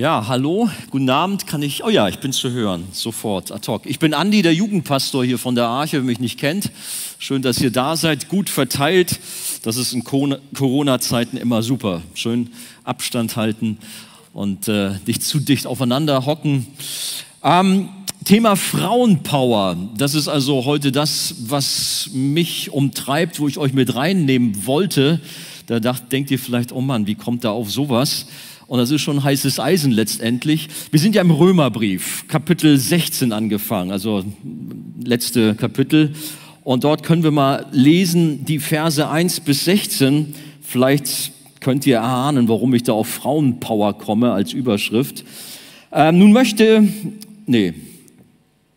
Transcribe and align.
Ja, 0.00 0.28
hallo, 0.28 0.70
guten 0.88 1.10
Abend, 1.10 1.46
kann 1.46 1.60
ich, 1.60 1.84
oh 1.84 1.90
ja, 1.90 2.08
ich 2.08 2.20
bin 2.20 2.32
zu 2.32 2.50
hören, 2.52 2.84
sofort, 2.90 3.52
ad 3.52 3.70
hoc. 3.70 3.84
Ich 3.84 3.98
bin 3.98 4.14
Andi, 4.14 4.40
der 4.40 4.54
Jugendpastor 4.54 5.26
hier 5.26 5.36
von 5.36 5.54
der 5.54 5.66
Arche, 5.66 5.98
wer 5.98 6.04
mich 6.04 6.20
nicht 6.20 6.40
kennt. 6.40 6.70
Schön, 7.18 7.42
dass 7.42 7.60
ihr 7.60 7.70
da 7.70 7.96
seid, 7.96 8.30
gut 8.30 8.48
verteilt. 8.48 9.20
Das 9.62 9.76
ist 9.76 9.92
in 9.92 10.02
Corona-Zeiten 10.02 11.36
immer 11.36 11.62
super. 11.62 12.00
Schön 12.14 12.48
Abstand 12.82 13.36
halten 13.36 13.76
und 14.32 14.68
äh, 14.68 14.92
nicht 15.06 15.22
zu 15.22 15.38
dicht 15.38 15.66
aufeinander 15.66 16.24
hocken. 16.24 16.66
Ähm, 17.44 17.90
Thema 18.24 18.56
Frauenpower, 18.56 19.76
das 19.98 20.14
ist 20.14 20.28
also 20.28 20.64
heute 20.64 20.92
das, 20.92 21.34
was 21.40 22.08
mich 22.14 22.70
umtreibt, 22.70 23.38
wo 23.38 23.48
ich 23.48 23.58
euch 23.58 23.74
mit 23.74 23.94
reinnehmen 23.94 24.64
wollte. 24.64 25.20
Da 25.66 25.78
dacht, 25.78 26.10
denkt 26.10 26.30
ihr 26.30 26.38
vielleicht, 26.38 26.72
oh 26.72 26.80
Mann, 26.80 27.06
wie 27.06 27.16
kommt 27.16 27.44
da 27.44 27.50
auf 27.50 27.70
sowas? 27.70 28.24
Und 28.70 28.78
das 28.78 28.92
ist 28.92 29.00
schon 29.00 29.24
heißes 29.24 29.58
Eisen 29.58 29.90
letztendlich. 29.90 30.68
Wir 30.92 31.00
sind 31.00 31.16
ja 31.16 31.22
im 31.22 31.32
Römerbrief, 31.32 32.28
Kapitel 32.28 32.78
16 32.78 33.32
angefangen, 33.32 33.90
also 33.90 34.24
letzte 35.02 35.56
Kapitel. 35.56 36.12
Und 36.62 36.84
dort 36.84 37.02
können 37.02 37.24
wir 37.24 37.32
mal 37.32 37.66
lesen 37.72 38.44
die 38.44 38.60
Verse 38.60 39.08
1 39.08 39.40
bis 39.40 39.64
16. 39.64 40.36
Vielleicht 40.62 41.32
könnt 41.58 41.84
ihr 41.84 41.96
erahnen, 41.96 42.48
warum 42.48 42.72
ich 42.72 42.84
da 42.84 42.92
auf 42.92 43.08
Frauenpower 43.08 43.98
komme 43.98 44.30
als 44.30 44.52
Überschrift. 44.52 45.24
Ähm, 45.90 46.20
nun 46.20 46.30
möchte, 46.30 46.86
nee, 47.46 47.74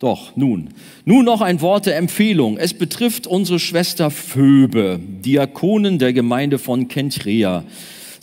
doch, 0.00 0.34
nun. 0.34 0.70
Nun 1.04 1.24
noch 1.24 1.40
ein 1.40 1.60
Wort 1.60 1.86
der 1.86 1.98
Empfehlung. 1.98 2.56
Es 2.58 2.74
betrifft 2.74 3.28
unsere 3.28 3.60
Schwester 3.60 4.10
Phoebe, 4.10 4.98
Diakonin 5.24 6.00
der 6.00 6.12
Gemeinde 6.12 6.58
von 6.58 6.88
Kentrea. 6.88 7.62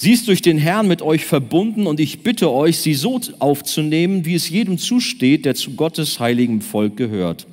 Sie 0.02 0.14
ist 0.14 0.28
durch 0.28 0.42
den 0.42 0.58
Herrn 0.58 0.88
mit 0.88 1.04
euch 1.04 1.26
verbunden 1.26 1.86
und 1.86 2.00
ich 2.00 2.24
bitte 2.24 2.50
euch, 2.52 2.78
sie 2.80 2.96
so 2.96 3.22
aufzunehmen, 3.38 4.26
wie 4.26 4.34
es 4.34 4.50
jedem 4.50 4.80
zusteht, 4.80 5.46
der 5.46 5.54
zu 5.54 5.76
Gottes 5.76 6.20
heiligem 6.20 6.62
Volk 6.62 6.98
gehört. 6.98 7.46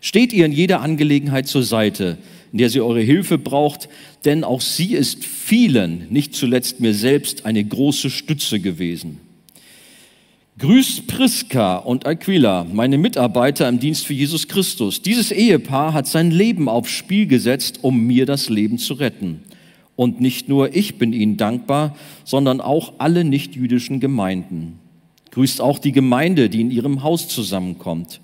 Steht 0.00 0.32
ihr 0.32 0.46
in 0.46 0.52
jeder 0.52 0.80
Angelegenheit 0.80 1.46
zur 1.46 1.62
Seite, 1.62 2.16
in 2.52 2.58
der 2.58 2.70
sie 2.70 2.80
eure 2.80 3.02
Hilfe 3.02 3.36
braucht, 3.36 3.90
denn 4.24 4.44
auch 4.44 4.62
sie 4.62 4.94
ist 4.94 5.22
vielen, 5.22 6.06
nicht 6.08 6.34
zuletzt 6.34 6.80
mir 6.80 6.94
selbst, 6.94 7.44
eine 7.44 7.62
große 7.62 8.08
Stütze 8.08 8.58
gewesen. 8.58 9.18
Grüßt 10.56 11.06
Priska 11.06 11.76
und 11.76 12.06
Aquila, 12.06 12.64
meine 12.64 12.96
Mitarbeiter 12.96 13.68
im 13.68 13.78
Dienst 13.78 14.06
für 14.06 14.14
Jesus 14.14 14.48
Christus. 14.48 15.02
Dieses 15.02 15.32
Ehepaar 15.32 15.92
hat 15.92 16.06
sein 16.06 16.30
Leben 16.30 16.70
aufs 16.70 16.92
Spiel 16.92 17.26
gesetzt, 17.26 17.80
um 17.82 18.06
mir 18.06 18.24
das 18.24 18.48
Leben 18.48 18.78
zu 18.78 18.94
retten. 18.94 19.42
Und 19.96 20.20
nicht 20.20 20.48
nur 20.48 20.74
ich 20.74 20.96
bin 20.96 21.12
ihnen 21.12 21.36
dankbar, 21.36 21.96
sondern 22.24 22.60
auch 22.60 22.94
alle 22.98 23.24
nichtjüdischen 23.24 24.00
Gemeinden. 24.00 24.78
Grüßt 25.30 25.60
auch 25.60 25.78
die 25.78 25.92
Gemeinde, 25.92 26.48
die 26.48 26.60
in 26.60 26.70
ihrem 26.70 27.02
Haus 27.02 27.28
zusammenkommt. 27.28 28.20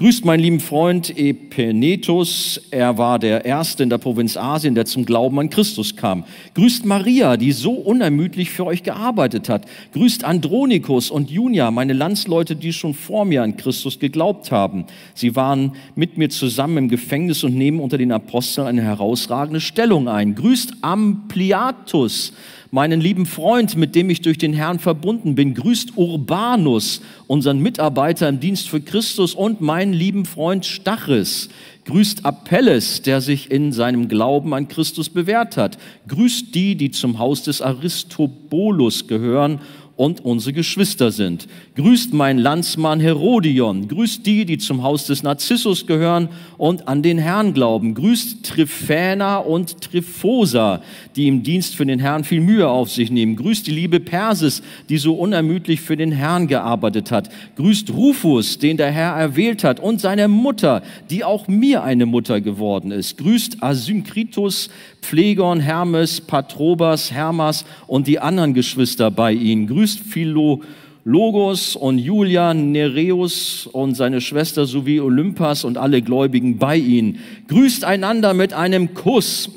Grüßt 0.00 0.24
meinen 0.24 0.40
lieben 0.40 0.60
Freund 0.60 1.14
Epenetus. 1.14 2.58
Er 2.70 2.96
war 2.96 3.18
der 3.18 3.44
Erste 3.44 3.82
in 3.82 3.90
der 3.90 3.98
Provinz 3.98 4.34
Asien, 4.34 4.74
der 4.74 4.86
zum 4.86 5.04
Glauben 5.04 5.38
an 5.38 5.50
Christus 5.50 5.94
kam. 5.94 6.24
Grüßt 6.54 6.86
Maria, 6.86 7.36
die 7.36 7.52
so 7.52 7.72
unermüdlich 7.72 8.48
für 8.48 8.64
euch 8.64 8.82
gearbeitet 8.82 9.50
hat. 9.50 9.66
Grüßt 9.92 10.24
Andronikus 10.24 11.10
und 11.10 11.30
Junia, 11.30 11.70
meine 11.70 11.92
Landsleute, 11.92 12.56
die 12.56 12.72
schon 12.72 12.94
vor 12.94 13.26
mir 13.26 13.42
an 13.42 13.58
Christus 13.58 13.98
geglaubt 13.98 14.50
haben. 14.50 14.86
Sie 15.12 15.36
waren 15.36 15.72
mit 15.96 16.16
mir 16.16 16.30
zusammen 16.30 16.78
im 16.78 16.88
Gefängnis 16.88 17.44
und 17.44 17.54
nehmen 17.54 17.78
unter 17.78 17.98
den 17.98 18.10
Aposteln 18.10 18.68
eine 18.68 18.80
herausragende 18.80 19.60
Stellung 19.60 20.08
ein. 20.08 20.34
Grüßt 20.34 20.76
Ampliatus 20.80 22.32
meinen 22.70 23.00
lieben 23.00 23.26
Freund, 23.26 23.76
mit 23.76 23.94
dem 23.94 24.10
ich 24.10 24.22
durch 24.22 24.38
den 24.38 24.52
Herrn 24.52 24.78
verbunden 24.78 25.34
bin. 25.34 25.54
Grüßt 25.54 25.96
Urbanus, 25.96 27.00
unseren 27.26 27.58
Mitarbeiter 27.58 28.28
im 28.28 28.40
Dienst 28.40 28.68
für 28.68 28.80
Christus 28.80 29.34
und 29.34 29.60
meinen 29.60 29.92
lieben 29.92 30.24
Freund 30.24 30.64
Stachys. 30.64 31.48
Grüßt 31.84 32.24
Apelles, 32.24 33.02
der 33.02 33.20
sich 33.20 33.50
in 33.50 33.72
seinem 33.72 34.08
Glauben 34.08 34.54
an 34.54 34.68
Christus 34.68 35.08
bewährt 35.08 35.56
hat. 35.56 35.78
Grüßt 36.06 36.54
die, 36.54 36.76
die 36.76 36.90
zum 36.90 37.18
Haus 37.18 37.42
des 37.42 37.62
Aristobulus 37.62 39.08
gehören 39.08 39.60
und 40.00 40.24
unsere 40.24 40.54
Geschwister 40.54 41.12
sind. 41.12 41.46
Grüßt 41.76 42.14
mein 42.14 42.38
Landsmann 42.38 43.00
Herodion, 43.00 43.86
grüßt 43.86 44.24
die, 44.24 44.46
die 44.46 44.56
zum 44.56 44.82
Haus 44.82 45.04
des 45.04 45.22
Narzissus 45.22 45.86
gehören 45.86 46.30
und 46.56 46.88
an 46.88 47.02
den 47.02 47.18
Herrn 47.18 47.52
glauben. 47.52 47.92
Grüßt 47.92 48.42
Tryphäna 48.42 49.36
und 49.36 49.82
Tryphosa, 49.82 50.80
die 51.16 51.28
im 51.28 51.42
Dienst 51.42 51.76
für 51.76 51.84
den 51.84 51.98
Herrn 51.98 52.24
viel 52.24 52.40
Mühe 52.40 52.66
auf 52.66 52.90
sich 52.90 53.10
nehmen. 53.10 53.36
Grüßt 53.36 53.66
die 53.66 53.72
liebe 53.72 54.00
Persis, 54.00 54.62
die 54.88 54.96
so 54.96 55.12
unermüdlich 55.12 55.82
für 55.82 55.98
den 55.98 56.12
Herrn 56.12 56.46
gearbeitet 56.46 57.10
hat. 57.10 57.28
Grüßt 57.56 57.90
Rufus, 57.90 58.58
den 58.58 58.78
der 58.78 58.90
Herr 58.90 59.12
erwählt 59.12 59.64
hat, 59.64 59.80
und 59.80 60.00
seine 60.00 60.28
Mutter, 60.28 60.82
die 61.10 61.24
auch 61.24 61.46
mir 61.46 61.82
eine 61.82 62.06
Mutter 62.06 62.40
geworden 62.40 62.90
ist. 62.90 63.18
Grüßt 63.18 63.62
Asynkritus, 63.62 64.70
Pflegon, 65.02 65.60
Hermes, 65.60 66.22
Patrobas, 66.22 67.12
Hermas 67.12 67.66
und 67.86 68.06
die 68.06 68.18
anderen 68.18 68.54
Geschwister 68.54 69.10
bei 69.10 69.32
ihnen. 69.32 69.66
Grüßt 69.66 69.89
Philologos 69.98 71.76
und 71.76 71.98
Julia, 71.98 72.54
Nereus 72.54 73.66
und 73.66 73.94
seine 73.94 74.20
Schwester 74.20 74.66
sowie 74.66 75.00
Olympas 75.00 75.64
und 75.64 75.78
alle 75.78 76.02
Gläubigen 76.02 76.58
bei 76.58 76.76
ihnen. 76.76 77.18
Grüßt 77.48 77.84
einander 77.84 78.34
mit 78.34 78.52
einem 78.52 78.94
Kuss. 78.94 79.50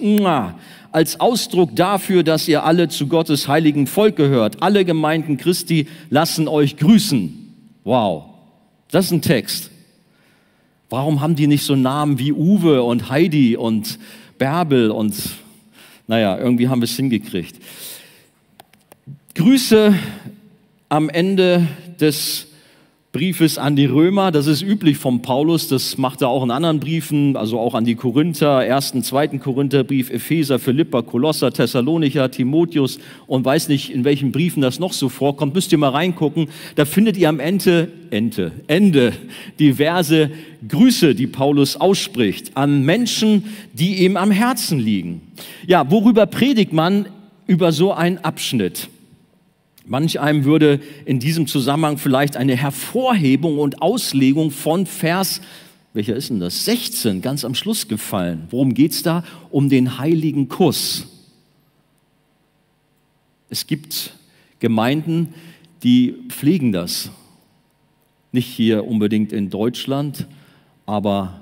Als 0.91 1.19
Ausdruck 1.19 1.75
dafür, 1.75 2.23
dass 2.23 2.47
ihr 2.47 2.63
alle 2.63 2.88
zu 2.88 3.07
Gottes 3.07 3.47
heiligen 3.47 3.88
Volk 3.88 4.16
gehört. 4.16 4.61
Alle 4.61 4.85
Gemeinden 4.85 5.38
Christi 5.38 5.88
lassen 6.09 6.47
euch 6.47 6.77
grüßen. 6.77 7.53
Wow, 7.83 8.25
das 8.91 9.05
ist 9.05 9.11
ein 9.11 9.21
Text. 9.21 9.71
Warum 10.89 11.21
haben 11.21 11.35
die 11.35 11.47
nicht 11.47 11.63
so 11.63 11.75
Namen 11.75 12.19
wie 12.19 12.31
Uwe 12.31 12.83
und 12.83 13.09
Heidi 13.09 13.57
und 13.57 13.97
Bärbel 14.38 14.91
und 14.91 15.15
naja, 16.07 16.38
irgendwie 16.38 16.67
haben 16.67 16.81
wir 16.81 16.85
es 16.85 16.95
hingekriegt. 16.95 17.55
Grüße 19.35 19.95
am 20.94 21.09
Ende 21.09 21.68
des 22.00 22.46
Briefes 23.14 23.58
an 23.58 23.76
die 23.76 23.88
Römer. 23.88 24.30
Das 24.30 24.46
ist 24.46 24.62
üblich 24.62 25.00
vom 25.00 25.24
Paulus. 25.24 25.68
Das 25.68 25.98
macht 25.98 26.22
er 26.22 26.28
auch 26.28 26.44
in 26.44 26.52
anderen 26.52 26.80
Briefen, 26.80 27.36
also 27.36 27.59
auch 27.59 27.74
an 27.74 27.84
die 27.84 27.96
Korinther, 27.96 28.64
ersten, 28.64 29.02
zweiten 29.02 29.40
Korintherbrief, 29.40 30.12
Epheser, 30.12 30.59
Philippa, 30.59 31.02
Kolosser, 31.02 31.52
Thessalonicher, 31.52 32.30
Timotheus 32.30 33.00
und 33.26 33.44
weiß 33.44 33.70
nicht, 33.70 33.92
in 33.92 34.04
welchen 34.04 34.31
Briefen 34.31 34.62
das 34.62 34.78
noch 34.78 34.94
so 34.94 35.09
vorkommt. 35.09 35.56
Müsst 35.56 35.72
ihr 35.72 35.80
mal 35.80 35.90
reingucken. 35.90 36.50
Da 36.76 36.86
findet 36.86 37.18
ihr 37.18 37.30
am 37.30 37.40
Ende, 37.40 37.88
Ende, 38.12 38.52
Ende 38.68 39.14
diverse 39.60 40.30
Grüße, 40.68 41.16
die 41.16 41.25
Paulus 41.25 41.75
ausspricht 41.75 42.56
an 42.56 42.84
Menschen, 42.86 43.46
die 43.74 44.06
ihm 44.06 44.16
am 44.16 44.30
Herzen 44.30 44.78
liegen. 44.78 45.22
Ja, 45.66 45.90
worüber 45.90 46.28
predigt 46.28 46.72
man 46.72 47.08
über 47.48 47.72
so 47.72 47.94
einen 47.94 48.20
Abschnitt? 48.20 48.90
Manch 49.85 50.19
einem 50.19 50.45
würde 50.45 50.79
in 51.05 51.19
diesem 51.19 51.45
Zusammenhang 51.47 51.97
vielleicht 51.97 52.38
eine 52.38 52.55
Hervorhebung 52.55 53.59
und 53.59 53.81
Auslegung 53.81 54.51
von 54.51 54.85
Vers, 54.85 55.41
welcher 55.94 56.16
ist 56.16 56.29
denn 56.29 56.39
das? 56.39 56.66
16, 56.66 57.21
ganz 57.21 57.45
am 57.45 57.53
Schluss 57.53 57.88
gefallen. 57.88 58.47
Worum 58.49 58.73
geht 58.73 58.94
es 58.94 59.03
da? 59.03 59.23
Um 59.51 59.69
den 59.69 59.99
heiligen 59.99 60.47
Kuss. 60.47 61.07
Es 63.49 63.67
gibt 63.67 64.13
Gemeinden, 64.59 65.33
die 65.83 66.15
pflegen 66.29 66.71
das. 66.71 67.11
Nicht 68.31 68.47
hier 68.47 68.88
unbedingt 68.88 69.31
in 69.31 69.51
Deutschland, 69.51 70.27
aber 70.88 71.41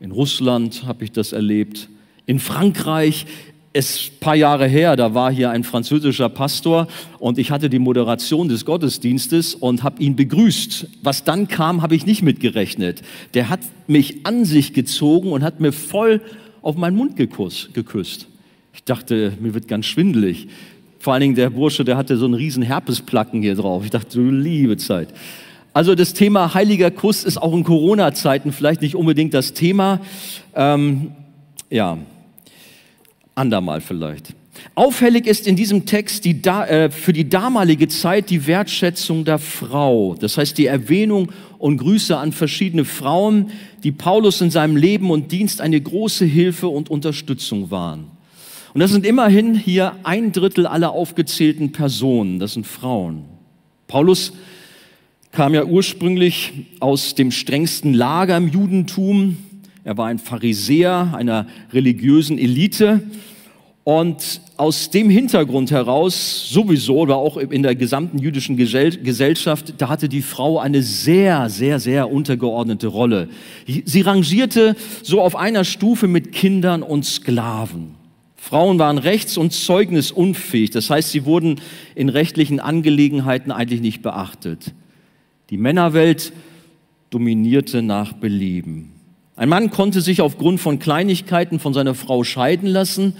in 0.00 0.10
Russland 0.10 0.84
habe 0.84 1.04
ich 1.04 1.12
das 1.12 1.32
erlebt. 1.32 1.88
In 2.26 2.40
Frankreich 2.40 3.26
ist 3.72 4.12
ein 4.12 4.20
paar 4.20 4.36
Jahre 4.36 4.66
her, 4.66 4.96
da 4.96 5.14
war 5.14 5.32
hier 5.32 5.50
ein 5.50 5.64
französischer 5.64 6.28
Pastor 6.28 6.88
und 7.18 7.38
ich 7.38 7.50
hatte 7.50 7.70
die 7.70 7.78
Moderation 7.78 8.48
des 8.48 8.64
Gottesdienstes 8.64 9.54
und 9.54 9.82
habe 9.82 10.02
ihn 10.02 10.14
begrüßt. 10.14 10.86
Was 11.02 11.24
dann 11.24 11.48
kam, 11.48 11.80
habe 11.82 11.94
ich 11.94 12.04
nicht 12.04 12.22
mitgerechnet. 12.22 13.02
Der 13.34 13.48
hat 13.48 13.60
mich 13.86 14.26
an 14.26 14.44
sich 14.44 14.74
gezogen 14.74 15.32
und 15.32 15.42
hat 15.42 15.60
mir 15.60 15.72
voll 15.72 16.20
auf 16.60 16.76
meinen 16.76 16.96
Mund 16.96 17.16
geküsst. 17.16 18.26
Ich 18.74 18.84
dachte, 18.84 19.32
mir 19.40 19.54
wird 19.54 19.68
ganz 19.68 19.86
schwindelig. 19.86 20.48
Vor 20.98 21.14
allen 21.14 21.22
Dingen 21.22 21.34
der 21.34 21.50
Bursche, 21.50 21.84
der 21.84 21.96
hatte 21.96 22.16
so 22.16 22.26
einen 22.26 22.34
riesen 22.34 22.62
Herpesplacken 22.62 23.42
hier 23.42 23.54
drauf. 23.54 23.84
Ich 23.84 23.90
dachte, 23.90 24.18
du 24.18 24.30
liebe 24.30 24.76
Zeit. 24.76 25.08
Also 25.74 25.94
das 25.94 26.12
Thema 26.12 26.52
heiliger 26.52 26.90
Kuss 26.90 27.24
ist 27.24 27.38
auch 27.38 27.54
in 27.54 27.64
Corona-Zeiten 27.64 28.52
vielleicht 28.52 28.82
nicht 28.82 28.94
unbedingt 28.94 29.32
das 29.32 29.54
Thema. 29.54 30.00
Ähm, 30.54 31.12
ja, 31.70 31.98
andermal 33.34 33.80
vielleicht. 33.80 34.34
Auffällig 34.74 35.26
ist 35.26 35.46
in 35.46 35.56
diesem 35.56 35.86
Text 35.86 36.24
die, 36.24 36.42
äh, 36.44 36.90
für 36.90 37.12
die 37.12 37.28
damalige 37.28 37.88
Zeit 37.88 38.30
die 38.30 38.46
Wertschätzung 38.46 39.24
der 39.24 39.38
Frau. 39.38 40.14
Das 40.14 40.36
heißt 40.36 40.56
die 40.58 40.66
Erwähnung 40.66 41.32
und 41.58 41.78
Grüße 41.78 42.16
an 42.16 42.32
verschiedene 42.32 42.84
Frauen, 42.84 43.50
die 43.82 43.92
Paulus 43.92 44.40
in 44.40 44.50
seinem 44.50 44.76
Leben 44.76 45.10
und 45.10 45.32
Dienst 45.32 45.60
eine 45.60 45.80
große 45.80 46.24
Hilfe 46.24 46.68
und 46.68 46.90
Unterstützung 46.90 47.70
waren. 47.70 48.06
Und 48.74 48.80
das 48.80 48.90
sind 48.90 49.04
immerhin 49.04 49.54
hier 49.54 49.96
ein 50.02 50.32
Drittel 50.32 50.66
aller 50.66 50.92
aufgezählten 50.92 51.72
Personen, 51.72 52.38
das 52.38 52.54
sind 52.54 52.66
Frauen. 52.66 53.24
Paulus 53.86 54.32
kam 55.30 55.54
ja 55.54 55.64
ursprünglich 55.64 56.52
aus 56.80 57.14
dem 57.14 57.30
strengsten 57.30 57.94
Lager 57.94 58.36
im 58.36 58.48
Judentum. 58.48 59.36
Er 59.84 59.96
war 59.96 60.06
ein 60.06 60.18
Pharisäer 60.18 61.12
einer 61.14 61.46
religiösen 61.72 62.38
Elite. 62.38 63.02
Und 63.84 64.40
aus 64.56 64.90
dem 64.90 65.10
Hintergrund 65.10 65.72
heraus, 65.72 66.48
sowieso, 66.48 66.98
oder 66.98 67.16
auch 67.16 67.36
in 67.36 67.64
der 67.64 67.74
gesamten 67.74 68.18
jüdischen 68.18 68.56
Gesellschaft, 68.56 69.74
da 69.78 69.88
hatte 69.88 70.08
die 70.08 70.22
Frau 70.22 70.60
eine 70.60 70.82
sehr, 70.82 71.48
sehr, 71.48 71.80
sehr 71.80 72.08
untergeordnete 72.08 72.86
Rolle. 72.86 73.28
Sie 73.66 74.02
rangierte 74.02 74.76
so 75.02 75.20
auf 75.20 75.34
einer 75.34 75.64
Stufe 75.64 76.06
mit 76.06 76.30
Kindern 76.30 76.84
und 76.84 77.04
Sklaven. 77.04 77.96
Frauen 78.36 78.78
waren 78.78 78.98
rechts- 78.98 79.36
und 79.36 79.52
zeugnisunfähig, 79.52 80.70
das 80.70 80.88
heißt, 80.88 81.10
sie 81.10 81.24
wurden 81.24 81.60
in 81.96 82.08
rechtlichen 82.08 82.60
Angelegenheiten 82.60 83.50
eigentlich 83.50 83.80
nicht 83.80 84.02
beachtet. 84.02 84.74
Die 85.50 85.56
Männerwelt 85.56 86.32
dominierte 87.10 87.82
nach 87.82 88.12
Belieben. 88.12 88.92
Ein 89.34 89.48
Mann 89.48 89.70
konnte 89.70 90.02
sich 90.02 90.20
aufgrund 90.20 90.60
von 90.60 90.78
Kleinigkeiten 90.78 91.58
von 91.58 91.72
seiner 91.72 91.94
Frau 91.94 92.22
scheiden 92.22 92.68
lassen. 92.68 93.16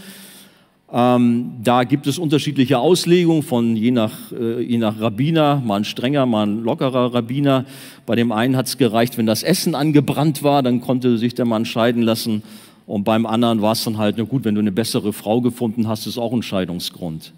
Ähm, 0.92 1.52
da 1.64 1.84
gibt 1.84 2.06
es 2.06 2.18
unterschiedliche 2.18 2.78
Auslegungen 2.78 3.42
von 3.42 3.76
je 3.76 3.92
nach, 3.92 4.30
äh, 4.30 4.60
je 4.60 4.76
nach 4.76 5.00
Rabbiner, 5.00 5.62
mal 5.64 5.76
ein 5.76 5.84
strenger, 5.84 6.26
mal 6.26 6.46
ein 6.46 6.62
lockerer 6.62 7.14
Rabbiner. 7.14 7.64
Bei 8.04 8.14
dem 8.14 8.30
einen 8.30 8.56
hat 8.56 8.66
es 8.66 8.76
gereicht, 8.76 9.16
wenn 9.16 9.24
das 9.24 9.42
Essen 9.42 9.74
angebrannt 9.74 10.42
war, 10.42 10.62
dann 10.62 10.82
konnte 10.82 11.16
sich 11.16 11.34
der 11.34 11.46
Mann 11.46 11.64
scheiden 11.64 12.02
lassen. 12.02 12.42
Und 12.86 13.04
beim 13.04 13.24
anderen 13.24 13.62
war 13.62 13.72
es 13.72 13.84
dann 13.84 13.96
halt, 13.96 14.16
na 14.18 14.24
gut, 14.24 14.44
wenn 14.44 14.54
du 14.54 14.60
eine 14.60 14.72
bessere 14.72 15.14
Frau 15.14 15.40
gefunden 15.40 15.88
hast, 15.88 16.06
ist 16.06 16.18
auch 16.18 16.34
ein 16.34 16.42
Scheidungsgrund. 16.42 17.32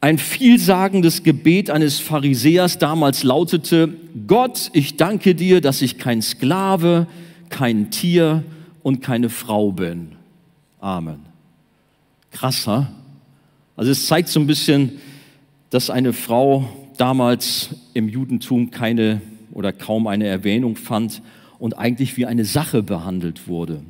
Ein 0.00 0.18
vielsagendes 0.18 1.24
Gebet 1.24 1.70
eines 1.70 1.98
Pharisäers 1.98 2.78
damals 2.78 3.24
lautete, 3.24 3.94
Gott, 4.28 4.70
ich 4.72 4.96
danke 4.96 5.34
dir, 5.34 5.60
dass 5.60 5.82
ich 5.82 5.98
kein 5.98 6.22
Sklave, 6.22 7.08
kein 7.48 7.90
Tier 7.90 8.44
und 8.84 9.00
keine 9.00 9.28
Frau 9.28 9.72
bin. 9.72 10.12
Amen. 10.78 11.26
Krasser. 12.30 12.92
Also 13.76 13.90
es 13.90 14.06
zeigt 14.06 14.28
so 14.28 14.38
ein 14.38 14.46
bisschen, 14.46 14.92
dass 15.70 15.90
eine 15.90 16.12
Frau 16.12 16.68
damals 16.96 17.70
im 17.94 18.08
Judentum 18.08 18.70
keine 18.70 19.20
oder 19.52 19.72
kaum 19.72 20.06
eine 20.06 20.26
Erwähnung 20.26 20.76
fand 20.76 21.22
und 21.58 21.76
eigentlich 21.76 22.16
wie 22.16 22.26
eine 22.26 22.44
Sache 22.44 22.84
behandelt 22.84 23.48
wurde. 23.48 23.82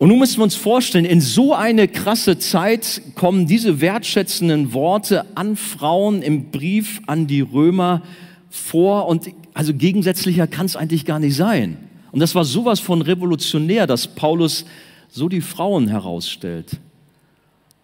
Und 0.00 0.08
nun 0.08 0.18
müssen 0.18 0.38
wir 0.38 0.44
uns 0.44 0.54
vorstellen, 0.54 1.04
in 1.04 1.20
so 1.20 1.52
eine 1.52 1.86
krasse 1.86 2.38
Zeit 2.38 3.02
kommen 3.16 3.46
diese 3.46 3.82
wertschätzenden 3.82 4.72
Worte 4.72 5.26
an 5.36 5.56
Frauen 5.56 6.22
im 6.22 6.50
Brief 6.50 7.02
an 7.06 7.26
die 7.26 7.42
Römer 7.42 8.00
vor 8.48 9.08
und 9.08 9.28
also 9.52 9.74
gegensätzlicher 9.74 10.46
kann 10.46 10.64
es 10.64 10.74
eigentlich 10.74 11.04
gar 11.04 11.18
nicht 11.18 11.36
sein. 11.36 11.76
Und 12.12 12.20
das 12.20 12.34
war 12.34 12.46
sowas 12.46 12.80
von 12.80 13.02
revolutionär, 13.02 13.86
dass 13.86 14.08
Paulus 14.08 14.64
so 15.10 15.28
die 15.28 15.42
Frauen 15.42 15.88
herausstellt. 15.88 16.78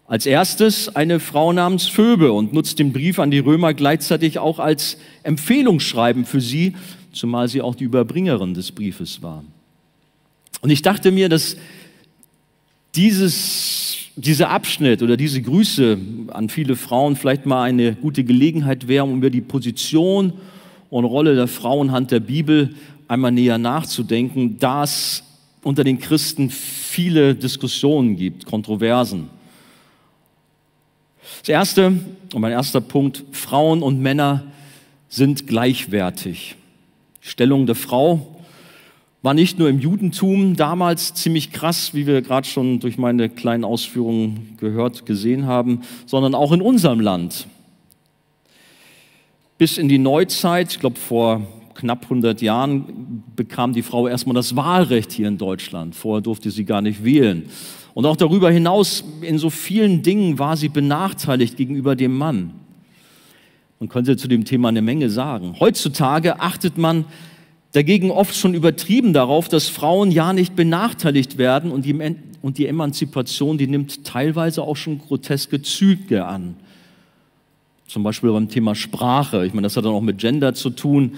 Als 0.07 0.25
erstes 0.25 0.95
eine 0.95 1.19
Frau 1.19 1.53
namens 1.53 1.85
Phoebe 1.85 2.33
und 2.33 2.51
nutzt 2.51 2.79
den 2.79 2.93
Brief 2.93 3.19
an 3.19 3.29
die 3.29 3.37
Römer 3.37 3.75
gleichzeitig 3.75 4.39
auch 4.39 4.57
als 4.57 4.97
Empfehlungsschreiben 5.21 6.25
für 6.25 6.41
sie, 6.41 6.73
zumal 7.11 7.47
sie 7.47 7.61
auch 7.61 7.75
die 7.75 7.83
Überbringerin 7.83 8.55
des 8.55 8.71
Briefes 8.71 9.21
war. 9.21 9.43
Und 10.61 10.71
ich 10.71 10.81
dachte 10.81 11.11
mir, 11.11 11.29
dass 11.29 11.57
dieses, 12.97 13.97
dieser 14.15 14.49
Abschnitt 14.49 15.03
oder 15.03 15.15
diese 15.15 15.41
Grüße 15.41 15.97
an 16.29 16.49
viele 16.49 16.75
Frauen 16.75 17.15
vielleicht 17.15 17.45
mal 17.45 17.63
eine 17.63 17.93
gute 17.93 18.23
Gelegenheit 18.23 18.87
wäre, 18.87 19.03
um 19.03 19.17
über 19.17 19.29
die 19.29 19.41
Position 19.41 20.33
und 20.89 21.05
Rolle 21.05 21.35
der 21.35 21.47
Frauenhand 21.47 22.11
der 22.11 22.19
Bibel 22.19 22.73
einmal 23.07 23.31
näher 23.31 23.59
nachzudenken, 23.59 24.57
da 24.59 24.83
es 24.83 25.23
unter 25.63 25.83
den 25.83 25.99
Christen 25.99 26.49
viele 26.49 27.35
Diskussionen 27.35 28.15
gibt, 28.15 28.45
Kontroversen. 28.45 29.29
Das 31.41 31.49
erste 31.49 31.93
und 32.33 32.41
mein 32.41 32.51
erster 32.51 32.81
Punkt, 32.81 33.23
Frauen 33.31 33.83
und 33.83 34.01
Männer 34.01 34.43
sind 35.07 35.45
gleichwertig. 35.45 36.55
Stellung 37.21 37.65
der 37.65 37.75
Frau 37.75 38.36
war 39.21 39.33
nicht 39.33 39.57
nur 39.57 39.69
im 39.69 39.79
Judentum 39.79 40.55
damals 40.55 41.13
ziemlich 41.13 41.51
krass, 41.51 41.93
wie 41.93 42.05
wir 42.05 42.21
gerade 42.21 42.47
schon 42.47 42.79
durch 42.79 42.97
meine 42.97 43.29
kleinen 43.29 43.63
Ausführungen 43.63 44.55
gehört, 44.59 45.05
gesehen 45.05 45.45
haben, 45.45 45.81
sondern 46.05 46.35
auch 46.35 46.51
in 46.51 46.61
unserem 46.61 46.99
Land. 46.99 47.47
Bis 49.57 49.77
in 49.77 49.89
die 49.89 49.97
Neuzeit, 49.97 50.71
ich 50.71 50.79
glaube 50.79 50.99
vor 50.99 51.41
knapp 51.73 52.03
100 52.03 52.41
Jahren, 52.41 53.23
bekam 53.35 53.73
die 53.73 53.81
Frau 53.81 54.07
erstmal 54.07 54.35
das 54.35 54.55
Wahlrecht 54.55 55.11
hier 55.11 55.27
in 55.27 55.37
Deutschland. 55.37 55.95
Vorher 55.95 56.21
durfte 56.21 56.51
sie 56.51 56.65
gar 56.65 56.81
nicht 56.81 57.03
wählen. 57.03 57.49
Und 57.93 58.05
auch 58.05 58.15
darüber 58.15 58.51
hinaus, 58.51 59.03
in 59.21 59.39
so 59.39 59.49
vielen 59.49 60.03
Dingen 60.03 60.37
war 60.37 60.57
sie 60.57 60.69
benachteiligt 60.69 61.57
gegenüber 61.57 61.95
dem 61.95 62.15
Mann. 62.15 62.53
Man 63.79 63.89
könnte 63.89 64.17
zu 64.17 64.27
dem 64.27 64.45
Thema 64.45 64.69
eine 64.69 64.81
Menge 64.81 65.09
sagen. 65.09 65.55
Heutzutage 65.59 66.39
achtet 66.39 66.77
man 66.77 67.05
dagegen 67.77 68.11
oft 68.11 68.35
schon 68.35 68.53
übertrieben 68.53 69.13
darauf, 69.13 69.47
dass 69.47 69.69
Frauen 69.69 70.11
ja 70.11 70.33
nicht 70.33 70.55
benachteiligt 70.55 71.37
werden 71.37 71.71
und 71.71 71.85
die, 71.85 71.93
und 72.41 72.57
die 72.57 72.65
Emanzipation, 72.65 73.57
die 73.57 73.67
nimmt 73.67 74.03
teilweise 74.03 74.63
auch 74.63 74.75
schon 74.75 74.99
groteske 74.99 75.61
Züge 75.61 76.25
an. 76.25 76.55
Zum 77.87 78.03
Beispiel 78.03 78.31
beim 78.31 78.49
Thema 78.49 78.75
Sprache. 78.75 79.45
Ich 79.45 79.53
meine, 79.53 79.65
das 79.65 79.77
hat 79.77 79.85
dann 79.85 79.93
auch 79.93 80.01
mit 80.01 80.17
Gender 80.17 80.53
zu 80.53 80.69
tun 80.71 81.13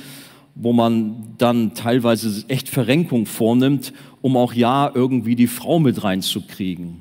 wo 0.62 0.74
man 0.74 1.16
dann 1.38 1.74
teilweise 1.74 2.44
echt 2.50 2.68
Verrenkung 2.68 3.26
vornimmt, 3.26 3.94
um 4.22 4.36
auch 4.36 4.54
ja 4.54 4.92
irgendwie 4.94 5.36
die 5.36 5.48
Frau 5.48 5.80
mit 5.80 6.04
reinzukriegen. 6.04 6.98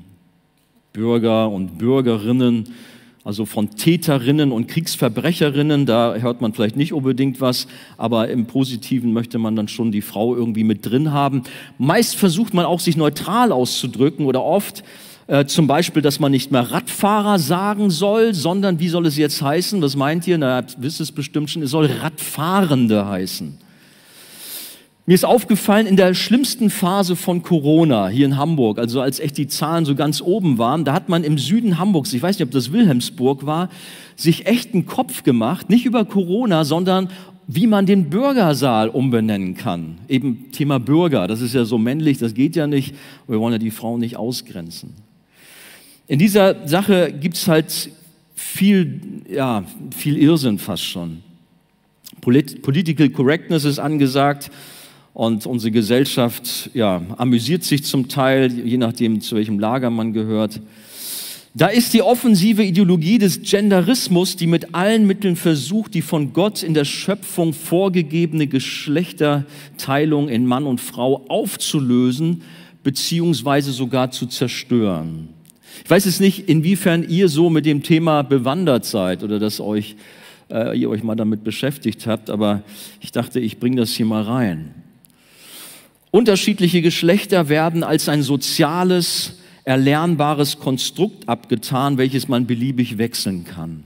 Bürger 0.93 1.49
und 1.49 1.77
Bürgerinnen, 1.77 2.69
also 3.29 3.45
von 3.45 3.69
Täterinnen 3.75 4.51
und 4.51 4.67
Kriegsverbrecherinnen, 4.67 5.85
da 5.85 6.15
hört 6.15 6.41
man 6.41 6.51
vielleicht 6.51 6.75
nicht 6.75 6.93
unbedingt 6.93 7.39
was, 7.39 7.67
aber 7.95 8.27
im 8.29 8.47
Positiven 8.47 9.13
möchte 9.13 9.37
man 9.37 9.55
dann 9.55 9.67
schon 9.67 9.91
die 9.91 10.01
Frau 10.01 10.35
irgendwie 10.35 10.63
mit 10.63 10.83
drin 10.83 11.11
haben. 11.11 11.43
Meist 11.77 12.15
versucht 12.15 12.55
man 12.55 12.65
auch, 12.65 12.79
sich 12.79 12.97
neutral 12.97 13.51
auszudrücken 13.51 14.25
oder 14.25 14.43
oft 14.43 14.83
äh, 15.27 15.45
zum 15.45 15.67
Beispiel, 15.67 16.01
dass 16.01 16.19
man 16.19 16.31
nicht 16.31 16.51
mehr 16.51 16.71
Radfahrer 16.71 17.37
sagen 17.37 17.91
soll, 17.91 18.33
sondern 18.33 18.79
wie 18.79 18.89
soll 18.89 19.05
es 19.05 19.15
jetzt 19.15 19.43
heißen? 19.43 19.79
Was 19.79 19.95
meint 19.95 20.25
ihr? 20.25 20.39
Na, 20.39 20.63
wisst 20.79 20.99
es 20.99 21.11
bestimmt 21.11 21.51
schon, 21.51 21.61
es 21.61 21.69
soll 21.69 21.85
Radfahrende 21.85 23.05
heißen. 23.05 23.59
Mir 25.09 25.15
ist 25.15 25.25
aufgefallen, 25.25 25.87
in 25.87 25.95
der 25.95 26.13
schlimmsten 26.13 26.69
Phase 26.69 27.15
von 27.15 27.41
Corona 27.41 28.09
hier 28.09 28.27
in 28.27 28.37
Hamburg, 28.37 28.77
also 28.77 29.01
als 29.01 29.19
echt 29.19 29.39
die 29.39 29.47
Zahlen 29.47 29.83
so 29.83 29.95
ganz 29.95 30.21
oben 30.21 30.59
waren, 30.59 30.85
da 30.85 30.93
hat 30.93 31.09
man 31.09 31.23
im 31.23 31.39
Süden 31.39 31.79
Hamburgs, 31.79 32.13
ich 32.13 32.21
weiß 32.21 32.37
nicht, 32.37 32.45
ob 32.45 32.51
das 32.51 32.71
Wilhelmsburg 32.71 33.47
war, 33.47 33.69
sich 34.15 34.45
echt 34.45 34.75
einen 34.75 34.85
Kopf 34.85 35.23
gemacht, 35.23 35.67
nicht 35.67 35.87
über 35.87 36.05
Corona, 36.05 36.63
sondern 36.63 37.09
wie 37.47 37.65
man 37.65 37.87
den 37.87 38.11
Bürgersaal 38.11 38.87
umbenennen 38.87 39.55
kann. 39.55 39.97
Eben 40.07 40.51
Thema 40.51 40.79
Bürger, 40.79 41.25
das 41.25 41.41
ist 41.41 41.55
ja 41.55 41.65
so 41.65 41.79
männlich, 41.79 42.19
das 42.19 42.35
geht 42.35 42.55
ja 42.55 42.67
nicht. 42.67 42.93
Wir 43.27 43.39
wollen 43.39 43.53
ja 43.53 43.57
die 43.57 43.71
Frauen 43.71 44.01
nicht 44.01 44.15
ausgrenzen. 44.15 44.93
In 46.05 46.19
dieser 46.19 46.67
Sache 46.67 47.11
gibt 47.11 47.35
es 47.35 47.47
halt 47.47 47.89
viel, 48.35 49.01
ja, 49.27 49.63
viel 49.89 50.19
Irrsinn 50.19 50.59
fast 50.59 50.83
schon. 50.83 51.23
Polit 52.21 52.61
Political 52.61 53.09
Correctness 53.09 53.65
ist 53.65 53.79
angesagt 53.79 54.51
und 55.19 55.45
unsere 55.45 55.71
Gesellschaft 55.71 56.69
ja, 56.73 57.01
amüsiert 57.17 57.65
sich 57.65 57.83
zum 57.83 58.07
Teil, 58.07 58.49
je 58.65 58.77
nachdem, 58.77 59.19
zu 59.19 59.35
welchem 59.35 59.59
Lager 59.59 59.89
man 59.89 60.13
gehört. 60.13 60.61
Da 61.53 61.67
ist 61.67 61.93
die 61.93 62.01
offensive 62.01 62.63
Ideologie 62.63 63.17
des 63.17 63.41
Genderismus, 63.41 64.37
die 64.37 64.47
mit 64.47 64.73
allen 64.73 65.05
Mitteln 65.05 65.35
versucht, 65.35 65.93
die 65.93 66.01
von 66.01 66.31
Gott 66.31 66.63
in 66.63 66.73
der 66.73 66.85
Schöpfung 66.85 67.51
vorgegebene 67.51 68.47
Geschlechterteilung 68.47 70.29
in 70.29 70.45
Mann 70.45 70.65
und 70.65 70.79
Frau 70.79 71.25
aufzulösen, 71.27 72.41
beziehungsweise 72.83 73.73
sogar 73.73 74.11
zu 74.11 74.25
zerstören. 74.25 75.27
Ich 75.83 75.89
weiß 75.89 76.05
es 76.05 76.21
nicht, 76.21 76.47
inwiefern 76.47 77.05
ihr 77.09 77.27
so 77.27 77.49
mit 77.49 77.65
dem 77.65 77.83
Thema 77.83 78.21
bewandert 78.21 78.85
seid 78.85 79.21
oder 79.21 79.37
dass 79.37 79.59
euch, 79.59 79.97
äh, 80.49 80.79
ihr 80.79 80.89
euch 80.89 81.03
mal 81.03 81.15
damit 81.15 81.43
beschäftigt 81.43 82.07
habt, 82.07 82.29
aber 82.29 82.63
ich 83.01 83.11
dachte, 83.11 83.41
ich 83.41 83.59
bringe 83.59 83.75
das 83.75 83.91
hier 83.91 84.05
mal 84.05 84.21
rein. 84.21 84.75
Unterschiedliche 86.11 86.81
Geschlechter 86.81 87.49
werden 87.49 87.83
als 87.83 88.09
ein 88.09 88.23
soziales, 88.23 89.35
erlernbares 89.63 90.57
Konstrukt 90.57 91.29
abgetan, 91.29 91.97
welches 91.97 92.27
man 92.27 92.47
beliebig 92.47 92.97
wechseln 92.97 93.45
kann. 93.45 93.83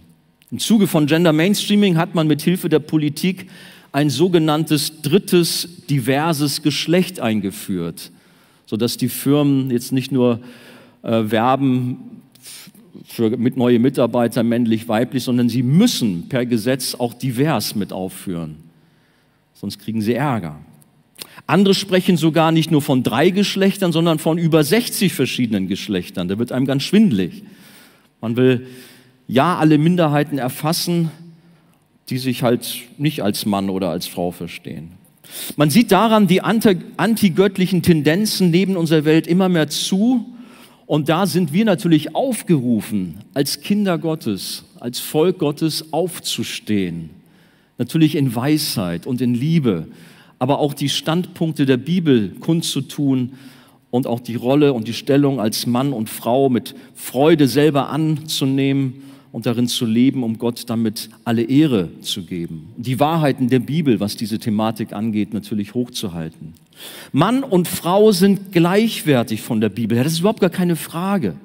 Im 0.50 0.60
Zuge 0.60 0.88
von 0.88 1.08
Gender 1.08 1.34
Mainstreaming 1.34 1.98
hat 1.98 2.15
man 2.15 2.27
mit 2.27 2.42
Hilfe 2.42 2.70
der 2.70 2.80
Politik 2.80 3.50
ein 3.92 4.10
sogenanntes 4.10 5.01
drittes 5.01 5.68
diverses 5.89 6.62
Geschlecht 6.62 7.20
eingeführt, 7.20 8.12
sodass 8.65 8.96
die 8.98 9.10
Firmen 9.10 9.70
jetzt 9.70 9.92
nicht 9.92 10.12
nur 10.12 10.39
äh, 11.01 11.30
werben 11.30 12.22
für 13.06 13.36
mit 13.38 13.58
neue 13.58 13.80
Mitarbeiter, 13.80 14.44
männlich, 14.44 14.88
weiblich, 14.88 15.24
sondern 15.24 15.50
sie 15.50 15.63
müssen 15.63 16.30
per 16.30 16.46
Gesetz 16.46 16.96
auch 16.96 17.13
divers 17.13 17.75
mit 17.75 17.92
aufführen. 17.92 18.56
Sonst 19.53 19.80
kriegen 19.80 20.01
sie 20.01 20.13
Ärger. 20.13 20.60
Andere 21.45 21.73
sprechen 21.73 22.17
sogar 22.17 22.51
nicht 22.51 22.71
nur 22.71 22.81
von 22.81 23.03
drei 23.03 23.29
Geschlechtern, 23.29 23.91
sondern 23.91 24.19
von 24.19 24.38
über 24.38 24.63
60 24.63 25.13
verschiedenen 25.13 25.67
Geschlechtern. 25.67 26.27
Da 26.27 26.39
wird 26.39 26.51
einem 26.51 26.65
ganz 26.65 26.83
schwindlig. 26.83 27.43
Man 28.21 28.38
will 28.38 28.67
ja 29.27 29.57
alle 29.57 29.77
Minderheiten 29.77 30.38
erfassen, 30.38 31.12
die 32.09 32.17
sich 32.17 32.43
halt 32.43 32.83
nicht 32.97 33.21
als 33.23 33.45
Mann 33.45 33.69
oder 33.69 33.89
als 33.89 34.07
Frau 34.07 34.31
verstehen. 34.31 34.91
Man 35.55 35.69
sieht 35.69 35.91
daran, 35.91 36.27
die 36.27 36.41
antigöttlichen 36.41 37.81
Tendenzen 37.81 38.51
neben 38.51 38.77
unserer 38.77 39.05
Welt 39.05 39.27
immer 39.27 39.50
mehr 39.50 39.69
zu. 39.69 40.25
Und 40.85 41.09
da 41.09 41.25
sind 41.25 41.53
wir 41.53 41.65
natürlich 41.65 42.13
aufgerufen, 42.13 43.19
als 43.33 43.62
Kinder 43.62 43.97
Gottes, 43.97 44.65
als 44.79 45.00
Volk 45.00 45.39
Gottes 45.39 45.91
aufzustehen. 45.91 47.09
Natürlich 47.77 48.15
in 48.15 48.35
Weisheit 48.35 49.07
und 49.07 49.21
in 49.21 49.33
Liebe, 49.33 49.88
aber 50.43 50.59
auch 50.59 50.73
die 50.73 50.89
Standpunkte 50.89 51.65
der 51.65 51.77
Bibel 51.77 52.35
kundzutun 52.41 53.31
und 53.91 54.07
auch 54.07 54.19
die 54.19 54.35
Rolle 54.35 54.73
und 54.73 54.89
die 54.89 54.93
Stellung 54.93 55.39
als 55.39 55.67
Mann 55.67 55.93
und 55.93 56.09
Frau 56.09 56.50
mit 56.50 56.75
Freude 56.95 57.47
selber 57.47 57.88
anzunehmen 57.88 59.03
und 59.31 59.45
darin 59.45 59.69
zu 59.69 59.85
leben, 59.85 60.21
um 60.21 60.38
Gott 60.38 60.65
damit 60.69 61.09
alle 61.23 61.43
Ehre 61.43 61.88
zu 62.01 62.25
geben. 62.25 62.73
Die 62.75 63.00
Wahrheiten 63.00 63.47
der 63.47 63.59
Bibel, 63.59 64.01
was 64.01 64.17
diese 64.17 64.38
Thematik 64.38 64.91
angeht, 64.91 65.33
natürlich 65.33 65.75
hochzuhalten. 65.75 66.55
Mann 67.13 67.45
und 67.45 67.69
Frau 67.69 68.12
sind 68.12 68.51
gleichwertig 68.51 69.41
von 69.41 69.62
der 69.62 69.69
Bibel. 69.69 69.97
Das 69.97 70.12
ist 70.12 70.19
überhaupt 70.19 70.41
gar 70.41 70.50
keine 70.50 70.75
Frage. 70.75 71.35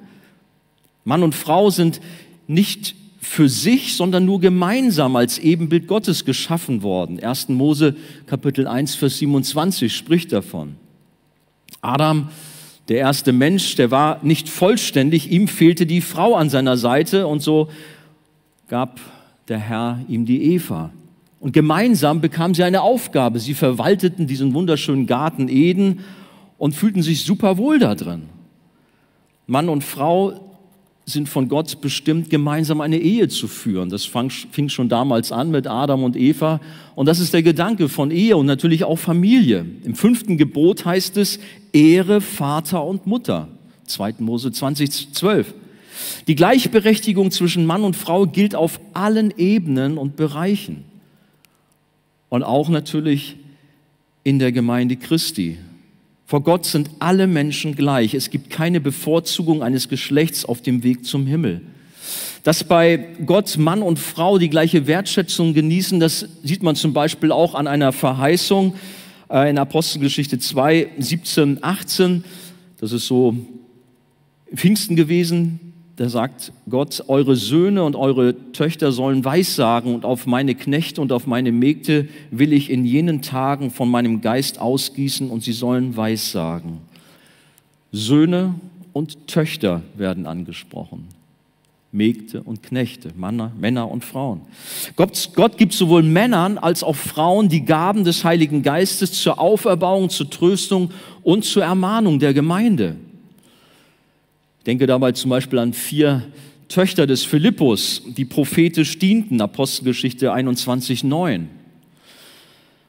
Mann 1.05 1.23
und 1.23 1.35
Frau 1.35 1.69
sind 1.69 2.01
nicht 2.47 2.95
für 3.19 3.49
sich, 3.49 3.95
sondern 3.95 4.25
nur 4.25 4.39
gemeinsam 4.39 5.15
als 5.15 5.37
Ebenbild 5.37 5.87
Gottes 5.87 6.25
geschaffen 6.25 6.83
worden. 6.83 7.21
1. 7.21 7.49
Mose 7.49 7.95
Kapitel 8.27 8.67
1, 8.67 8.95
Vers 8.95 9.17
27 9.17 9.93
spricht 9.93 10.31
davon. 10.31 10.75
Adam 11.81 12.29
der 12.87 12.97
erste 12.97 13.33
Mensch, 13.33 13.75
der 13.75 13.91
war 13.91 14.19
nicht 14.23 14.49
vollständig, 14.49 15.31
ihm 15.31 15.47
fehlte 15.47 15.85
die 15.85 16.01
Frau 16.01 16.35
an 16.35 16.49
seiner 16.49 16.75
Seite 16.75 17.27
und 17.27 17.41
so 17.41 17.69
gab 18.67 18.99
der 19.47 19.59
Herr 19.59 19.99
ihm 20.07 20.25
die 20.25 20.55
Eva. 20.55 20.91
Und 21.39 21.53
gemeinsam 21.53 22.19
bekamen 22.19 22.55
sie 22.55 22.63
eine 22.63 22.81
Aufgabe. 22.81 23.39
Sie 23.39 23.53
verwalteten 23.53 24.27
diesen 24.27 24.53
wunderschönen 24.53 25.05
Garten 25.05 25.47
Eden 25.49 25.99
und 26.57 26.73
fühlten 26.73 27.03
sich 27.03 27.23
super 27.23 27.57
wohl 27.57 27.79
da 27.79 27.95
drin. 27.95 28.23
Mann 29.45 29.69
und 29.69 29.83
Frau 29.83 30.48
sind 31.09 31.27
von 31.27 31.49
Gott 31.49 31.81
bestimmt, 31.81 32.29
gemeinsam 32.29 32.81
eine 32.81 32.97
Ehe 32.97 33.27
zu 33.27 33.47
führen. 33.47 33.89
Das 33.89 34.05
fing 34.05 34.69
schon 34.69 34.89
damals 34.89 35.31
an 35.31 35.51
mit 35.51 35.67
Adam 35.67 36.03
und 36.03 36.15
Eva. 36.15 36.61
Und 36.95 37.07
das 37.07 37.19
ist 37.19 37.33
der 37.33 37.43
Gedanke 37.43 37.89
von 37.89 38.11
Ehe 38.11 38.37
und 38.37 38.45
natürlich 38.45 38.83
auch 38.83 38.97
Familie. 38.97 39.65
Im 39.83 39.95
fünften 39.95 40.37
Gebot 40.37 40.85
heißt 40.85 41.17
es, 41.17 41.39
Ehre 41.73 42.21
Vater 42.21 42.85
und 42.85 43.07
Mutter. 43.07 43.47
2. 43.87 44.15
Mose 44.19 44.51
20, 44.51 45.13
12. 45.13 45.53
Die 46.27 46.35
Gleichberechtigung 46.35 47.31
zwischen 47.31 47.65
Mann 47.65 47.83
und 47.83 47.95
Frau 47.95 48.25
gilt 48.25 48.55
auf 48.55 48.79
allen 48.93 49.33
Ebenen 49.37 49.97
und 49.97 50.15
Bereichen. 50.15 50.85
Und 52.29 52.43
auch 52.43 52.69
natürlich 52.69 53.37
in 54.23 54.39
der 54.39 54.51
Gemeinde 54.51 54.95
Christi. 54.95 55.57
Vor 56.29 56.43
Gott 56.43 56.63
sind 56.67 56.91
alle 56.99 57.25
Menschen 57.25 57.73
gleich. 57.73 58.13
Es 58.13 58.29
gibt 58.29 58.51
keine 58.51 58.79
Bevorzugung 58.79 59.63
eines 59.63 59.89
Geschlechts 59.89 60.45
auf 60.45 60.61
dem 60.61 60.83
Weg 60.83 61.03
zum 61.03 61.25
Himmel. 61.25 61.61
Dass 62.43 62.63
bei 62.63 63.03
Gott 63.25 63.57
Mann 63.57 63.81
und 63.81 63.97
Frau 63.97 64.37
die 64.37 64.51
gleiche 64.51 64.85
Wertschätzung 64.85 65.55
genießen, 65.55 65.99
das 65.99 66.29
sieht 66.43 66.61
man 66.61 66.75
zum 66.75 66.93
Beispiel 66.93 67.31
auch 67.31 67.55
an 67.55 67.65
einer 67.65 67.91
Verheißung 67.91 68.75
äh, 69.27 69.49
in 69.49 69.57
Apostelgeschichte 69.57 70.37
2, 70.37 70.89
17, 70.99 71.63
18. 71.63 72.23
Das 72.79 72.91
ist 72.91 73.07
so 73.07 73.35
Pfingsten 74.53 74.95
gewesen 74.95 75.68
da 75.99 76.07
sagt 76.07 76.53
Gott, 76.69 77.03
eure 77.09 77.35
Söhne 77.35 77.83
und 77.83 77.97
eure 77.97 78.33
Töchter 78.53 78.93
sollen 78.93 79.25
Weissagen 79.25 79.93
und 79.93 80.05
auf 80.05 80.27
meine 80.27 80.55
Knechte 80.55 81.01
und 81.01 81.11
auf 81.11 81.27
meine 81.27 81.51
Mägde 81.51 82.07
will 82.31 82.53
ich 82.53 82.69
in 82.69 82.85
jenen 82.85 83.21
Tagen 83.21 83.69
von 83.69 83.91
meinem 83.91 84.21
Geist 84.21 84.61
ausgießen 84.61 85.29
und 85.29 85.43
sie 85.43 85.51
sollen 85.51 85.97
Weissagen. 85.97 86.77
Söhne 87.91 88.55
und 88.93 89.27
Töchter 89.27 89.81
werden 89.97 90.25
angesprochen. 90.25 91.09
Mägde 91.91 92.43
und 92.43 92.63
Knechte, 92.63 93.09
Männer, 93.17 93.51
Männer 93.59 93.91
und 93.91 94.05
Frauen. 94.05 94.39
Gott, 94.95 95.31
Gott 95.35 95.57
gibt 95.57 95.73
sowohl 95.73 96.03
Männern 96.03 96.57
als 96.57 96.81
auch 96.81 96.95
Frauen 96.95 97.49
die 97.49 97.65
Gaben 97.65 98.05
des 98.05 98.23
Heiligen 98.23 98.63
Geistes 98.63 99.11
zur 99.21 99.37
Auferbauung, 99.37 100.09
zur 100.09 100.29
Tröstung 100.29 100.91
und 101.23 101.43
zur 101.43 101.63
Ermahnung 101.63 102.19
der 102.19 102.33
Gemeinde 102.33 102.95
denke 104.69 104.85
dabei 104.85 105.13
zum 105.13 105.31
Beispiel 105.31 105.57
an 105.57 105.73
vier 105.73 106.21
Töchter 106.67 107.07
des 107.07 107.23
Philippus, 107.23 108.03
die 108.05 108.23
prophetisch 108.23 108.99
dienten, 108.99 109.41
Apostelgeschichte 109.41 110.31
21,9. 110.31 111.45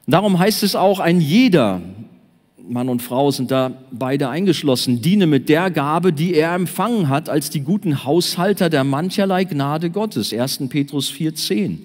Darum 0.05 0.37
heißt 0.37 0.61
es 0.61 0.75
auch, 0.75 0.99
ein 0.99 1.19
jeder, 1.19 1.81
Mann 2.69 2.87
und 2.87 3.01
Frau 3.01 3.31
sind 3.31 3.49
da 3.49 3.73
beide 3.91 4.29
eingeschlossen, 4.29 5.01
diene 5.01 5.25
mit 5.25 5.49
der 5.49 5.71
Gabe, 5.71 6.13
die 6.13 6.35
er 6.35 6.53
empfangen 6.53 7.09
hat, 7.09 7.29
als 7.29 7.49
die 7.49 7.61
guten 7.61 8.03
Haushalter 8.03 8.69
der 8.69 8.83
mancherlei 8.83 9.45
Gnade 9.45 9.89
Gottes. 9.89 10.31
1. 10.31 10.69
Petrus 10.69 11.11
4,10. 11.11 11.79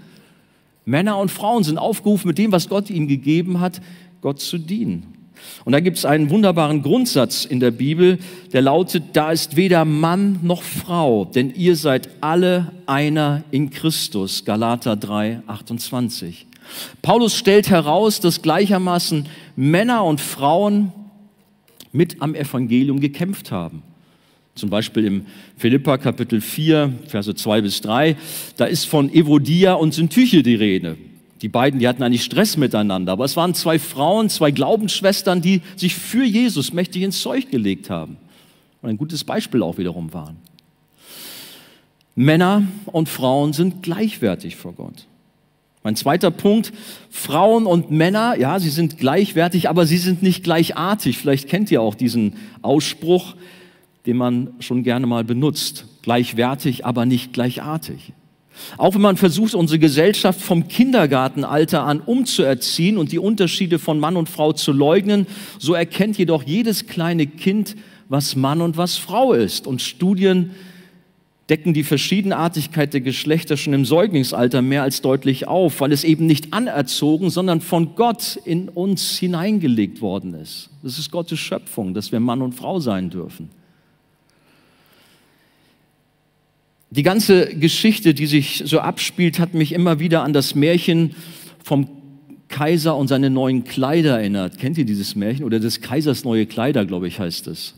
Männer 0.85 1.17
und 1.17 1.31
Frauen 1.31 1.65
sind 1.65 1.79
aufgerufen, 1.79 2.29
mit 2.29 2.37
dem, 2.37 2.53
was 2.53 2.69
Gott 2.69 2.91
ihnen 2.91 3.09
gegeben 3.09 3.61
hat, 3.61 3.81
Gott 4.21 4.41
zu 4.41 4.59
dienen. 4.59 5.16
Und 5.65 5.73
da 5.73 5.81
gibt 5.81 5.99
es 5.99 6.05
einen 6.05 6.31
wunderbaren 6.31 6.83
Grundsatz 6.83 7.45
in 7.45 7.61
der 7.61 7.71
Bibel, 7.71 8.19
der 8.53 8.63
lautet, 8.63 9.05
da 9.13 9.33
ist 9.33 9.57
weder 9.57 9.85
Mann 9.85 10.41
noch 10.43 10.63
Frau, 10.63 11.25
denn 11.25 11.53
ihr 11.55 11.77
seid 11.77 12.09
alle 12.21 12.73
einer 12.87 13.45
in 13.51 13.71
Christus. 13.71 14.45
Galater 14.45 14.97
3, 14.97 15.43
28. 15.47 16.47
Paulus 17.03 17.37
stellt 17.37 17.71
heraus, 17.71 18.21
dass 18.21 18.43
gleichermaßen 18.43 19.27
Männer 19.57 20.05
und 20.05 20.21
Frauen 20.21 20.93
mit 21.93 22.21
am 22.21 22.35
Evangelium 22.35 23.01
gekämpft 23.01 23.51
haben. 23.51 23.83
Zum 24.55 24.71
Beispiel 24.71 25.05
im 25.05 25.27
Philippa 25.57 25.99
Kapitel 25.99 26.41
4, 26.41 26.93
Verse 27.07 27.35
2 27.35 27.61
bis 27.61 27.81
3, 27.83 28.17
da 28.57 28.65
ist 28.65 28.87
von 28.87 29.13
Evodia 29.13 29.75
und 29.75 29.93
Syntyche 29.93 30.43
die 30.43 30.55
Rede. 30.55 30.97
Die 31.43 31.49
beiden, 31.49 31.81
die 31.81 31.87
hatten 31.87 32.03
eigentlich 32.03 32.25
Stress 32.25 32.57
miteinander, 32.57 33.13
aber 33.13 33.25
es 33.25 33.37
waren 33.37 33.55
zwei 33.55 33.79
Frauen, 33.79 34.31
zwei 34.31 34.51
Glaubensschwestern, 34.51 35.43
die 35.43 35.61
sich 35.77 35.95
für 35.95 36.25
Jesus 36.25 36.73
mächtig 36.73 37.03
ins 37.03 37.21
Zeug 37.21 37.51
gelegt 37.51 37.91
haben 37.91 38.17
und 38.81 38.89
ein 38.89 38.97
gutes 38.97 39.25
Beispiel 39.25 39.63
auch 39.63 39.77
wiederum 39.77 40.13
waren. 40.15 40.37
Männer 42.15 42.63
und 42.87 43.11
Frauen 43.11 43.53
sind 43.53 43.83
gleichwertig 43.83 44.57
vor 44.57 44.73
Gott. 44.73 45.07
Mein 45.83 45.95
zweiter 45.95 46.31
Punkt, 46.31 46.73
Frauen 47.11 47.67
und 47.67 47.91
Männer, 47.91 48.37
ja, 48.39 48.59
sie 48.59 48.71
sind 48.71 48.97
gleichwertig, 48.99 49.69
aber 49.69 49.87
sie 49.87 49.99
sind 49.99 50.23
nicht 50.23 50.43
gleichartig. 50.43 51.19
Vielleicht 51.19 51.49
kennt 51.49 51.71
ihr 51.71 51.83
auch 51.83 51.95
diesen 51.95 52.33
Ausspruch, 52.63 53.37
den 54.07 54.17
man 54.17 54.55
schon 54.59 54.83
gerne 54.83 55.07
mal 55.07 55.23
benutzt. 55.23 55.85
Gleichwertig, 56.03 56.87
aber 56.87 57.07
nicht 57.07 57.33
gleichartig. 57.33 58.13
Auch 58.77 58.95
wenn 58.95 59.01
man 59.01 59.17
versucht, 59.17 59.55
unsere 59.55 59.79
Gesellschaft 59.79 60.41
vom 60.41 60.69
Kindergartenalter 60.69 61.83
an 61.83 62.01
umzuerziehen 62.01 62.99
und 62.99 63.13
die 63.13 63.19
Unterschiede 63.19 63.79
von 63.79 63.99
Mann 63.99 64.17
und 64.17 64.29
Frau 64.29 64.53
zu 64.53 64.73
leugnen, 64.73 65.27
so 65.59 65.75
erkennt 65.75 66.19
jedoch 66.19 66.43
jedes 66.43 66.87
kleine 66.87 67.27
Kind, 67.27 67.77
was 68.09 68.37
Mann 68.37 68.61
und 68.61 68.77
was 68.77 68.97
Frau 68.97 69.33
ist. 69.33 69.67
Und 69.67 69.83
Studien 69.83 70.51
decken 71.49 71.75
die 71.75 71.85
Verschiedenartigkeit 71.85 72.93
der 72.93 73.01
Geschlechter 73.01 73.57
schon 73.57 73.73
im 73.73 73.85
Säuglingsalter 73.85 74.63
mehr 74.63 74.83
als 74.83 75.01
deutlich 75.01 75.47
auf, 75.47 75.81
weil 75.81 75.93
es 75.93 76.03
eben 76.03 76.27
nicht 76.27 76.53
anerzogen, 76.53 77.31
sondern 77.31 77.61
von 77.61 77.95
Gott 77.95 78.39
in 78.45 78.69
uns 78.69 79.17
hineingelegt 79.19 80.01
worden 80.01 80.35
ist. 80.35 80.71
Das 80.83 80.99
ist 80.99 81.11
Gottes 81.11 81.39
Schöpfung, 81.39 81.95
dass 81.95 82.11
wir 82.11 82.21
Mann 82.21 82.43
und 82.43 82.53
Frau 82.53 82.81
sein 82.81 83.11
dürfen. 83.11 83.51
Die 86.97 87.03
ganze 87.03 87.55
Geschichte, 87.55 88.15
die 88.15 88.25
sich 88.25 88.63
so 88.65 88.81
abspielt, 88.81 89.39
hat 89.39 89.53
mich 89.53 89.73
immer 89.73 90.01
wieder 90.01 90.23
an 90.23 90.33
das 90.33 90.55
Märchen 90.55 91.15
vom 91.63 91.89
Kaiser 92.49 92.97
und 92.97 93.09
seine 93.09 93.29
neuen 93.29 93.65
Kleider 93.65 94.19
erinnert. 94.19 94.59
Kennt 94.59 94.79
ihr 94.79 94.87
dieses 94.87 95.15
Märchen? 95.15 95.45
Oder 95.45 95.61
des 95.61 95.83
Kaisers 95.83 96.25
neue 96.25 96.47
Kleider, 96.47 96.87
glaube 96.87 97.07
ich, 97.07 97.21
heißt 97.21 97.49
es. 97.49 97.75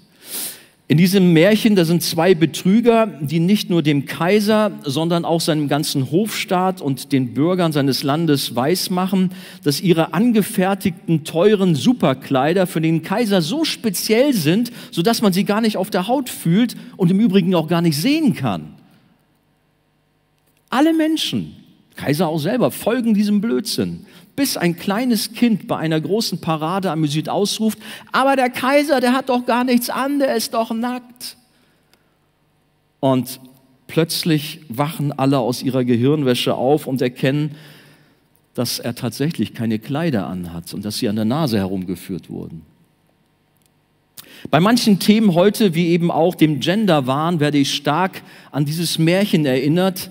In 0.87 0.99
diesem 0.99 1.33
Märchen, 1.33 1.75
da 1.75 1.85
sind 1.85 2.05
zwei 2.05 2.37
Betrüger, 2.37 3.09
die 3.21 3.41
nicht 3.41 3.71
nur 3.71 3.83
dem 3.83 4.07
Kaiser, 4.07 4.71
sondern 4.85 5.25
auch 5.25 5.41
seinem 5.41 5.67
ganzen 5.67 6.13
Hofstaat 6.13 6.81
und 6.81 7.11
den 7.11 7.35
Bürgern 7.35 7.73
seines 7.73 8.05
Landes 8.05 8.55
weismachen, 8.55 9.33
dass 9.65 9.81
ihre 9.81 10.15
angefertigten, 10.15 11.25
teuren 11.25 11.75
Superkleider 11.75 12.69
für 12.69 12.81
den 12.81 13.03
Kaiser 13.03 13.43
so 13.43 13.65
speziell 13.65 14.33
sind, 14.33 14.71
sodass 14.93 15.23
man 15.23 15.33
sie 15.33 15.43
gar 15.43 15.61
nicht 15.61 15.77
auf 15.77 15.91
der 15.91 16.07
Haut 16.07 16.31
fühlt 16.31 16.77
und 16.97 17.11
im 17.11 17.19
Übrigen 17.19 17.57
auch 17.57 17.67
gar 17.67 17.83
nicht 17.83 17.97
sehen 17.97 18.35
kann. 18.35 18.78
Alle 20.71 20.93
Menschen, 20.93 21.57
Kaiser 21.97 22.29
auch 22.29 22.39
selber, 22.39 22.71
folgen 22.71 23.15
diesem 23.15 23.41
Blödsinn. 23.41 24.07
Bis 24.37 24.57
ein 24.57 24.77
kleines 24.77 25.33
Kind 25.33 25.67
bei 25.67 25.77
einer 25.77 26.01
großen 26.01 26.41
Parade 26.41 26.91
amüsiert 26.91 27.29
ausruft, 27.29 27.79
aber 28.13 28.37
der 28.37 28.51
Kaiser, 28.51 29.01
der 29.01 29.13
hat 29.13 29.29
doch 29.29 29.47
gar 29.47 29.65
nichts 29.65 29.91
an, 29.91 30.21
der 30.21 30.37
ist 30.37 30.55
doch 30.55 30.71
nackt. 30.71 31.37
Und 33.01 33.41
plötzlich 33.89 34.61
wachen 34.69 35.13
alle 35.13 35.39
aus 35.39 35.63
ihrer 35.63 35.85
Gehirnwäsche 35.85 36.55
auf 36.55 36.87
und 36.87 37.03
erkennen, 37.03 37.57
dass 38.55 38.79
er 38.79 38.95
tatsächlich 38.95 39.55
keine 39.55 39.79
Kleider 39.79 40.27
anhat 40.27 40.75
und 40.75 40.85
dass 40.85 40.99
sie 40.99 41.09
an 41.09 41.17
der 41.17 41.25
Nase 41.25 41.59
herumgeführt 41.59 42.29
wurden. 42.29 42.63
Bei 44.51 44.61
manchen 44.61 44.99
Themen 44.99 45.35
heute, 45.35 45.75
wie 45.75 45.89
eben 45.89 46.11
auch 46.11 46.35
dem 46.35 46.61
Genderwahn, 46.61 47.41
werde 47.41 47.59
ich 47.59 47.75
stark 47.75 48.23
an 48.53 48.65
dieses 48.65 48.99
Märchen 48.99 49.45
erinnert. 49.47 50.11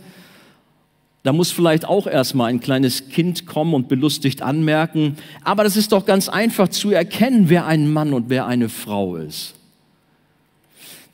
Da 1.28 1.34
muss 1.34 1.52
vielleicht 1.52 1.84
auch 1.84 2.08
erstmal 2.08 2.50
ein 2.50 2.62
kleines 2.62 3.10
Kind 3.10 3.46
kommen 3.46 3.74
und 3.74 3.90
belustigt 3.90 4.42
anmerken, 4.42 5.18
aber 5.44 5.66
das 5.66 5.76
ist 5.76 5.92
doch 5.92 6.06
ganz 6.06 6.30
einfach 6.30 6.70
zu 6.70 6.92
erkennen, 6.92 7.50
wer 7.50 7.66
ein 7.66 7.92
Mann 7.92 8.14
und 8.14 8.30
wer 8.30 8.48
eine 8.48 8.70
Frau 8.70 9.18
ist. 9.18 9.54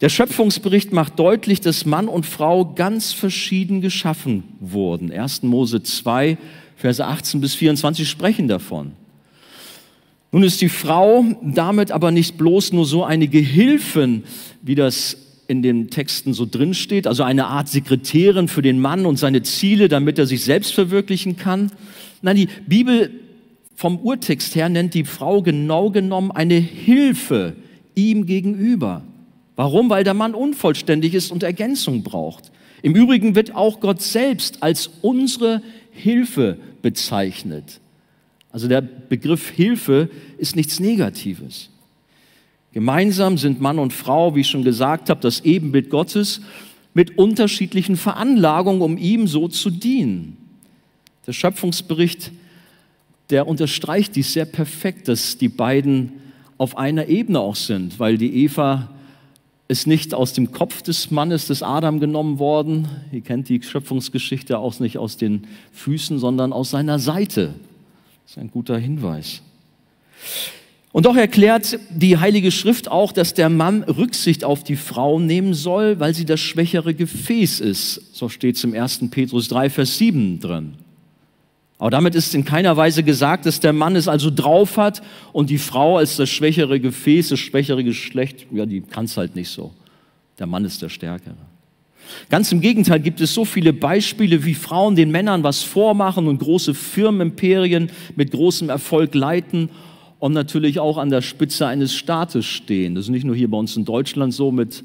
Der 0.02 0.10
Schöpfungsbericht 0.10 0.94
macht 0.94 1.18
deutlich, 1.18 1.62
dass 1.62 1.88
Mann 1.88 2.08
und 2.08 2.28
Frau 2.28 2.64
ganz 2.76 3.12
verschieden 3.12 3.82
geschaffen 3.82 4.44
wurden. 4.60 5.12
1. 5.12 5.42
Mose 5.42 5.82
2, 5.82 6.38
Verse 6.76 7.04
18 7.04 7.42
bis 7.42 7.56
24 7.56 8.08
sprechen 8.08 8.48
davon. 8.48 8.92
Nun 10.32 10.44
ist 10.44 10.62
die 10.62 10.70
Frau 10.70 11.26
damit 11.42 11.92
aber 11.92 12.12
nicht 12.12 12.38
bloß 12.38 12.72
nur 12.74 12.86
so 12.86 13.04
eine 13.04 13.28
Gehilfin, 13.28 14.26
wie 14.62 14.76
das 14.76 15.23
in 15.48 15.62
den 15.62 15.90
Texten 15.90 16.34
so 16.34 16.46
drin 16.50 16.74
steht, 16.74 17.08
also 17.08 17.24
eine 17.24 17.48
Art 17.48 17.68
Sekretärin 17.68 18.48
für 18.48 18.62
den 18.62 18.80
Mann 18.80 19.06
und 19.06 19.18
seine 19.18 19.42
Ziele, 19.44 19.88
damit 19.88 20.18
er 20.18 20.26
sich 20.26 20.44
selbst 20.44 20.74
verwirklichen 20.74 21.38
kann. 21.38 21.72
Nein, 22.22 22.36
die 22.38 22.50
Bibel 22.68 23.12
vom 23.76 24.00
Urtext 24.00 24.56
her 24.56 24.70
nennt 24.70 24.94
die 24.94 25.04
Frau 25.04 25.42
genau 25.42 25.90
genommen 25.90 26.32
eine 26.32 26.56
Hilfe 26.56 27.56
ihm 27.96 28.26
gegenüber. 28.26 29.04
Warum? 29.56 29.90
Weil 29.90 30.04
der 30.04 30.14
Mann 30.14 30.34
unvollständig 30.34 31.14
ist 31.14 31.32
und 31.32 31.44
Ergänzung 31.44 32.04
braucht. 32.04 32.52
Im 32.82 32.96
Übrigen 32.96 33.36
wird 33.36 33.56
auch 33.56 33.80
Gott 33.80 34.02
selbst 34.02 34.64
als 34.64 34.90
unsere 35.02 35.62
Hilfe 35.92 36.58
bezeichnet. 36.82 37.80
Also 38.52 38.68
der 38.68 38.82
Begriff 38.82 39.50
Hilfe 39.50 40.10
ist 40.38 40.56
nichts 40.56 40.80
Negatives. 40.80 41.70
Gemeinsam 42.74 43.38
sind 43.38 43.62
Mann 43.62 43.78
und 43.78 43.94
Frau, 43.94 44.36
wie 44.36 44.42
ich 44.42 44.48
schon 44.48 44.64
gesagt 44.64 45.10
habe, 45.10 45.22
das 45.22 45.42
Ebenbild 45.42 45.92
Gottes 45.92 46.42
mit 46.96 47.18
unterschiedlichen 47.18 47.98
Veranlagungen, 47.98 48.82
um 48.82 48.98
ihm 48.98 49.28
so 49.28 49.48
zu 49.48 49.70
dienen. 49.70 50.38
Der 51.28 51.34
Schöpfungsbericht, 51.34 52.32
der 53.30 53.48
unterstreicht 53.48 54.16
dies 54.16 54.34
sehr 54.34 54.46
perfekt, 54.46 55.08
dass 55.08 55.38
die 55.38 55.50
beiden 55.50 56.14
auf 56.58 56.78
einer 56.78 57.08
Ebene 57.08 57.40
auch 57.40 57.56
sind, 57.56 58.00
weil 58.00 58.18
die 58.18 58.44
Eva 58.44 58.90
ist 59.68 59.88
nicht 59.88 60.14
aus 60.14 60.34
dem 60.34 60.52
Kopf 60.52 60.82
des 60.82 61.10
Mannes, 61.10 61.48
des 61.48 61.64
Adam 61.64 62.00
genommen 62.00 62.38
worden. 62.38 62.88
Ihr 63.12 63.22
kennt 63.22 63.50
die 63.50 63.62
Schöpfungsgeschichte 63.62 64.58
auch 64.58 64.80
nicht 64.80 64.98
aus 64.98 65.18
den 65.18 65.48
Füßen, 65.72 66.20
sondern 66.20 66.54
aus 66.54 66.72
seiner 66.72 67.00
Seite. 67.00 67.54
Das 68.24 68.32
ist 68.32 68.38
ein 68.38 68.52
guter 68.52 68.78
Hinweis. 68.78 69.42
Und 70.94 71.08
doch 71.08 71.16
erklärt 71.16 71.80
die 71.90 72.20
Heilige 72.20 72.52
Schrift 72.52 72.90
auch, 72.90 73.12
dass 73.12 73.34
der 73.34 73.50
Mann 73.50 73.82
Rücksicht 73.82 74.44
auf 74.44 74.64
die 74.64 74.76
Frau 74.76 75.20
nehmen 75.20 75.56
soll, 75.56 76.00
weil 76.00 76.14
sie 76.14 76.24
das 76.24 76.40
schwächere 76.40 76.94
Gefäß 76.94 77.62
ist. 77.62 78.16
So 78.16 78.30
steht 78.30 78.58
es 78.58 78.64
im 78.64 78.76
1. 78.76 79.10
Petrus 79.10 79.48
3, 79.48 79.72
Vers 79.72 79.98
7 79.98 80.40
drin. 80.40 80.76
Aber 81.80 81.90
damit 81.90 82.14
ist 82.14 82.36
in 82.36 82.46
keiner 82.46 82.78
Weise 82.78 83.02
gesagt, 83.02 83.48
dass 83.48 83.60
der 83.60 83.74
Mann 83.74 83.96
es 83.96 84.08
also 84.08 84.30
drauf 84.30 84.78
hat 84.78 85.02
und 85.34 85.50
die 85.50 85.58
Frau 85.58 85.98
als 85.98 86.16
das 86.16 86.30
schwächere 86.30 86.80
Gefäß, 86.80 87.30
das 87.30 87.40
schwächere 87.40 87.84
Geschlecht, 87.84 88.46
ja, 88.52 88.68
die 88.68 88.82
kann 88.82 89.06
es 89.06 89.18
halt 89.18 89.36
nicht 89.36 89.50
so. 89.50 89.74
Der 90.38 90.46
Mann 90.46 90.64
ist 90.64 90.84
der 90.84 90.90
Stärkere. 90.90 91.36
Ganz 92.30 92.52
im 92.52 92.62
Gegenteil 92.62 93.00
gibt 93.00 93.20
es 93.20 93.34
so 93.34 93.46
viele 93.46 93.74
Beispiele, 93.74 94.46
wie 94.46 94.54
Frauen 94.54 94.96
den 94.96 95.10
Männern 95.10 95.42
was 95.42 95.64
vormachen 95.64 96.28
und 96.28 96.38
große 96.38 96.76
Firmenimperien 96.76 97.90
mit 98.16 98.30
großem 98.30 98.70
Erfolg 98.70 99.16
leiten 99.16 99.70
und 100.24 100.32
natürlich 100.32 100.80
auch 100.80 100.98
an 100.98 101.10
der 101.10 101.22
Spitze 101.22 101.68
eines 101.68 101.94
Staates 101.94 102.46
stehen. 102.46 102.96
Das 102.96 103.04
ist 103.04 103.10
nicht 103.10 103.26
nur 103.26 103.36
hier 103.36 103.52
bei 103.52 103.58
uns 103.58 103.76
in 103.76 103.84
Deutschland 103.84 104.34
so 104.34 104.54
mit 104.54 104.82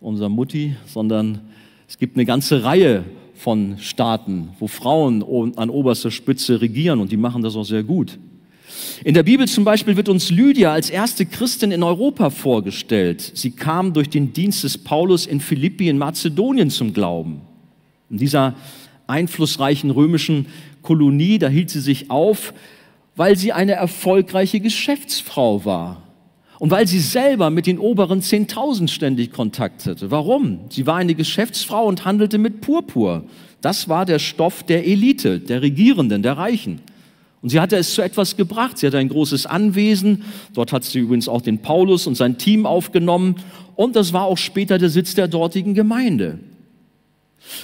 unserer 0.00 0.28
Mutti, 0.28 0.74
sondern 0.86 1.38
es 1.86 1.98
gibt 1.98 2.16
eine 2.16 2.24
ganze 2.24 2.64
Reihe 2.64 3.04
von 3.36 3.78
Staaten, 3.78 4.48
wo 4.58 4.66
Frauen 4.66 5.22
an 5.56 5.70
oberster 5.70 6.10
Spitze 6.10 6.60
regieren 6.60 6.98
und 6.98 7.12
die 7.12 7.16
machen 7.16 7.42
das 7.42 7.54
auch 7.54 7.62
sehr 7.62 7.84
gut. 7.84 8.18
In 9.04 9.14
der 9.14 9.22
Bibel 9.22 9.46
zum 9.46 9.62
Beispiel 9.62 9.96
wird 9.96 10.08
uns 10.08 10.30
Lydia 10.30 10.72
als 10.72 10.90
erste 10.90 11.26
Christin 11.26 11.70
in 11.70 11.84
Europa 11.84 12.30
vorgestellt. 12.30 13.20
Sie 13.34 13.52
kam 13.52 13.92
durch 13.92 14.10
den 14.10 14.32
Dienst 14.32 14.64
des 14.64 14.78
Paulus 14.78 15.26
in 15.26 15.38
Philippi 15.38 15.88
in 15.88 15.96
Mazedonien 15.96 16.70
zum 16.70 16.92
Glauben. 16.92 17.42
In 18.10 18.16
dieser 18.16 18.56
einflussreichen 19.06 19.92
römischen 19.92 20.46
Kolonie, 20.82 21.38
da 21.38 21.48
hielt 21.48 21.70
sie 21.70 21.78
sich 21.78 22.10
auf, 22.10 22.52
weil 23.16 23.36
sie 23.36 23.52
eine 23.52 23.72
erfolgreiche 23.72 24.60
Geschäftsfrau 24.60 25.64
war. 25.64 26.02
Und 26.58 26.70
weil 26.70 26.86
sie 26.86 27.00
selber 27.00 27.50
mit 27.50 27.66
den 27.66 27.78
oberen 27.78 28.20
10.000 28.20 28.88
ständig 28.88 29.32
Kontakt 29.32 29.84
hatte. 29.84 30.10
Warum? 30.10 30.60
Sie 30.70 30.86
war 30.86 30.96
eine 30.96 31.14
Geschäftsfrau 31.14 31.84
und 31.84 32.04
handelte 32.04 32.38
mit 32.38 32.60
Purpur. 32.60 33.24
Das 33.60 33.88
war 33.88 34.06
der 34.06 34.18
Stoff 34.18 34.62
der 34.62 34.86
Elite, 34.86 35.40
der 35.40 35.60
Regierenden, 35.60 36.22
der 36.22 36.38
Reichen. 36.38 36.80
Und 37.42 37.50
sie 37.50 37.60
hatte 37.60 37.76
es 37.76 37.94
zu 37.94 38.02
etwas 38.02 38.36
gebracht. 38.36 38.78
Sie 38.78 38.86
hatte 38.86 38.98
ein 38.98 39.08
großes 39.08 39.44
Anwesen. 39.44 40.24
Dort 40.54 40.72
hat 40.72 40.84
sie 40.84 41.00
übrigens 41.00 41.28
auch 41.28 41.42
den 41.42 41.60
Paulus 41.60 42.06
und 42.06 42.14
sein 42.14 42.38
Team 42.38 42.64
aufgenommen. 42.64 43.36
Und 43.74 43.94
das 43.94 44.12
war 44.12 44.24
auch 44.24 44.38
später 44.38 44.78
der 44.78 44.88
Sitz 44.88 45.14
der 45.14 45.28
dortigen 45.28 45.74
Gemeinde. 45.74 46.38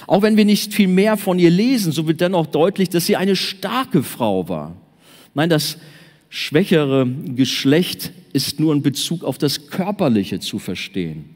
Auch 0.05 0.21
wenn 0.21 0.37
wir 0.37 0.45
nicht 0.45 0.73
viel 0.73 0.87
mehr 0.87 1.17
von 1.17 1.39
ihr 1.39 1.49
lesen, 1.49 1.91
so 1.91 2.07
wird 2.07 2.21
dennoch 2.21 2.45
deutlich, 2.45 2.89
dass 2.89 3.07
sie 3.07 3.17
eine 3.17 3.35
starke 3.35 4.03
Frau 4.03 4.47
war. 4.47 4.77
Nein, 5.33 5.49
das 5.49 5.77
schwächere 6.29 7.07
Geschlecht 7.35 8.11
ist 8.33 8.59
nur 8.59 8.73
in 8.73 8.81
Bezug 8.81 9.23
auf 9.23 9.37
das 9.37 9.67
Körperliche 9.67 10.39
zu 10.39 10.59
verstehen. 10.59 11.35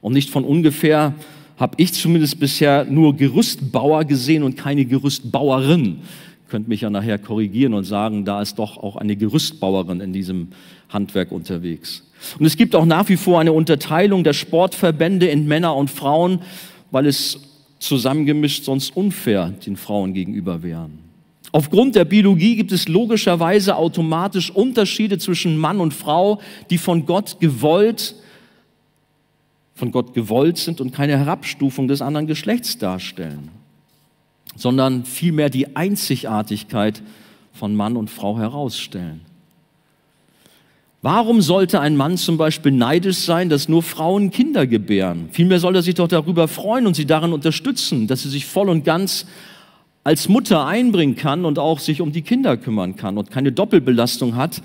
Und 0.00 0.14
nicht 0.14 0.30
von 0.30 0.44
ungefähr 0.44 1.14
habe 1.58 1.74
ich 1.76 1.92
zumindest 1.92 2.40
bisher 2.40 2.84
nur 2.84 3.16
Gerüstbauer 3.16 4.04
gesehen 4.04 4.42
und 4.42 4.56
keine 4.56 4.84
Gerüstbauerin. 4.84 5.98
Könnt 6.48 6.68
mich 6.68 6.80
ja 6.80 6.90
nachher 6.90 7.18
korrigieren 7.18 7.72
und 7.74 7.84
sagen, 7.84 8.24
da 8.24 8.42
ist 8.42 8.58
doch 8.58 8.76
auch 8.76 8.96
eine 8.96 9.16
Gerüstbauerin 9.16 10.00
in 10.00 10.12
diesem 10.12 10.48
Handwerk 10.88 11.30
unterwegs. 11.30 12.02
Und 12.38 12.46
es 12.46 12.56
gibt 12.56 12.74
auch 12.74 12.84
nach 12.84 13.08
wie 13.08 13.16
vor 13.16 13.40
eine 13.40 13.52
Unterteilung 13.52 14.24
der 14.24 14.32
Sportverbände 14.32 15.26
in 15.26 15.46
Männer 15.46 15.76
und 15.76 15.90
Frauen, 15.90 16.40
weil 16.90 17.06
es 17.06 17.40
zusammengemischt 17.78 18.64
sonst 18.64 18.96
unfair 18.96 19.52
den 19.64 19.76
Frauen 19.76 20.14
gegenüber 20.14 20.62
wären. 20.62 20.98
Aufgrund 21.54 21.94
der 21.94 22.06
Biologie 22.06 22.56
gibt 22.56 22.72
es 22.72 22.88
logischerweise 22.88 23.76
automatisch 23.76 24.50
Unterschiede 24.50 25.18
zwischen 25.18 25.58
Mann 25.58 25.80
und 25.80 25.92
Frau, 25.92 26.40
die 26.70 26.78
von 26.78 27.04
Gott 27.04 27.40
gewollt, 27.40 28.14
von 29.74 29.92
Gott 29.92 30.14
gewollt 30.14 30.56
sind 30.56 30.80
und 30.80 30.92
keine 30.92 31.18
Herabstufung 31.18 31.88
des 31.88 32.00
anderen 32.00 32.26
Geschlechts 32.26 32.78
darstellen, 32.78 33.50
sondern 34.56 35.04
vielmehr 35.04 35.50
die 35.50 35.76
Einzigartigkeit 35.76 37.02
von 37.52 37.76
Mann 37.76 37.98
und 37.98 38.08
Frau 38.08 38.38
herausstellen. 38.38 39.20
Warum 41.02 41.42
sollte 41.42 41.80
ein 41.80 41.96
Mann 41.96 42.16
zum 42.16 42.38
Beispiel 42.38 42.72
neidisch 42.72 43.18
sein, 43.18 43.50
dass 43.50 43.68
nur 43.68 43.82
Frauen 43.82 44.30
Kinder 44.30 44.66
gebären? 44.66 45.28
Vielmehr 45.32 45.58
soll 45.58 45.74
er 45.74 45.82
sich 45.82 45.96
doch 45.96 46.08
darüber 46.08 46.48
freuen 46.48 46.86
und 46.86 46.94
sie 46.94 47.06
darin 47.06 47.32
unterstützen, 47.32 48.06
dass 48.06 48.22
sie 48.22 48.30
sich 48.30 48.46
voll 48.46 48.70
und 48.70 48.84
ganz 48.84 49.26
als 50.04 50.28
Mutter 50.28 50.66
einbringen 50.66 51.16
kann 51.16 51.44
und 51.44 51.58
auch 51.58 51.78
sich 51.78 52.00
um 52.00 52.12
die 52.12 52.22
Kinder 52.22 52.56
kümmern 52.56 52.96
kann 52.96 53.18
und 53.18 53.30
keine 53.30 53.52
Doppelbelastung 53.52 54.36
hat 54.36 54.62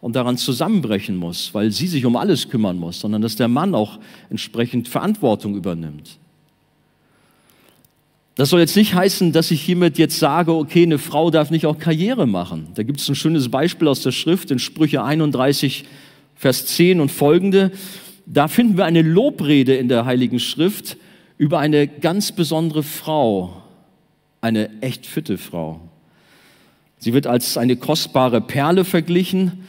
und 0.00 0.14
daran 0.16 0.36
zusammenbrechen 0.36 1.16
muss, 1.16 1.54
weil 1.54 1.70
sie 1.70 1.86
sich 1.86 2.04
um 2.04 2.16
alles 2.16 2.50
kümmern 2.50 2.76
muss, 2.76 3.00
sondern 3.00 3.22
dass 3.22 3.36
der 3.36 3.48
Mann 3.48 3.74
auch 3.74 3.98
entsprechend 4.28 4.88
Verantwortung 4.88 5.56
übernimmt. 5.56 6.18
Das 8.34 8.50
soll 8.50 8.60
jetzt 8.60 8.76
nicht 8.76 8.94
heißen, 8.94 9.32
dass 9.32 9.50
ich 9.50 9.62
hiermit 9.62 9.96
jetzt 9.96 10.18
sage, 10.18 10.52
okay, 10.52 10.82
eine 10.82 10.98
Frau 10.98 11.30
darf 11.30 11.50
nicht 11.50 11.66
auch 11.66 11.78
Karriere 11.78 12.26
machen. 12.26 12.66
Da 12.74 12.82
gibt 12.82 13.00
es 13.00 13.08
ein 13.08 13.14
schönes 13.14 13.48
Beispiel 13.48 13.86
aus 13.86 14.02
der 14.02 14.10
Schrift 14.10 14.50
in 14.50 14.58
Sprüche 14.58 15.04
31, 15.04 15.84
Vers 16.34 16.66
10 16.66 17.00
und 17.00 17.12
folgende. 17.12 17.70
Da 18.26 18.48
finden 18.48 18.76
wir 18.76 18.86
eine 18.86 19.02
Lobrede 19.02 19.76
in 19.76 19.88
der 19.88 20.04
Heiligen 20.04 20.40
Schrift 20.40 20.96
über 21.38 21.60
eine 21.60 21.86
ganz 21.86 22.32
besondere 22.32 22.82
Frau, 22.82 23.62
eine 24.44 24.82
echt 24.82 25.06
fitte 25.06 25.38
Frau. 25.38 25.80
Sie 26.98 27.14
wird 27.14 27.26
als 27.26 27.56
eine 27.56 27.76
kostbare 27.76 28.42
Perle 28.42 28.84
verglichen 28.84 29.64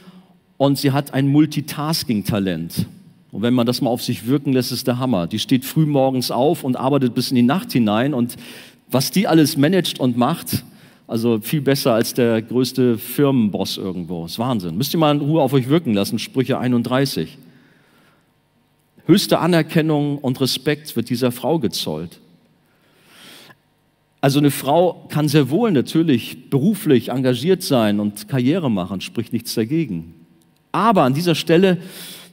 und 0.58 0.78
sie 0.78 0.92
hat 0.92 1.14
ein 1.14 1.28
Multitasking-Talent. 1.28 2.86
Und 3.32 3.42
wenn 3.42 3.54
man 3.54 3.66
das 3.66 3.80
mal 3.80 3.90
auf 3.90 4.02
sich 4.02 4.26
wirken 4.26 4.52
lässt, 4.52 4.72
ist 4.72 4.86
der 4.86 4.98
Hammer. 4.98 5.26
Die 5.26 5.38
steht 5.38 5.64
früh 5.64 5.86
morgens 5.86 6.30
auf 6.30 6.62
und 6.62 6.76
arbeitet 6.76 7.14
bis 7.14 7.30
in 7.30 7.36
die 7.36 7.42
Nacht 7.42 7.72
hinein 7.72 8.14
und 8.14 8.36
Was 8.88 9.10
die 9.10 9.26
alles 9.26 9.56
managt 9.56 9.98
und 9.98 10.16
macht, 10.16 10.64
also 11.08 11.40
viel 11.40 11.60
besser 11.60 11.94
als 11.94 12.14
der 12.14 12.40
größte 12.40 12.98
Firmenboss 12.98 13.78
irgendwo. 13.78 14.26
Ist 14.26 14.38
Wahnsinn. 14.38 14.76
Müsst 14.76 14.94
ihr 14.94 14.98
mal 14.98 15.12
in 15.12 15.20
Ruhe 15.20 15.42
auf 15.42 15.52
euch 15.54 15.68
wirken 15.68 15.92
lassen, 15.92 16.20
Sprüche 16.20 16.58
31. 16.58 17.36
Höchste 19.06 19.40
Anerkennung 19.40 20.18
und 20.18 20.40
Respekt 20.40 20.94
wird 20.94 21.10
dieser 21.10 21.32
Frau 21.32 21.58
gezollt. 21.58 22.20
Also 24.26 24.40
eine 24.40 24.50
Frau 24.50 25.06
kann 25.08 25.28
sehr 25.28 25.50
wohl 25.50 25.70
natürlich 25.70 26.50
beruflich 26.50 27.10
engagiert 27.10 27.62
sein 27.62 28.00
und 28.00 28.26
Karriere 28.26 28.68
machen, 28.68 29.00
spricht 29.00 29.32
nichts 29.32 29.54
dagegen. 29.54 30.14
Aber 30.72 31.02
an 31.02 31.14
dieser 31.14 31.36
Stelle 31.36 31.78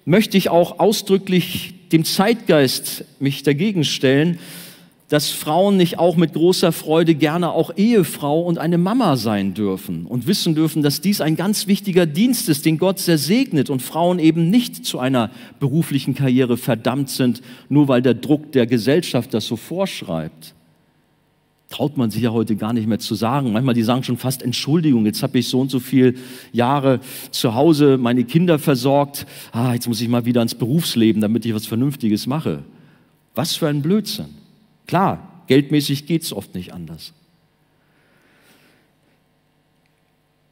möchte 0.04 0.36
ich 0.36 0.50
auch 0.50 0.80
ausdrücklich 0.80 1.76
dem 1.92 2.04
Zeitgeist 2.04 3.06
mich 3.20 3.44
dagegen 3.44 3.84
stellen, 3.84 4.40
dass 5.10 5.30
Frauen 5.30 5.78
nicht 5.78 6.00
auch 6.00 6.16
mit 6.16 6.34
großer 6.34 6.72
Freude 6.72 7.14
gerne 7.14 7.52
auch 7.52 7.78
Ehefrau 7.78 8.42
und 8.42 8.58
eine 8.58 8.80
Mama 8.80 9.16
sein 9.16 9.54
dürfen 9.54 10.08
und 10.08 10.26
wissen 10.26 10.56
dürfen, 10.56 10.82
dass 10.82 11.00
dies 11.00 11.22
ein 11.22 11.36
ganz 11.36 11.68
wichtiger 11.68 12.08
Dienst 12.08 12.50
ist, 12.50 12.66
den 12.66 12.80
Gott 12.80 12.98
sehr 12.98 13.20
segnet 13.20 13.70
und 13.70 13.84
Frauen 13.84 14.18
eben 14.18 14.50
nicht 14.50 14.84
zu 14.84 14.98
einer 14.98 15.30
beruflichen 15.60 16.16
Karriere 16.16 16.58
verdammt 16.58 17.12
sind, 17.12 17.44
nur 17.70 17.88
weil 17.88 18.02
der 18.02 18.16
Druck 18.16 18.52
der 18.52 18.66
Gesellschaft 18.66 19.32
das 19.32 19.46
so 19.46 19.58
vorschreibt. 19.58 20.56
Traut 21.74 21.98
man 21.98 22.12
sich 22.12 22.22
ja 22.22 22.32
heute 22.32 22.56
gar 22.56 22.72
nicht 22.72 22.88
mehr 22.88 23.00
zu 23.00 23.16
sagen. 23.16 23.52
Manchmal 23.52 23.74
die 23.74 23.82
sagen 23.82 24.04
schon 24.04 24.18
fast 24.18 24.44
Entschuldigung, 24.44 25.08
jetzt 25.08 25.24
habe 25.24 25.40
ich 25.40 25.48
so 25.48 25.60
und 25.60 25.72
so 25.72 25.80
viele 25.80 26.14
Jahre 26.52 27.00
zu 27.32 27.56
Hause 27.56 27.98
meine 27.98 28.26
Kinder 28.26 28.60
versorgt. 28.60 29.26
Ah, 29.52 29.74
jetzt 29.74 29.88
muss 29.88 30.00
ich 30.00 30.08
mal 30.08 30.24
wieder 30.24 30.44
ins 30.44 30.54
Berufsleben, 30.54 31.20
damit 31.20 31.48
ich 31.48 31.56
was 31.56 31.66
Vernünftiges 31.66 32.28
mache. 32.28 32.62
Was 33.34 33.56
für 33.56 33.70
ein 33.70 33.82
Blödsinn. 33.82 34.28
Klar, 34.86 35.44
geldmäßig 35.48 36.06
geht 36.06 36.22
es 36.22 36.32
oft 36.32 36.54
nicht 36.54 36.76
anders. 36.76 37.12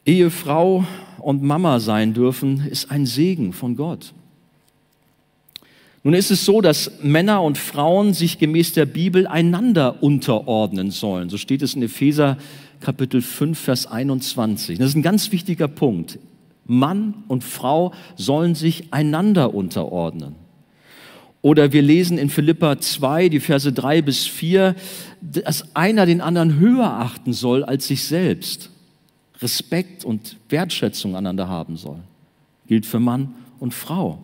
Ehefrau 0.08 0.86
und 1.20 1.44
Mama 1.44 1.80
sein 1.80 2.16
dürfen, 2.16 2.66
ist 2.66 2.90
ein 2.90 3.06
Segen 3.06 3.54
von 3.54 3.76
Gott. 3.76 4.16
Nun 6.04 6.16
ist 6.16 6.32
es 6.32 6.46
so, 6.46 6.62
dass 6.62 7.04
Männer 7.04 7.44
und 7.44 7.58
Frauen 7.58 8.14
sich 8.14 8.40
gemäß 8.40 8.74
der 8.74 8.88
Bibel 8.88 9.28
einander 9.28 10.02
unterordnen 10.02 10.90
sollen. 10.90 11.30
So 11.30 11.38
steht 11.38 11.62
es 11.62 11.76
in 11.76 11.84
Epheser 11.84 12.38
Kapitel 12.80 13.22
5, 13.22 13.58
Vers 13.58 13.86
21. 13.86 14.80
Das 14.80 14.90
ist 14.90 14.96
ein 14.96 15.04
ganz 15.04 15.32
wichtiger 15.32 15.68
Punkt. 15.68 16.18
Mann 16.66 17.14
und 17.28 17.44
Frau 17.44 17.94
sollen 18.16 18.56
sich 18.56 18.92
einander 18.92 19.54
unterordnen. 19.54 20.36
Oder 21.44 21.72
wir 21.72 21.82
lesen 21.82 22.18
in 22.18 22.30
Philippa 22.30 22.80
2, 22.80 23.30
die 23.30 23.40
Verse 23.40 23.72
3 23.72 24.02
bis 24.02 24.26
4, 24.26 24.76
dass 25.22 25.76
einer 25.76 26.06
den 26.06 26.22
anderen 26.22 26.60
höher 26.60 26.92
achten 26.92 27.34
soll 27.34 27.64
als 27.64 27.88
sich 27.88 28.04
selbst. 28.04 28.70
Respekt 29.42 30.06
und 30.06 30.38
Wertschätzung 30.50 31.16
aneinander 31.16 31.48
haben 31.48 31.78
soll. 31.78 32.00
Gilt 32.68 32.86
für 32.86 33.00
Mann 33.00 33.34
und 33.60 33.74
Frau. 33.74 34.20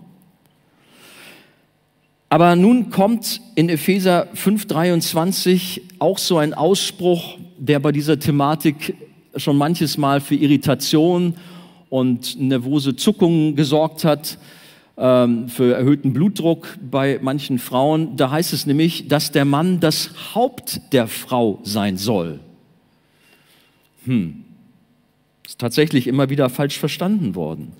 Aber 2.29 2.55
nun 2.55 2.89
kommt 2.89 3.41
in 3.55 3.69
Epheser 3.69 4.27
5:23 4.33 5.81
auch 5.99 6.17
so 6.17 6.37
ein 6.37 6.53
Ausspruch, 6.53 7.37
der 7.57 7.79
bei 7.79 7.91
dieser 7.91 8.19
Thematik 8.19 8.95
schon 9.37 9.57
manches 9.57 9.97
Mal 9.97 10.19
für 10.19 10.35
Irritation 10.35 11.35
und 11.89 12.39
nervose 12.39 12.95
Zuckungen 12.95 13.55
gesorgt 13.55 14.03
hat. 14.03 14.37
Ähm, 14.99 15.47
für 15.47 15.75
erhöhten 15.75 16.11
Blutdruck 16.11 16.75
bei 16.81 17.19
manchen 17.21 17.59
Frauen. 17.59 18.17
Da 18.17 18.31
heißt 18.31 18.51
es 18.51 18.65
nämlich, 18.65 19.07
dass 19.07 19.31
der 19.31 19.45
Mann 19.45 19.79
das 19.79 20.09
Haupt 20.33 20.81
der 20.91 21.07
Frau 21.07 21.59
sein 21.61 21.97
soll. 21.97 22.39
Hm. 24.05 24.43
Ist 25.45 25.59
tatsächlich 25.59 26.07
immer 26.07 26.31
wieder 26.31 26.49
falsch 26.49 26.79
verstanden 26.79 27.35
worden. 27.35 27.73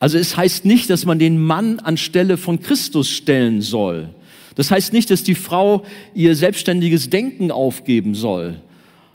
Also 0.00 0.18
es 0.18 0.36
heißt 0.36 0.64
nicht, 0.64 0.90
dass 0.90 1.04
man 1.04 1.18
den 1.18 1.38
Mann 1.38 1.78
anstelle 1.78 2.38
von 2.38 2.60
Christus 2.60 3.08
stellen 3.10 3.60
soll. 3.60 4.08
Das 4.56 4.70
heißt 4.70 4.92
nicht, 4.92 5.10
dass 5.10 5.22
die 5.22 5.34
Frau 5.34 5.84
ihr 6.14 6.34
selbstständiges 6.34 7.10
Denken 7.10 7.50
aufgeben 7.50 8.14
soll. 8.14 8.56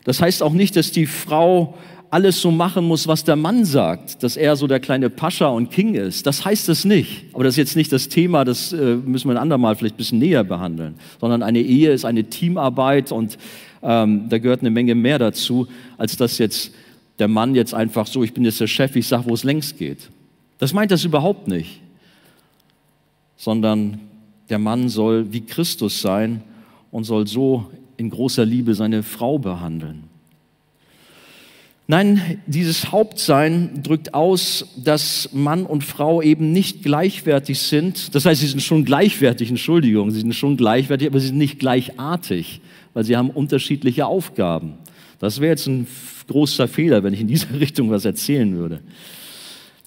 Das 0.05 0.21
heißt 0.21 0.43
auch 0.43 0.53
nicht, 0.53 0.75
dass 0.75 0.91
die 0.91 1.07
Frau 1.07 1.75
alles 2.11 2.39
so 2.39 2.51
machen 2.51 2.85
muss, 2.85 3.07
was 3.07 3.23
der 3.23 3.35
Mann 3.35 3.65
sagt, 3.65 4.23
dass 4.23 4.37
er 4.37 4.55
so 4.55 4.67
der 4.67 4.79
kleine 4.79 5.09
Pascha 5.09 5.47
und 5.47 5.71
King 5.71 5.95
ist. 5.95 6.27
Das 6.27 6.45
heißt 6.45 6.69
es 6.69 6.85
nicht. 6.85 7.25
Aber 7.33 7.43
das 7.43 7.55
ist 7.55 7.57
jetzt 7.57 7.75
nicht 7.75 7.91
das 7.91 8.07
Thema, 8.07 8.45
das 8.45 8.71
äh, 8.71 8.95
müssen 8.95 9.27
wir 9.27 9.33
ein 9.33 9.41
andermal 9.41 9.75
vielleicht 9.75 9.95
ein 9.95 9.97
bisschen 9.97 10.19
näher 10.19 10.43
behandeln. 10.43 10.95
Sondern 11.19 11.41
eine 11.41 11.59
Ehe 11.59 11.91
ist 11.91 12.05
eine 12.05 12.25
Teamarbeit 12.25 13.11
und 13.11 13.37
ähm, 13.81 14.29
da 14.29 14.37
gehört 14.37 14.61
eine 14.61 14.69
Menge 14.69 14.93
mehr 14.93 15.17
dazu, 15.17 15.67
als 15.97 16.15
dass 16.15 16.37
jetzt 16.37 16.71
der 17.17 17.27
Mann 17.27 17.55
jetzt 17.55 17.73
einfach 17.73 18.07
so, 18.07 18.23
ich 18.23 18.33
bin 18.33 18.45
jetzt 18.45 18.61
der 18.61 18.67
Chef, 18.67 18.95
ich 18.95 19.07
sage, 19.07 19.25
wo 19.25 19.33
es 19.33 19.43
längst 19.43 19.77
geht. 19.77 20.09
Das 20.57 20.73
meint 20.73 20.91
das 20.91 21.03
überhaupt 21.03 21.47
nicht. 21.47 21.81
Sondern 23.37 23.99
der 24.49 24.59
Mann 24.59 24.89
soll 24.89 25.31
wie 25.33 25.41
Christus 25.41 26.01
sein 26.01 26.43
und 26.91 27.03
soll 27.03 27.27
so 27.27 27.69
in 27.97 28.09
großer 28.09 28.45
Liebe 28.45 28.73
seine 28.73 29.03
Frau 29.03 29.37
behandeln. 29.37 30.03
Nein, 31.87 32.39
dieses 32.47 32.91
Hauptsein 32.91 33.83
drückt 33.83 34.15
aus, 34.15 34.65
dass 34.75 35.29
Mann 35.33 35.67
und 35.67 35.83
Frau 35.83 36.19
eben 36.23 36.51
nicht 36.51 36.81
gleichwertig 36.81 37.59
sind. 37.59 38.15
Das 38.15 38.25
heißt, 38.25 38.41
sie 38.41 38.47
sind 38.47 38.61
schon 38.61 38.85
gleichwertig, 38.85 39.51
Entschuldigung, 39.51 40.09
sie 40.09 40.21
sind 40.21 40.33
schon 40.33 40.57
gleichwertig, 40.57 41.07
aber 41.07 41.19
sie 41.19 41.27
sind 41.27 41.37
nicht 41.37 41.59
gleichartig, 41.59 42.61
weil 42.95 43.03
sie 43.03 43.15
haben 43.15 43.29
unterschiedliche 43.29 44.07
Aufgaben. 44.07 44.73
Das 45.19 45.39
wäre 45.39 45.51
jetzt 45.51 45.67
ein 45.67 45.85
großer 46.27 46.67
Fehler, 46.67 47.03
wenn 47.03 47.13
ich 47.13 47.21
in 47.21 47.27
dieser 47.27 47.53
Richtung 47.59 47.91
was 47.91 48.03
erzählen 48.03 48.55
würde. 48.55 48.79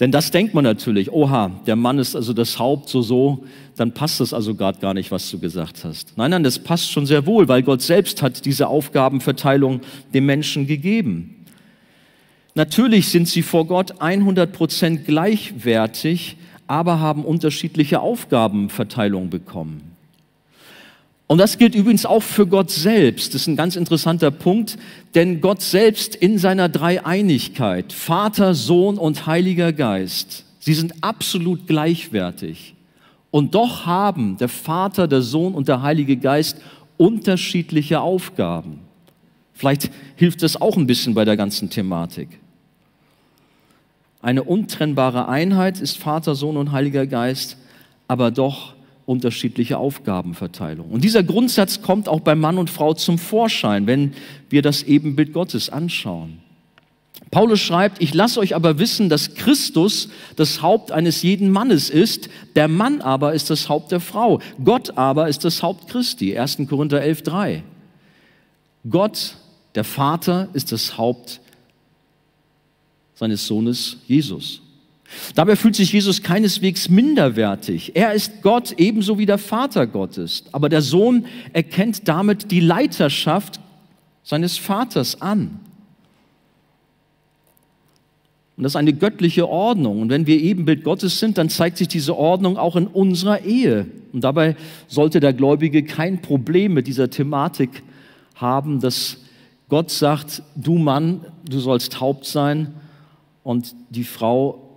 Denn 0.01 0.13
das 0.13 0.31
denkt 0.31 0.55
man 0.55 0.63
natürlich, 0.63 1.11
oha, 1.11 1.51
der 1.67 1.75
Mann 1.75 1.99
ist 1.99 2.15
also 2.15 2.33
das 2.33 2.59
Haupt 2.59 2.89
so 2.89 3.03
so, 3.03 3.45
dann 3.77 3.93
passt 3.93 4.21
das 4.21 4.33
also 4.33 4.55
gerade 4.55 4.79
gar 4.79 4.95
nicht, 4.95 5.11
was 5.11 5.29
du 5.31 5.41
gesagt 5.41 5.85
hast. 5.85 6.17
Nein, 6.17 6.31
nein, 6.31 6.45
das 6.45 6.59
passt 6.59 6.91
schon 6.91 7.05
sehr 7.05 7.27
wohl, 7.27 7.49
weil 7.49 7.63
Gott 7.63 7.83
selbst 7.83 8.23
hat 8.23 8.45
diese 8.45 8.69
Aufgabenverteilung 8.69 9.81
dem 10.15 10.27
Menschen 10.27 10.69
gegeben. 10.69 11.45
Natürlich 12.55 13.09
sind 13.09 13.29
sie 13.29 13.43
vor 13.43 13.67
Gott 13.67 14.01
100 14.01 14.53
Prozent 14.53 15.05
gleichwertig, 15.05 16.37
aber 16.69 17.01
haben 17.01 17.25
unterschiedliche 17.25 18.01
Aufgabenverteilung 18.01 19.31
bekommen. 19.31 19.88
Und 21.29 21.37
das 21.37 21.59
gilt 21.59 21.75
übrigens 21.75 22.07
auch 22.07 22.23
für 22.23 22.47
Gott 22.47 22.71
selbst. 22.71 23.35
Das 23.35 23.43
ist 23.43 23.49
ein 23.49 23.57
ganz 23.57 23.77
interessanter 23.77 24.31
Punkt, 24.31 24.79
denn 25.14 25.43
Gott 25.43 25.61
selbst 25.61 26.17
in 26.17 26.38
seiner 26.38 26.71
Dreieinigkeit, 26.71 27.93
Vater, 27.93 28.55
Sohn 28.55 28.97
und 28.97 29.27
Heiliger 29.27 29.75
Geist, 29.75 30.45
sie 30.59 30.73
sind 30.73 30.95
absolut 31.03 31.67
gleichwertig. 31.67 32.75
Und 33.31 33.55
doch 33.55 33.85
haben 33.85 34.38
der 34.38 34.49
Vater, 34.49 35.07
der 35.07 35.21
Sohn 35.21 35.55
und 35.55 35.69
der 35.69 35.83
Heilige 35.83 36.17
Geist 36.17 36.57
unterschiedliche 36.97 38.01
Aufgaben. 38.01 38.81
Vielleicht 39.53 39.91
hilft 40.17 40.43
das 40.43 40.59
auch 40.59 40.79
ein 40.79 40.87
bisschen 40.87 41.12
bei 41.12 41.27
der 41.27 41.37
ganzen 41.37 41.69
Thematik. 41.69 42.41
Eine 44.23 44.45
untrennbare 44.45 45.29
Einheit 45.29 45.79
ist 45.79 45.99
Vater, 45.99 46.35
Sohn 46.35 46.57
und 46.57 46.73
Heiliger 46.73 47.07
Geist, 47.07 47.59
aber 48.09 48.31
doch 48.31 48.78
unterschiedliche 49.09 49.79
Aufgabenverteilung. 49.79 50.90
Und 50.90 51.03
dieser 51.03 51.23
Grundsatz 51.23 51.81
kommt 51.81 52.11
auch 52.11 52.21
bei 52.21 52.35
Mann 52.35 52.59
und 52.59 52.68
Frau 52.68 52.92
zum 52.92 53.18
Vorschein, 53.18 53.87
wenn 53.87 54.12
wir 54.51 54.61
das 54.61 54.83
Ebenbild 54.83 55.33
Gottes 55.33 55.71
anschauen. 55.71 56.40
Paulus 57.31 57.61
schreibt, 57.61 58.03
ich 58.03 58.12
lasse 58.12 58.38
euch 58.38 58.55
aber 58.55 58.79
wissen, 58.79 59.09
dass 59.09 59.35
Christus 59.35 60.11
das 60.37 60.61
Haupt 60.61 60.92
eines 60.92 61.23
jeden 61.23 61.51
Mannes 61.51 61.88
ist, 61.88 62.29
der 62.55 62.68
Mann 62.68 63.01
aber 63.01 63.33
ist 63.33 63.49
das 63.49 63.71
Haupt 63.71 63.92
der 63.92 64.01
Frau, 64.01 64.40
Gott 64.62 64.99
aber 64.99 65.29
ist 65.29 65.42
das 65.42 65.62
Haupt 65.62 65.88
Christi, 65.88 66.38
1. 66.38 66.59
Korinther 66.68 67.01
11, 67.01 67.23
3. 67.23 67.62
Gott, 68.90 69.37
der 69.75 69.85
Vater, 69.85 70.49
ist 70.53 70.71
das 70.71 70.99
Haupt 70.99 71.40
seines 73.14 73.47
Sohnes 73.47 73.97
Jesus. 74.07 74.61
Dabei 75.35 75.57
fühlt 75.57 75.75
sich 75.75 75.92
Jesus 75.92 76.23
keineswegs 76.23 76.88
minderwertig. 76.88 77.92
Er 77.94 78.12
ist 78.12 78.42
Gott 78.42 78.75
ebenso 78.79 79.18
wie 79.18 79.27
der 79.27 79.38
Vater 79.38 79.87
Gottes. 79.87 80.44
Aber 80.53 80.68
der 80.68 80.83
Sohn 80.83 81.27
erkennt 81.53 82.09
damit 82.09 82.51
die 82.51 82.61
Leiterschaft 82.61 83.61
seines 84.23 84.59
Vaters 84.59 85.21
an. 85.23 85.61
Und 88.57 88.64
das 88.64 88.73
ist 88.73 88.77
eine 88.77 88.92
göttliche 88.92 89.49
Ordnung. 89.49 90.03
Und 90.03 90.11
wenn 90.11 90.27
wir 90.27 90.40
Ebenbild 90.40 90.83
Gottes 90.83 91.21
sind, 91.21 91.38
dann 91.38 91.49
zeigt 91.49 91.79
sich 91.79 91.88
diese 91.88 92.16
Ordnung 92.16 92.59
auch 92.59 92.77
in 92.77 92.88
unserer 92.88 93.42
Ehe. 93.42 93.87
Und 94.12 94.25
dabei 94.25 94.57
sollte 94.88 95.21
der 95.21 95.33
Gläubige 95.33 95.85
kein 95.85 96.21
Problem 96.21 96.75
mit 96.75 96.87
dieser 96.87 97.09
Thematik 97.09 97.83
haben, 98.35 98.81
dass 98.81 99.18
Gott 99.68 99.90
sagt, 99.90 100.42
du 100.57 100.77
Mann, 100.77 101.21
du 101.49 101.61
sollst 101.61 102.01
Haupt 102.01 102.25
sein 102.25 102.75
und 103.44 103.75
die 103.90 104.05
Frau 104.05 104.67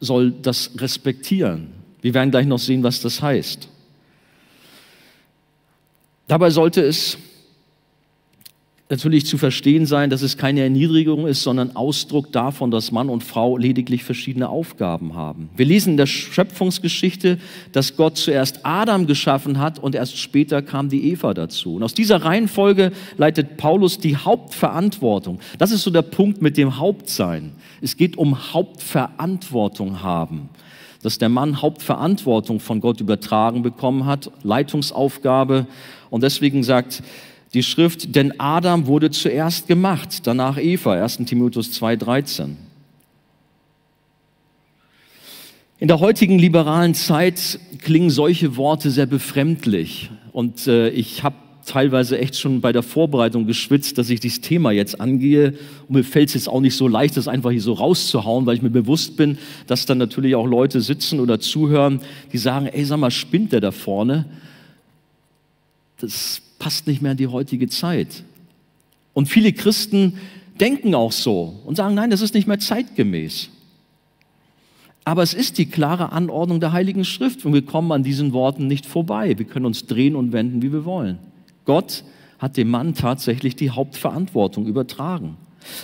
soll 0.00 0.30
das 0.30 0.70
respektieren. 0.78 1.68
Wir 2.02 2.14
werden 2.14 2.30
gleich 2.30 2.46
noch 2.46 2.58
sehen, 2.58 2.82
was 2.82 3.00
das 3.00 3.20
heißt. 3.22 3.68
Dabei 6.28 6.50
sollte 6.50 6.82
es 6.82 7.16
natürlich 8.88 9.26
zu 9.26 9.36
verstehen 9.36 9.84
sein, 9.84 10.10
dass 10.10 10.22
es 10.22 10.36
keine 10.36 10.60
Erniedrigung 10.60 11.26
ist, 11.26 11.42
sondern 11.42 11.74
Ausdruck 11.74 12.30
davon, 12.30 12.70
dass 12.70 12.92
Mann 12.92 13.08
und 13.08 13.24
Frau 13.24 13.56
lediglich 13.56 14.04
verschiedene 14.04 14.48
Aufgaben 14.48 15.14
haben. 15.14 15.50
Wir 15.56 15.66
lesen 15.66 15.92
in 15.92 15.96
der 15.96 16.06
Schöpfungsgeschichte, 16.06 17.38
dass 17.72 17.96
Gott 17.96 18.16
zuerst 18.16 18.60
Adam 18.64 19.08
geschaffen 19.08 19.58
hat 19.58 19.80
und 19.80 19.96
erst 19.96 20.18
später 20.18 20.62
kam 20.62 20.88
die 20.88 21.10
Eva 21.10 21.34
dazu. 21.34 21.76
Und 21.76 21.82
aus 21.82 21.94
dieser 21.94 22.22
Reihenfolge 22.22 22.92
leitet 23.16 23.56
Paulus 23.56 23.98
die 23.98 24.16
Hauptverantwortung. 24.16 25.40
Das 25.58 25.72
ist 25.72 25.82
so 25.82 25.90
der 25.90 26.02
Punkt 26.02 26.40
mit 26.40 26.56
dem 26.56 26.78
Hauptsein. 26.78 27.52
Es 27.80 27.96
geht 27.96 28.16
um 28.16 28.52
Hauptverantwortung 28.52 30.02
haben. 30.02 30.48
Dass 31.02 31.18
der 31.18 31.28
Mann 31.28 31.60
Hauptverantwortung 31.60 32.60
von 32.60 32.80
Gott 32.80 33.00
übertragen 33.00 33.62
bekommen 33.62 34.06
hat, 34.06 34.30
Leitungsaufgabe. 34.44 35.66
Und 36.08 36.22
deswegen 36.22 36.62
sagt 36.62 37.02
die 37.56 37.62
Schrift, 37.62 38.14
denn 38.14 38.38
Adam 38.38 38.86
wurde 38.86 39.10
zuerst 39.10 39.66
gemacht, 39.66 40.26
danach 40.26 40.58
Eva, 40.58 41.02
1 41.02 41.16
Timotheus 41.24 41.70
2,13. 41.72 42.50
In 45.78 45.88
der 45.88 46.00
heutigen 46.00 46.38
liberalen 46.38 46.94
Zeit 46.94 47.58
klingen 47.80 48.10
solche 48.10 48.56
Worte 48.56 48.90
sehr 48.90 49.06
befremdlich. 49.06 50.10
Und 50.32 50.66
äh, 50.66 50.90
ich 50.90 51.22
habe 51.22 51.36
teilweise 51.64 52.18
echt 52.18 52.38
schon 52.38 52.60
bei 52.60 52.72
der 52.72 52.82
Vorbereitung 52.82 53.46
geschwitzt, 53.46 53.98
dass 53.98 54.10
ich 54.10 54.20
dieses 54.20 54.40
Thema 54.40 54.70
jetzt 54.70 55.00
angehe. 55.00 55.54
Und 55.88 55.96
mir 55.96 56.04
fällt 56.04 56.28
es 56.28 56.34
jetzt 56.34 56.48
auch 56.48 56.60
nicht 56.60 56.76
so 56.76 56.88
leicht, 56.88 57.16
das 57.16 57.26
einfach 57.26 57.50
hier 57.50 57.60
so 57.60 57.72
rauszuhauen, 57.72 58.46
weil 58.46 58.56
ich 58.56 58.62
mir 58.62 58.70
bewusst 58.70 59.16
bin, 59.16 59.38
dass 59.66 59.86
dann 59.86 59.98
natürlich 59.98 60.34
auch 60.34 60.46
Leute 60.46 60.80
sitzen 60.80 61.20
oder 61.20 61.40
zuhören, 61.40 62.00
die 62.32 62.38
sagen, 62.38 62.66
ey, 62.66 62.84
sag 62.84 62.98
mal, 62.98 63.10
spinnt 63.10 63.52
der 63.52 63.60
da 63.60 63.70
vorne? 63.70 64.26
Das 65.98 66.42
passt 66.58 66.86
nicht 66.86 67.02
mehr 67.02 67.12
in 67.12 67.18
die 67.18 67.26
heutige 67.26 67.68
Zeit. 67.68 68.24
Und 69.12 69.26
viele 69.26 69.52
Christen 69.52 70.18
denken 70.60 70.94
auch 70.94 71.12
so 71.12 71.60
und 71.64 71.76
sagen, 71.76 71.94
nein, 71.94 72.10
das 72.10 72.20
ist 72.20 72.34
nicht 72.34 72.46
mehr 72.46 72.58
zeitgemäß. 72.58 73.50
Aber 75.04 75.22
es 75.22 75.34
ist 75.34 75.58
die 75.58 75.66
klare 75.66 76.10
Anordnung 76.12 76.58
der 76.58 76.72
Heiligen 76.72 77.04
Schrift 77.04 77.44
und 77.44 77.54
wir 77.54 77.62
kommen 77.62 77.92
an 77.92 78.02
diesen 78.02 78.32
Worten 78.32 78.66
nicht 78.66 78.86
vorbei. 78.86 79.38
Wir 79.38 79.46
können 79.46 79.66
uns 79.66 79.86
drehen 79.86 80.16
und 80.16 80.32
wenden, 80.32 80.62
wie 80.62 80.72
wir 80.72 80.84
wollen. 80.84 81.18
Gott 81.64 82.02
hat 82.38 82.56
dem 82.56 82.68
Mann 82.68 82.94
tatsächlich 82.94 83.56
die 83.56 83.70
Hauptverantwortung 83.70 84.66
übertragen. 84.66 85.36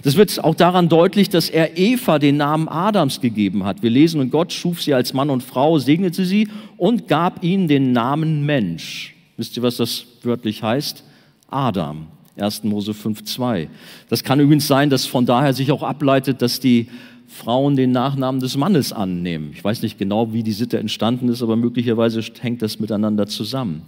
Das 0.02 0.16
wird 0.16 0.42
auch 0.42 0.54
daran 0.54 0.88
deutlich, 0.88 1.28
dass 1.28 1.50
er 1.50 1.78
Eva 1.78 2.18
den 2.18 2.36
Namen 2.36 2.68
Adams 2.68 3.20
gegeben 3.20 3.64
hat. 3.64 3.82
Wir 3.82 3.90
lesen, 3.90 4.20
und 4.20 4.30
Gott 4.30 4.52
schuf 4.52 4.82
sie 4.82 4.94
als 4.94 5.12
Mann 5.12 5.30
und 5.30 5.42
Frau, 5.42 5.78
segnete 5.78 6.24
sie 6.24 6.48
und 6.76 7.08
gab 7.08 7.42
ihnen 7.42 7.68
den 7.68 7.92
Namen 7.92 8.44
Mensch. 8.44 9.11
Wisst 9.42 9.56
ihr, 9.56 9.64
was 9.64 9.78
das 9.78 10.04
wörtlich 10.22 10.62
heißt? 10.62 11.02
Adam. 11.50 12.06
1. 12.36 12.62
Mose 12.62 12.92
5.2. 12.92 13.66
Das 14.08 14.22
kann 14.22 14.38
übrigens 14.38 14.68
sein, 14.68 14.88
dass 14.88 15.04
von 15.04 15.26
daher 15.26 15.52
sich 15.52 15.72
auch 15.72 15.82
ableitet, 15.82 16.42
dass 16.42 16.60
die 16.60 16.86
Frauen 17.26 17.74
den 17.74 17.90
Nachnamen 17.90 18.40
des 18.40 18.56
Mannes 18.56 18.92
annehmen. 18.92 19.50
Ich 19.52 19.64
weiß 19.64 19.82
nicht 19.82 19.98
genau, 19.98 20.32
wie 20.32 20.44
die 20.44 20.52
Sitte 20.52 20.78
entstanden 20.78 21.28
ist, 21.28 21.42
aber 21.42 21.56
möglicherweise 21.56 22.22
hängt 22.40 22.62
das 22.62 22.78
miteinander 22.78 23.26
zusammen. 23.26 23.82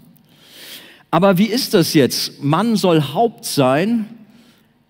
Aber 1.13 1.39
wie 1.39 1.47
ist 1.47 1.73
das 1.73 1.95
jetzt? 1.95 2.43
Mann 2.43 2.75
soll 2.75 3.01
Haupt 3.01 3.45
sein. 3.45 4.07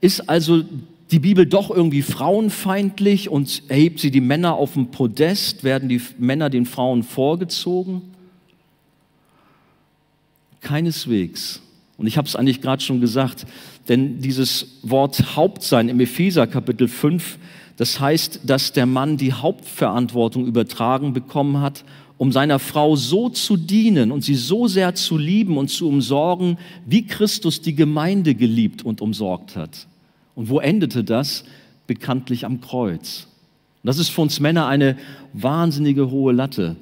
Ist 0.01 0.31
also 0.31 0.65
die 1.11 1.19
Bibel 1.19 1.45
doch 1.45 1.71
irgendwie 1.71 2.01
frauenfeindlich 2.01 3.29
und 3.29 3.65
erhebt 3.69 4.01
sie 4.01 4.11
die 4.11 4.23
Männer 4.23 4.55
auf 4.55 4.73
dem 4.73 4.87
Podest? 4.87 5.63
Werden 5.63 5.91
die 5.91 6.01
Männer 6.17 6.49
den 6.49 6.65
Frauen 6.65 7.03
vorgezogen? 7.03 8.14
Keineswegs. 10.65 11.61
Und 11.97 12.09
ich 12.09 12.17
habe 12.19 12.27
es 12.27 12.35
eigentlich 12.35 12.61
gerade 12.61 12.83
schon 12.83 13.01
gesagt, 13.01 13.47
denn 13.89 14.21
dieses 14.21 14.79
Wort 14.83 15.37
Hauptsein 15.37 15.89
im 15.89 16.01
Epheser 16.01 16.49
Kapitel 16.49 16.89
5, 16.89 17.39
das 17.77 18.01
heißt, 18.01 18.41
dass 18.45 18.73
der 18.73 18.87
Mann 18.87 19.17
die 19.17 19.33
Hauptverantwortung 19.33 20.47
übertragen 20.47 21.13
bekommen 21.13 21.61
hat, 21.61 21.85
um 22.19 22.33
seiner 22.33 22.59
Frau 22.59 22.97
so 22.97 23.29
zu 23.29 23.57
dienen 23.57 24.11
und 24.11 24.23
sie 24.23 24.35
so 24.35 24.67
sehr 24.67 24.95
zu 24.95 25.19
lieben 25.19 25.57
und 25.57 25.69
zu 25.69 25.89
umsorgen, 25.89 26.59
wie 26.87 27.07
Christus 27.07 27.61
die 27.61 27.75
Gemeinde 27.75 28.35
geliebt 28.35 28.85
und 28.85 29.01
umsorgt 29.01 29.57
hat. 29.57 29.87
Und 30.35 30.49
wo 30.49 30.61
endete 30.61 31.05
das? 31.05 31.45
Bekanntlich 31.87 32.45
am 32.45 32.61
Kreuz. 32.61 33.27
Und 33.83 33.89
das 33.89 33.99
ist 33.99 34.09
für 34.09 34.23
uns 34.23 34.41
Männer 34.41 34.67
eine 34.67 34.97
wahnsinnige 35.33 36.11
hohe 36.11 36.33
Latte, 36.33 36.77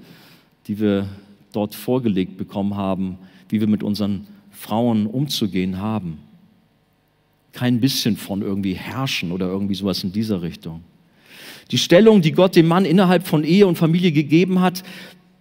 die 0.68 0.78
wir 0.78 1.08
dort 1.52 1.74
vorgelegt 1.74 2.38
bekommen 2.38 2.76
haben 2.76 3.18
wie 3.52 3.60
wir 3.60 3.68
mit 3.68 3.82
unseren 3.82 4.26
Frauen 4.50 5.06
umzugehen 5.06 5.78
haben. 5.78 6.18
Kein 7.52 7.80
bisschen 7.80 8.16
von 8.16 8.40
irgendwie 8.40 8.72
herrschen 8.72 9.30
oder 9.30 9.46
irgendwie 9.46 9.74
sowas 9.74 10.02
in 10.02 10.12
dieser 10.12 10.40
Richtung. 10.40 10.80
Die 11.70 11.78
Stellung, 11.78 12.22
die 12.22 12.32
Gott 12.32 12.56
dem 12.56 12.66
Mann 12.66 12.84
innerhalb 12.86 13.26
von 13.26 13.44
Ehe 13.44 13.66
und 13.66 13.76
Familie 13.76 14.10
gegeben 14.10 14.60
hat, 14.60 14.82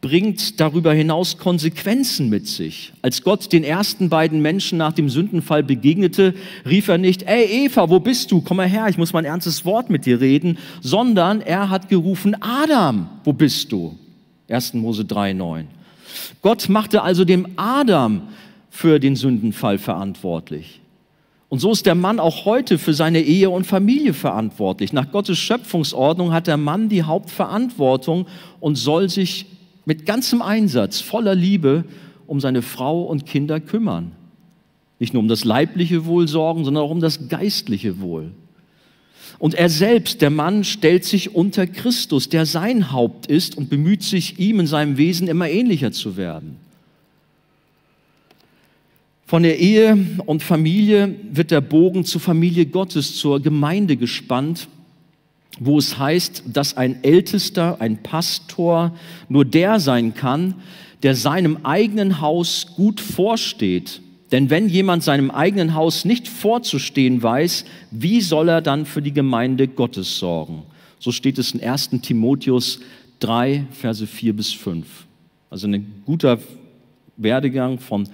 bringt 0.02 0.60
darüber 0.60 0.94
hinaus 0.94 1.38
Konsequenzen 1.38 2.30
mit 2.30 2.48
sich. 2.48 2.92
Als 3.02 3.22
Gott 3.22 3.54
den 3.54 3.64
ersten 3.64 4.10
beiden 4.10 4.42
Menschen 4.42 4.78
nach 4.78 4.94
dem 4.94 5.10
Sündenfall 5.10 5.64
begegnete, 5.64 6.34
rief 6.68 6.88
er 6.88 6.98
nicht, 6.98 7.24
ey 7.24 7.66
Eva, 7.66 7.90
wo 7.90 8.00
bist 8.00 8.32
du? 8.32 8.42
Komm 8.42 8.58
mal 8.58 8.68
her, 8.68 8.88
ich 8.90 8.98
muss 8.98 9.14
mal 9.14 9.20
ein 9.20 9.26
ernstes 9.26 9.64
Wort 9.64 9.90
mit 9.90 10.06
dir 10.06 10.20
reden, 10.20 10.58
sondern 10.82 11.40
er 11.40 11.70
hat 11.70 11.88
gerufen, 11.88 12.36
Adam, 12.42 13.08
wo 13.24 13.32
bist 13.32 13.72
du? 13.72 13.96
1. 14.50 14.74
Mose 14.74 15.06
3, 15.06 15.34
9. 15.34 15.68
Gott 16.42 16.70
machte 16.70 17.02
also 17.02 17.26
dem 17.26 17.48
Adam 17.56 18.24
für 18.70 19.00
den 19.00 19.16
Sündenfall 19.16 19.78
verantwortlich. 19.78 20.82
Und 21.50 21.60
so 21.60 21.74
ist 21.74 21.86
der 21.86 21.96
Mann 21.96 22.22
auch 22.22 22.46
heute 22.46 22.78
für 22.78 22.94
seine 22.94 23.20
Ehe 23.22 23.50
und 23.50 23.66
Familie 23.66 24.14
verantwortlich. 24.14 24.94
Nach 24.94 25.12
Gottes 25.12 25.38
Schöpfungsordnung 25.38 26.32
hat 26.32 26.48
der 26.48 26.56
Mann 26.56 26.88
die 26.88 27.04
Hauptverantwortung 27.04 28.26
und 28.62 28.76
soll 28.76 29.10
sich 29.10 29.48
mit 29.84 30.06
ganzem 30.06 30.42
Einsatz, 30.42 31.02
voller 31.02 31.36
Liebe 31.36 31.84
um 32.26 32.40
seine 32.40 32.62
Frau 32.62 33.02
und 33.02 33.26
Kinder 33.26 33.60
kümmern. 33.60 34.14
Nicht 35.00 35.14
nur 35.14 35.22
um 35.22 35.28
das 35.28 35.44
leibliche 35.44 36.06
Wohl 36.06 36.30
sorgen, 36.30 36.64
sondern 36.64 36.84
auch 36.84 36.92
um 36.92 37.02
das 37.02 37.28
geistliche 37.28 38.00
Wohl. 38.00 38.32
Und 39.42 39.56
er 39.56 39.70
selbst, 39.70 40.22
der 40.22 40.30
Mann, 40.30 40.64
stellt 40.64 41.04
sich 41.04 41.34
unter 41.34 41.66
Christus, 41.66 42.30
der 42.30 42.46
sein 42.46 42.92
Haupt 42.92 43.26
ist 43.26 43.58
und 43.58 43.72
bemüht 43.72 44.04
sich, 44.04 44.38
ihm 44.38 44.60
in 44.60 44.68
seinem 44.68 44.98
Wesen 44.98 45.28
immer 45.28 45.50
ähnlicher 45.50 45.92
zu 45.92 46.16
werden. 46.16 46.58
Von 49.26 49.42
der 49.42 49.58
Ehe 49.58 49.98
und 50.28 50.44
Familie 50.44 51.16
wird 51.32 51.50
der 51.50 51.62
Bogen 51.62 52.06
zur 52.06 52.22
Familie 52.22 52.68
Gottes, 52.68 53.16
zur 53.16 53.42
Gemeinde 53.42 53.98
gespannt, 53.98 54.68
wo 55.60 55.80
es 55.80 55.98
heißt, 55.98 56.44
dass 56.46 56.78
ein 56.78 57.04
Ältester, 57.04 57.82
ein 57.82 58.04
Pastor 58.04 58.96
nur 59.28 59.44
der 59.44 59.80
sein 59.80 60.14
kann, 60.14 60.54
der 61.02 61.16
seinem 61.16 61.66
eigenen 61.66 62.22
Haus 62.22 62.68
gut 62.76 63.02
vorsteht 63.02 64.04
denn 64.32 64.50
wenn 64.50 64.70
jemand 64.70 65.04
seinem 65.04 65.30
eigenen 65.30 65.74
Haus 65.74 66.06
nicht 66.06 66.28
vorzustehen 66.28 67.22
weiß, 67.22 67.66
wie 67.92 68.22
soll 68.22 68.50
er 68.50 68.62
dann 68.62 68.86
für 68.86 69.02
die 69.02 69.14
Gemeinde 69.14 69.68
Gottes 69.68 70.20
sorgen? 70.20 70.64
So 71.00 71.12
steht 71.12 71.38
es 71.38 71.52
in 71.52 71.62
1 71.62 71.90
Timotheus 72.02 72.80
3, 73.20 73.66
Verse 73.72 74.08
4 74.08 74.36
bis 74.36 74.54
5. 74.54 74.88
Also 75.50 75.68
ein 75.68 76.02
guter 76.06 76.40
Werdegang 77.18 77.78
von 77.80 78.08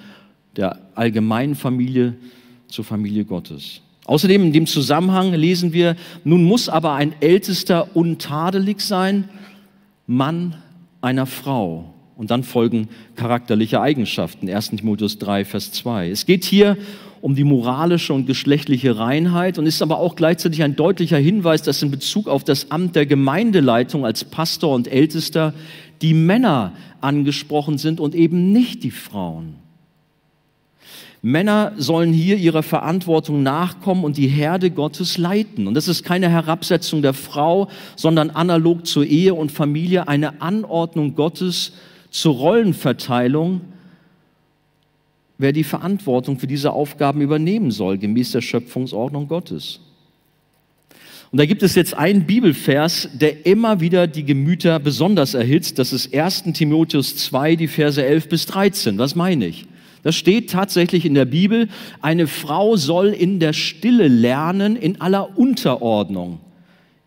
der 0.56 0.80
allgemeinen 0.96 1.54
Familie 1.54 2.16
zur 2.68 2.84
Familie 2.84 3.24
Gottes. 3.24 3.82
Außerdem 4.06 4.42
in 4.42 4.54
dem 4.54 4.66
Zusammenhang 4.66 5.34
lesen 5.34 5.74
wir, 5.74 5.96
nun 6.24 6.44
muss 6.44 6.70
aber 6.70 6.94
ein 6.94 7.14
Ältester 7.20 7.96
untadelig 7.96 8.82
sein, 8.82 9.30
Mann 10.08 10.56
einer 11.02 11.26
Frau 11.26 11.94
und 12.18 12.32
dann 12.32 12.44
folgen 12.44 12.90
charakterliche 13.16 13.80
Eigenschaften. 13.80 14.50
1. 14.50 14.72
Timotheus 14.72 15.20
3, 15.20 15.46
Vers 15.46 15.72
2. 15.72 16.10
Es 16.10 16.26
geht 16.26 16.44
hier 16.44 16.78
um 17.22 17.36
die 17.36 17.44
moralische 17.44 18.14
und 18.14 18.26
geschlechtliche 18.26 18.98
Reinheit 18.98 19.58
und 19.58 19.66
ist 19.66 19.82
aber 19.82 20.00
auch 20.00 20.16
gleichzeitig 20.16 20.64
ein 20.64 20.76
deutlicher 20.76 21.18
Hinweis, 21.18 21.62
dass 21.62 21.82
in 21.82 21.92
Bezug 21.92 22.28
auf 22.28 22.44
das 22.44 22.72
Amt 22.72 22.96
der 22.96 23.06
Gemeindeleitung 23.06 24.06
als 24.06 24.24
Pastor 24.24 24.74
und 24.74 24.88
Ältester 24.88 25.54
die 26.02 26.14
Männer 26.14 26.74
angesprochen 27.02 27.78
sind 27.78 28.00
und 28.00 28.16
eben 28.16 28.52
nicht 28.52 28.84
die 28.84 28.92
Frauen. 28.92 29.56
Männer 31.24 31.74
sollen 31.78 32.14
hier 32.14 32.38
ihrer 32.38 32.64
Verantwortung 32.64 33.42
nachkommen 33.42 34.04
und 34.04 34.18
die 34.18 34.28
Herde 34.28 34.70
Gottes 34.70 35.18
leiten. 35.18 35.68
Und 35.68 35.74
das 35.74 35.88
ist 35.88 36.04
keine 36.04 36.30
Herabsetzung 36.30 37.02
der 37.02 37.14
Frau, 37.14 37.70
sondern 37.96 38.30
analog 38.30 38.86
zur 38.86 39.04
Ehe 39.04 39.34
und 39.34 39.52
Familie 39.52 40.08
eine 40.08 40.42
Anordnung 40.42 41.16
Gottes 41.16 41.74
zur 42.10 42.36
Rollenverteilung, 42.36 43.62
wer 45.38 45.52
die 45.52 45.64
Verantwortung 45.64 46.40
für 46.40 46.48
diese 46.48 46.72
Aufgaben 46.74 47.22
übernehmen 47.22 47.72
soll, 47.72 47.98
gemäß 47.98 48.32
der 48.32 48.42
Schöpfungsordnung 48.42 49.28
Gottes. 49.28 49.80
Und 51.32 51.40
da 51.40 51.46
gibt 51.46 51.62
es 51.62 51.76
jetzt 51.76 51.94
einen 51.94 52.26
Bibelvers, 52.26 53.10
der 53.14 53.46
immer 53.46 53.82
wieder 53.82 54.08
die 54.08 54.24
Gemüter 54.24 54.80
besonders 54.80 55.34
erhitzt. 55.34 55.78
Das 55.78 55.92
ist 55.92 56.14
1 56.14 56.54
Timotheus 56.54 57.18
2, 57.18 57.58
die 57.58 57.68
Verse 57.68 58.04
11 58.04 58.30
bis 58.30 58.46
13. 58.46 58.98
Was 58.98 59.14
meine 59.14 59.48
ich? 59.48 59.68
Das 60.04 60.16
steht 60.16 60.50
tatsächlich 60.50 61.06
in 61.06 61.16
der 61.16 61.26
Bibel, 61.26 61.68
eine 62.02 62.28
Frau 62.28 62.78
soll 62.78 63.08
in 63.08 63.40
der 63.40 63.52
Stille 63.52 64.08
lernen, 64.08 64.78
in 64.78 65.02
aller 65.02 65.38
Unterordnung. 65.38 66.40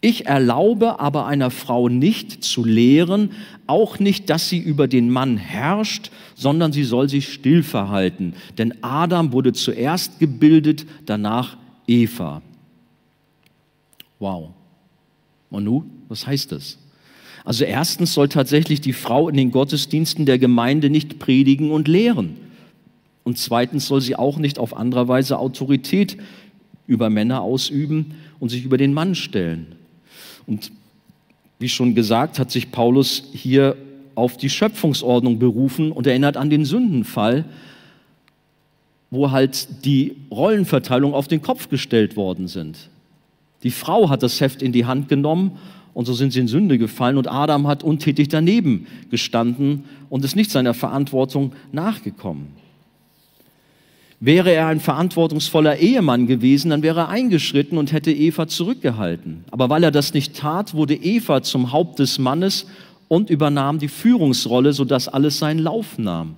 Ich 0.02 0.26
erlaube 0.26 0.98
aber 0.98 1.26
einer 1.26 1.50
Frau 1.50 1.88
nicht 1.90 2.42
zu 2.42 2.64
lehren, 2.64 3.32
auch 3.66 3.98
nicht, 3.98 4.30
dass 4.30 4.48
sie 4.48 4.58
über 4.58 4.88
den 4.88 5.10
Mann 5.10 5.36
herrscht, 5.36 6.10
sondern 6.34 6.72
sie 6.72 6.84
soll 6.84 7.10
sich 7.10 7.30
still 7.30 7.62
verhalten. 7.62 8.32
Denn 8.56 8.82
Adam 8.82 9.32
wurde 9.32 9.52
zuerst 9.52 10.18
gebildet, 10.18 10.86
danach 11.04 11.58
Eva. 11.86 12.40
Wow. 14.18 14.50
Und 15.50 15.64
nun, 15.64 15.90
was 16.08 16.26
heißt 16.26 16.52
das? 16.52 16.78
Also 17.44 17.64
erstens 17.64 18.14
soll 18.14 18.28
tatsächlich 18.28 18.80
die 18.80 18.92
Frau 18.92 19.28
in 19.28 19.36
den 19.36 19.50
Gottesdiensten 19.50 20.24
der 20.24 20.38
Gemeinde 20.38 20.88
nicht 20.88 21.18
predigen 21.18 21.70
und 21.72 21.88
lehren. 21.88 22.36
Und 23.22 23.36
zweitens 23.38 23.86
soll 23.86 24.00
sie 24.00 24.16
auch 24.16 24.38
nicht 24.38 24.58
auf 24.58 24.76
andere 24.76 25.08
Weise 25.08 25.38
Autorität 25.38 26.16
über 26.86 27.10
Männer 27.10 27.42
ausüben 27.42 28.14
und 28.38 28.48
sich 28.48 28.64
über 28.64 28.78
den 28.78 28.94
Mann 28.94 29.14
stellen. 29.14 29.76
Und 30.50 30.72
wie 31.60 31.68
schon 31.68 31.94
gesagt, 31.94 32.40
hat 32.40 32.50
sich 32.50 32.72
Paulus 32.72 33.22
hier 33.32 33.76
auf 34.16 34.36
die 34.36 34.50
Schöpfungsordnung 34.50 35.38
berufen 35.38 35.92
und 35.92 36.08
erinnert 36.08 36.36
an 36.36 36.50
den 36.50 36.64
Sündenfall, 36.64 37.44
wo 39.10 39.30
halt 39.30 39.84
die 39.84 40.16
Rollenverteilung 40.30 41.14
auf 41.14 41.28
den 41.28 41.40
Kopf 41.40 41.68
gestellt 41.68 42.16
worden 42.16 42.48
sind. 42.48 42.90
Die 43.62 43.70
Frau 43.70 44.10
hat 44.10 44.24
das 44.24 44.40
Heft 44.40 44.60
in 44.60 44.72
die 44.72 44.86
Hand 44.86 45.08
genommen 45.08 45.52
und 45.94 46.06
so 46.06 46.14
sind 46.14 46.32
sie 46.32 46.40
in 46.40 46.48
Sünde 46.48 46.78
gefallen 46.78 47.16
und 47.16 47.30
Adam 47.30 47.68
hat 47.68 47.84
untätig 47.84 48.28
daneben 48.28 48.88
gestanden 49.10 49.84
und 50.08 50.24
ist 50.24 50.34
nicht 50.34 50.50
seiner 50.50 50.74
Verantwortung 50.74 51.52
nachgekommen. 51.70 52.48
Wäre 54.22 54.52
er 54.52 54.66
ein 54.66 54.80
verantwortungsvoller 54.80 55.78
Ehemann 55.78 56.26
gewesen, 56.26 56.70
dann 56.70 56.82
wäre 56.82 57.00
er 57.00 57.08
eingeschritten 57.08 57.78
und 57.78 57.90
hätte 57.90 58.12
Eva 58.12 58.46
zurückgehalten. 58.46 59.44
Aber 59.50 59.70
weil 59.70 59.82
er 59.82 59.90
das 59.90 60.12
nicht 60.12 60.36
tat, 60.36 60.74
wurde 60.74 60.94
Eva 60.94 61.42
zum 61.42 61.72
Haupt 61.72 61.98
des 62.00 62.18
Mannes 62.18 62.66
und 63.08 63.30
übernahm 63.30 63.78
die 63.78 63.88
Führungsrolle, 63.88 64.74
sodass 64.74 65.08
alles 65.08 65.38
seinen 65.38 65.58
Lauf 65.58 65.96
nahm. 65.96 66.36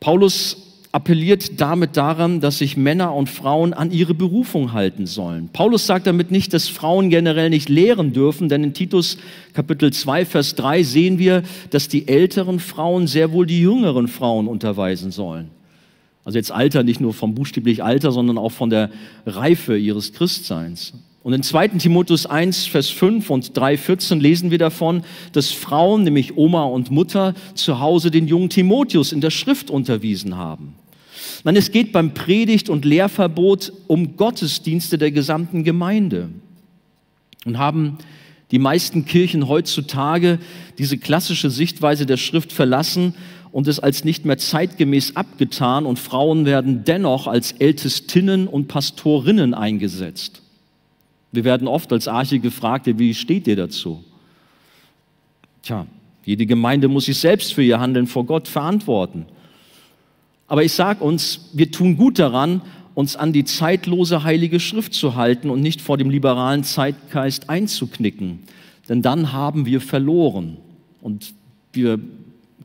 Paulus 0.00 0.64
appelliert 0.90 1.60
damit 1.60 1.96
daran, 1.96 2.40
dass 2.40 2.58
sich 2.58 2.76
Männer 2.76 3.14
und 3.14 3.28
Frauen 3.28 3.72
an 3.72 3.92
ihre 3.92 4.14
Berufung 4.14 4.72
halten 4.72 5.06
sollen. 5.06 5.50
Paulus 5.52 5.86
sagt 5.86 6.08
damit 6.08 6.32
nicht, 6.32 6.52
dass 6.52 6.68
Frauen 6.68 7.10
generell 7.10 7.50
nicht 7.50 7.68
lehren 7.68 8.12
dürfen, 8.12 8.48
denn 8.48 8.64
in 8.64 8.74
Titus 8.74 9.18
Kapitel 9.52 9.92
2, 9.92 10.24
Vers 10.24 10.56
3 10.56 10.82
sehen 10.82 11.18
wir, 11.20 11.44
dass 11.70 11.86
die 11.86 12.08
älteren 12.08 12.58
Frauen 12.58 13.06
sehr 13.06 13.30
wohl 13.30 13.46
die 13.46 13.60
jüngeren 13.60 14.08
Frauen 14.08 14.48
unterweisen 14.48 15.12
sollen. 15.12 15.50
Also 16.24 16.38
jetzt 16.38 16.52
Alter 16.52 16.82
nicht 16.82 17.00
nur 17.00 17.14
vom 17.14 17.34
buchstäblich 17.34 17.82
Alter, 17.82 18.12
sondern 18.12 18.38
auch 18.38 18.52
von 18.52 18.70
der 18.70 18.90
Reife 19.26 19.76
ihres 19.76 20.12
Christseins. 20.12 20.92
Und 21.22 21.32
in 21.32 21.42
2. 21.42 21.68
Timotheus 21.68 22.26
1, 22.26 22.66
Vers 22.66 22.90
5 22.90 23.28
und 23.30 23.56
3, 23.56 23.76
14 23.76 24.20
lesen 24.20 24.50
wir 24.50 24.58
davon, 24.58 25.02
dass 25.32 25.50
Frauen, 25.50 26.04
nämlich 26.04 26.36
Oma 26.36 26.64
und 26.64 26.90
Mutter, 26.90 27.34
zu 27.54 27.80
Hause 27.80 28.10
den 28.10 28.28
jungen 28.28 28.48
Timotheus 28.48 29.12
in 29.12 29.20
der 29.20 29.30
Schrift 29.30 29.70
unterwiesen 29.70 30.36
haben. 30.36 30.74
Nein, 31.44 31.56
es 31.56 31.70
geht 31.70 31.92
beim 31.92 32.14
Predigt- 32.14 32.68
und 32.68 32.84
Lehrverbot 32.84 33.72
um 33.86 34.16
Gottesdienste 34.16 34.98
der 34.98 35.10
gesamten 35.10 35.64
Gemeinde. 35.64 36.28
Und 37.44 37.58
haben 37.58 37.98
die 38.50 38.58
meisten 38.58 39.04
Kirchen 39.04 39.48
heutzutage 39.48 40.38
diese 40.78 40.98
klassische 40.98 41.50
Sichtweise 41.50 42.06
der 42.06 42.16
Schrift 42.16 42.52
verlassen 42.52 43.14
und 43.52 43.68
es 43.68 43.80
als 43.80 44.04
nicht 44.04 44.24
mehr 44.24 44.38
zeitgemäß 44.38 45.16
abgetan 45.16 45.86
und 45.86 45.98
Frauen 45.98 46.44
werden 46.44 46.84
dennoch 46.84 47.26
als 47.26 47.52
Ältestinnen 47.52 48.46
und 48.46 48.68
Pastorinnen 48.68 49.54
eingesetzt. 49.54 50.42
Wir 51.32 51.44
werden 51.44 51.68
oft 51.68 51.92
als 51.92 52.08
Arche 52.08 52.38
gefragt, 52.38 52.86
wie 52.86 53.14
steht 53.14 53.46
ihr 53.46 53.56
dazu? 53.56 54.02
Tja, 55.62 55.86
jede 56.24 56.46
Gemeinde 56.46 56.88
muss 56.88 57.06
sich 57.06 57.18
selbst 57.18 57.52
für 57.52 57.62
ihr 57.62 57.80
Handeln 57.80 58.06
vor 58.06 58.24
Gott 58.24 58.48
verantworten. 58.48 59.26
Aber 60.46 60.64
ich 60.64 60.72
sage 60.72 61.04
uns, 61.04 61.50
wir 61.52 61.70
tun 61.70 61.96
gut 61.96 62.18
daran, 62.18 62.62
uns 62.98 63.14
an 63.14 63.32
die 63.32 63.44
zeitlose 63.44 64.24
heilige 64.24 64.58
Schrift 64.58 64.92
zu 64.92 65.14
halten 65.14 65.50
und 65.50 65.60
nicht 65.60 65.80
vor 65.80 65.96
dem 65.98 66.10
liberalen 66.10 66.64
Zeitgeist 66.64 67.48
einzuknicken. 67.48 68.40
Denn 68.88 69.02
dann 69.02 69.32
haben 69.32 69.66
wir 69.66 69.80
verloren. 69.80 70.56
Und 71.00 71.32
wir 71.72 72.00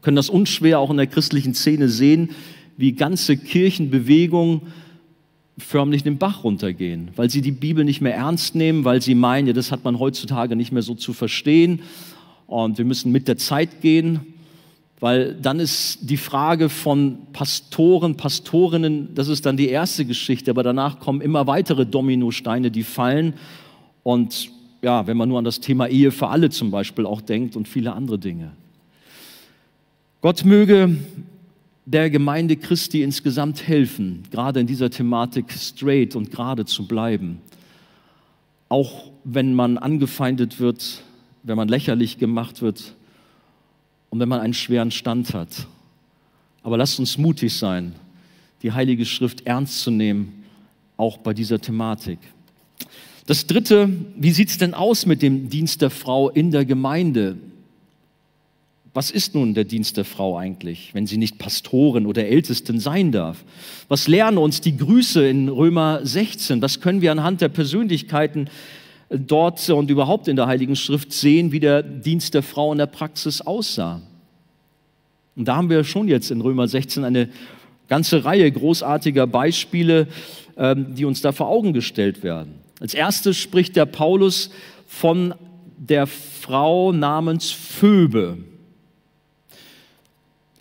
können 0.02 0.15
das 0.15 0.30
unschwer 0.32 0.80
auch 0.80 0.89
in 0.89 0.98
der 0.98 1.06
christlichen 1.06 1.54
Szene 1.54 1.88
sehen, 1.88 2.32
wie 2.78 2.93
ganze 2.93 3.38
Kirchenbewegungen 3.38 4.62
förmlich 5.60 6.02
den 6.02 6.17
Bach 6.17 6.43
runtergehen, 6.43 7.10
weil 7.15 7.30
sie 7.30 7.41
die 7.41 7.52
Bibel 7.52 7.86
nicht 7.86 8.02
mehr 8.02 8.15
ernst 8.15 8.56
nehmen, 8.56 8.86
weil 8.86 9.04
sie 9.04 9.13
meinen, 9.13 9.46
ja, 9.46 9.54
das 9.54 9.72
hat 9.72 9.84
man 9.84 10.00
heutzutage 10.00 10.56
nicht 10.56 10.72
mehr 10.72 10.82
so 10.82 10.96
zu 10.96 11.13
verstehen 11.13 11.84
und 12.48 12.80
wir 12.80 12.86
müssen 12.86 13.12
mit 13.12 13.28
der 13.28 13.38
Zeit 13.38 13.82
gehen, 13.82 14.33
weil 15.04 15.34
dann 15.34 15.60
ist 15.60 15.98
die 16.10 16.16
Frage 16.16 16.70
von 16.70 17.18
Pastoren, 17.34 18.16
Pastorinnen, 18.16 19.13
das 19.13 19.28
ist 19.28 19.46
dann 19.46 19.58
die 19.58 19.68
erste 19.68 20.06
Geschichte, 20.06 20.50
aber 20.50 20.63
danach 20.63 21.02
kommen 21.02 21.20
immer 21.20 21.46
weitere 21.46 21.86
Dominosteine, 21.86 22.72
die 22.72 22.84
fallen 22.84 23.34
und 24.04 24.50
ja, 24.82 25.06
wenn 25.06 25.18
man 25.18 25.28
nur 25.28 25.39
an 25.39 25.44
das 25.44 25.60
Thema 25.60 25.88
Ehe 25.88 26.10
für 26.12 26.30
alle 26.30 26.52
zum 26.52 26.72
Beispiel 26.72 27.06
auch 27.06 27.20
denkt 27.20 27.58
und 27.58 27.68
viele 27.68 27.92
andere 27.92 28.18
Dinge. 28.18 28.54
Gott 30.22 30.46
möge 30.46 30.96
der 31.86 32.10
Gemeinde 32.10 32.56
Christi 32.56 33.04
insgesamt 33.04 33.68
helfen, 33.68 34.24
gerade 34.32 34.62
in 34.62 34.68
dieser 34.68 34.89
Thematik 34.89 35.52
straight 35.52 36.16
und 36.16 36.32
gerade 36.32 36.63
zu 36.63 36.88
bleiben. 36.88 37.39
Auch 38.70 39.12
wenn 39.26 39.54
man 39.54 39.78
angefeindet 39.78 40.62
wird, 40.62 41.04
wenn 41.44 41.58
man 41.58 41.68
lächerlich 41.68 42.20
gemacht 42.20 42.62
wird 42.62 42.96
und 44.13 44.19
wenn 44.19 44.30
man 44.30 44.41
einen 44.41 44.54
schweren 44.54 44.91
Stand 44.91 45.34
hat. 45.34 45.65
Aber 46.62 46.78
lasst 46.78 46.99
uns 46.99 47.17
mutig 47.17 47.52
sein, 47.52 47.95
die 48.62 48.71
Heilige 48.71 49.08
Schrift 49.08 49.47
ernst 49.47 49.82
zu 49.82 49.89
nehmen, 49.89 50.43
auch 50.97 51.17
bei 51.17 51.34
dieser 51.34 51.60
Thematik. 51.60 52.19
Das 53.26 53.47
Dritte, 53.47 53.89
wie 54.15 54.30
sieht 54.30 54.49
es 54.49 54.60
denn 54.60 54.76
aus 54.76 55.08
mit 55.08 55.23
dem 55.23 55.49
Dienst 55.49 55.82
der 55.82 55.89
Frau 55.89 56.30
in 56.30 56.52
der 56.52 56.63
Gemeinde? 56.63 57.38
Was 58.93 59.10
ist 59.10 59.34
nun 59.34 59.56
der 59.56 59.63
Dienst 59.63 59.97
der 59.97 60.06
Frau 60.06 60.38
eigentlich, 60.38 60.93
wenn 60.93 61.08
sie 61.08 61.17
nicht 61.17 61.39
Pastorin 61.39 62.06
oder 62.06 62.28
Ältesten 62.28 62.80
sein 62.80 63.12
darf? 63.12 63.43
Was 63.88 64.08
lernen 64.08 64.38
uns 64.38 64.62
die 64.62 64.78
Grüße 64.78 65.28
in 65.28 65.49
Römer 65.49 66.02
16? 66.04 66.62
Was 66.62 66.82
können 66.82 67.02
wir 67.02 67.12
anhand 67.12 67.41
der 67.41 67.49
Persönlichkeiten 67.49 68.47
dort 69.13 69.69
und 69.69 69.89
überhaupt 69.89 70.28
in 70.28 70.36
der 70.36 70.47
Heiligen 70.47 70.76
Schrift 70.76 71.13
sehen, 71.13 71.52
wie 71.52 71.60
der 71.60 71.84
Dienst 71.84 72.34
der 72.34 72.43
Frau 72.43 72.71
in 72.71 72.78
der 72.78 72.88
Praxis 72.88 73.41
aussah? 73.41 74.02
Und 75.36 75.47
da 75.47 75.56
haben 75.56 75.69
wir 75.69 75.84
schon 75.84 76.08
jetzt 76.08 76.32
in 76.32 76.41
Römer 76.41 76.67
16 76.67 77.04
eine 77.04 77.30
ganze 77.88 78.26
Reihe 78.26 78.52
großartiger 78.52 79.28
Beispiele, 79.28 80.08
ähm, 80.58 80.95
die 80.95 81.06
uns 81.06 81.21
da 81.21 81.32
vor 81.32 81.47
Augen 81.47 81.73
gestellt 81.73 82.23
werden. 82.23 82.56
Als 82.80 82.93
erstes 82.93 83.38
spricht 83.38 83.76
der 83.76 83.86
Paulus 83.86 84.49
von 84.88 85.34
der 85.78 86.08
Frau 86.08 86.91
namens 86.91 87.52
Phoebe. 87.52 88.38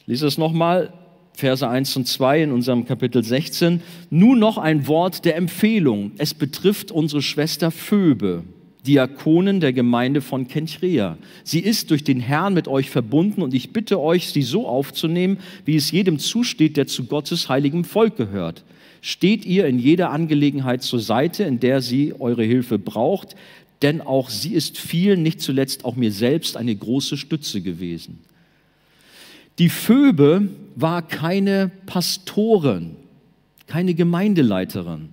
Lies 0.07 0.23
es 0.23 0.39
nochmal, 0.39 0.93
Verse 1.35 1.67
1 1.67 1.97
und 1.97 2.07
2 2.07 2.43
in 2.43 2.53
unserem 2.53 2.85
Kapitel 2.85 3.25
16. 3.25 3.81
Nun 4.11 4.39
noch 4.39 4.59
ein 4.59 4.87
Wort 4.87 5.25
der 5.25 5.37
Empfehlung. 5.37 6.13
Es 6.19 6.35
betrifft 6.35 6.91
unsere 6.91 7.23
Schwester 7.23 7.71
Phoebe, 7.71 8.45
Diakonin 8.87 9.61
der 9.61 9.73
Gemeinde 9.73 10.21
von 10.21 10.49
Kenchrea. 10.49 11.17
Sie 11.45 11.61
ist 11.61 11.91
durch 11.91 12.05
den 12.05 12.21
Herrn 12.21 12.55
mit 12.55 12.69
euch 12.69 12.91
verbunden 12.91 13.43
und 13.43 13.55
ich 13.55 13.73
bitte 13.73 14.01
euch, 14.01 14.29
sie 14.29 14.43
so 14.43 14.67
aufzunehmen, 14.67 15.39
wie 15.65 15.77
es 15.77 15.91
jedem 15.91 16.19
zusteht, 16.19 16.77
der 16.77 16.87
zu 16.87 17.05
Gottes 17.05 17.49
heiligem 17.49 17.85
Volk 17.85 18.17
gehört. 18.17 18.65
Steht 19.01 19.45
ihr 19.45 19.67
in 19.67 19.79
jeder 19.79 20.11
Angelegenheit 20.11 20.83
zur 20.83 21.01
Seite, 21.01 21.45
in 21.45 21.59
der 21.59 21.81
sie 21.81 22.15
eure 22.19 22.45
Hilfe 22.45 22.79
braucht, 22.79 23.35
denn 23.83 24.01
auch 24.01 24.31
sie 24.31 24.55
ist 24.55 24.79
vielen, 24.79 25.23
nicht 25.23 25.41
zuletzt 25.41 25.85
auch 25.85 25.97
mir 25.97 26.13
selbst, 26.13 26.57
eine 26.57 26.75
große 26.75 27.17
Stütze 27.17 27.61
gewesen. 27.63 28.21
Die 29.59 29.69
Phoebe 29.69 30.49
war 30.77 31.03
keine 31.03 31.71
Pastorin, 31.87 32.97
keine 33.67 33.95
Gemeindeleiterin. 33.95 35.11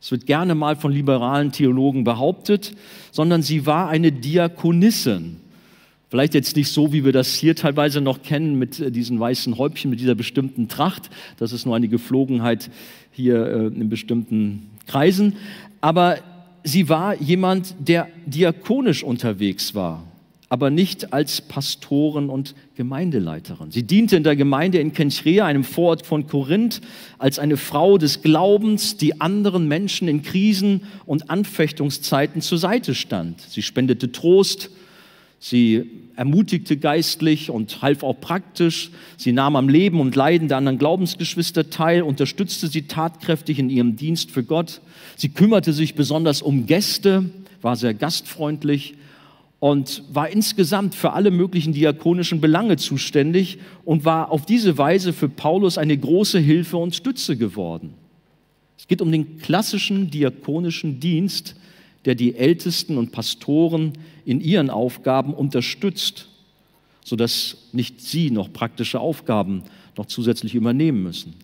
Es 0.00 0.10
wird 0.10 0.26
gerne 0.26 0.54
mal 0.54 0.76
von 0.76 0.92
liberalen 0.92 1.52
Theologen 1.52 2.04
behauptet, 2.04 2.74
sondern 3.10 3.42
sie 3.42 3.66
war 3.66 3.88
eine 3.88 4.12
Diakonissin. 4.12 5.36
Vielleicht 6.08 6.34
jetzt 6.34 6.56
nicht 6.56 6.70
so, 6.70 6.92
wie 6.92 7.04
wir 7.04 7.12
das 7.12 7.34
hier 7.34 7.54
teilweise 7.54 8.00
noch 8.00 8.22
kennen, 8.22 8.58
mit 8.58 8.80
äh, 8.80 8.90
diesen 8.90 9.20
weißen 9.20 9.58
Häubchen, 9.58 9.90
mit 9.90 10.00
dieser 10.00 10.14
bestimmten 10.14 10.68
Tracht. 10.68 11.10
Das 11.36 11.52
ist 11.52 11.66
nur 11.66 11.76
eine 11.76 11.88
Geflogenheit 11.88 12.70
hier 13.10 13.46
äh, 13.46 13.66
in 13.66 13.90
bestimmten 13.90 14.70
Kreisen. 14.86 15.36
Aber 15.82 16.18
sie 16.64 16.88
war 16.88 17.20
jemand, 17.20 17.74
der 17.78 18.08
diakonisch 18.24 19.04
unterwegs 19.04 19.74
war. 19.74 20.04
Aber 20.48 20.70
nicht 20.70 21.12
als 21.12 21.42
Pastoren 21.42 22.30
und 22.30 22.54
Gemeindeleiterin. 22.74 23.70
Sie 23.70 23.82
diente 23.82 24.16
in 24.16 24.22
der 24.22 24.36
Gemeinde 24.36 24.78
in 24.78 24.92
Kenchrea, 24.92 25.44
einem 25.44 25.64
Vorort 25.64 26.06
von 26.06 26.26
Korinth, 26.26 26.80
als 27.18 27.38
eine 27.38 27.56
Frau 27.56 27.98
des 27.98 28.22
Glaubens, 28.22 28.96
die 28.96 29.20
anderen 29.20 29.68
Menschen 29.68 30.08
in 30.08 30.22
Krisen 30.22 30.82
und 31.04 31.28
Anfechtungszeiten 31.28 32.40
zur 32.40 32.58
Seite 32.58 32.94
stand. 32.94 33.42
Sie 33.42 33.62
spendete 33.62 34.10
Trost, 34.10 34.70
sie 35.38 35.90
ermutigte 36.16 36.78
geistlich 36.78 37.50
und 37.50 37.82
half 37.82 38.02
auch 38.02 38.18
praktisch. 38.18 38.90
Sie 39.18 39.32
nahm 39.32 39.54
am 39.54 39.68
Leben 39.68 40.00
und 40.00 40.16
Leiden 40.16 40.48
der 40.48 40.56
anderen 40.56 40.78
Glaubensgeschwister 40.78 41.68
teil, 41.68 42.02
unterstützte 42.02 42.68
sie 42.68 42.82
tatkräftig 42.82 43.58
in 43.58 43.68
ihrem 43.68 43.96
Dienst 43.96 44.30
für 44.30 44.42
Gott. 44.42 44.80
Sie 45.14 45.28
kümmerte 45.28 45.74
sich 45.74 45.94
besonders 45.94 46.40
um 46.40 46.66
Gäste, 46.66 47.30
war 47.60 47.76
sehr 47.76 47.92
gastfreundlich 47.92 48.94
und 49.60 50.04
war 50.12 50.28
insgesamt 50.28 50.94
für 50.94 51.12
alle 51.12 51.30
möglichen 51.30 51.72
diakonischen 51.72 52.40
Belange 52.40 52.76
zuständig 52.76 53.58
und 53.84 54.04
war 54.04 54.30
auf 54.30 54.46
diese 54.46 54.78
Weise 54.78 55.12
für 55.12 55.28
Paulus 55.28 55.78
eine 55.78 55.96
große 55.96 56.38
Hilfe 56.38 56.76
und 56.76 56.94
Stütze 56.94 57.36
geworden. 57.36 57.94
Es 58.78 58.86
geht 58.86 59.02
um 59.02 59.10
den 59.10 59.38
klassischen 59.38 60.10
diakonischen 60.10 61.00
Dienst, 61.00 61.56
der 62.04 62.14
die 62.14 62.36
Ältesten 62.36 62.96
und 62.96 63.10
Pastoren 63.10 63.92
in 64.24 64.40
ihren 64.40 64.70
Aufgaben 64.70 65.34
unterstützt, 65.34 66.28
sodass 67.04 67.56
nicht 67.72 68.00
sie 68.00 68.30
noch 68.30 68.52
praktische 68.52 69.00
Aufgaben 69.00 69.64
noch 69.96 70.06
zusätzlich 70.06 70.54
übernehmen 70.54 71.02
müssen. 71.02 71.34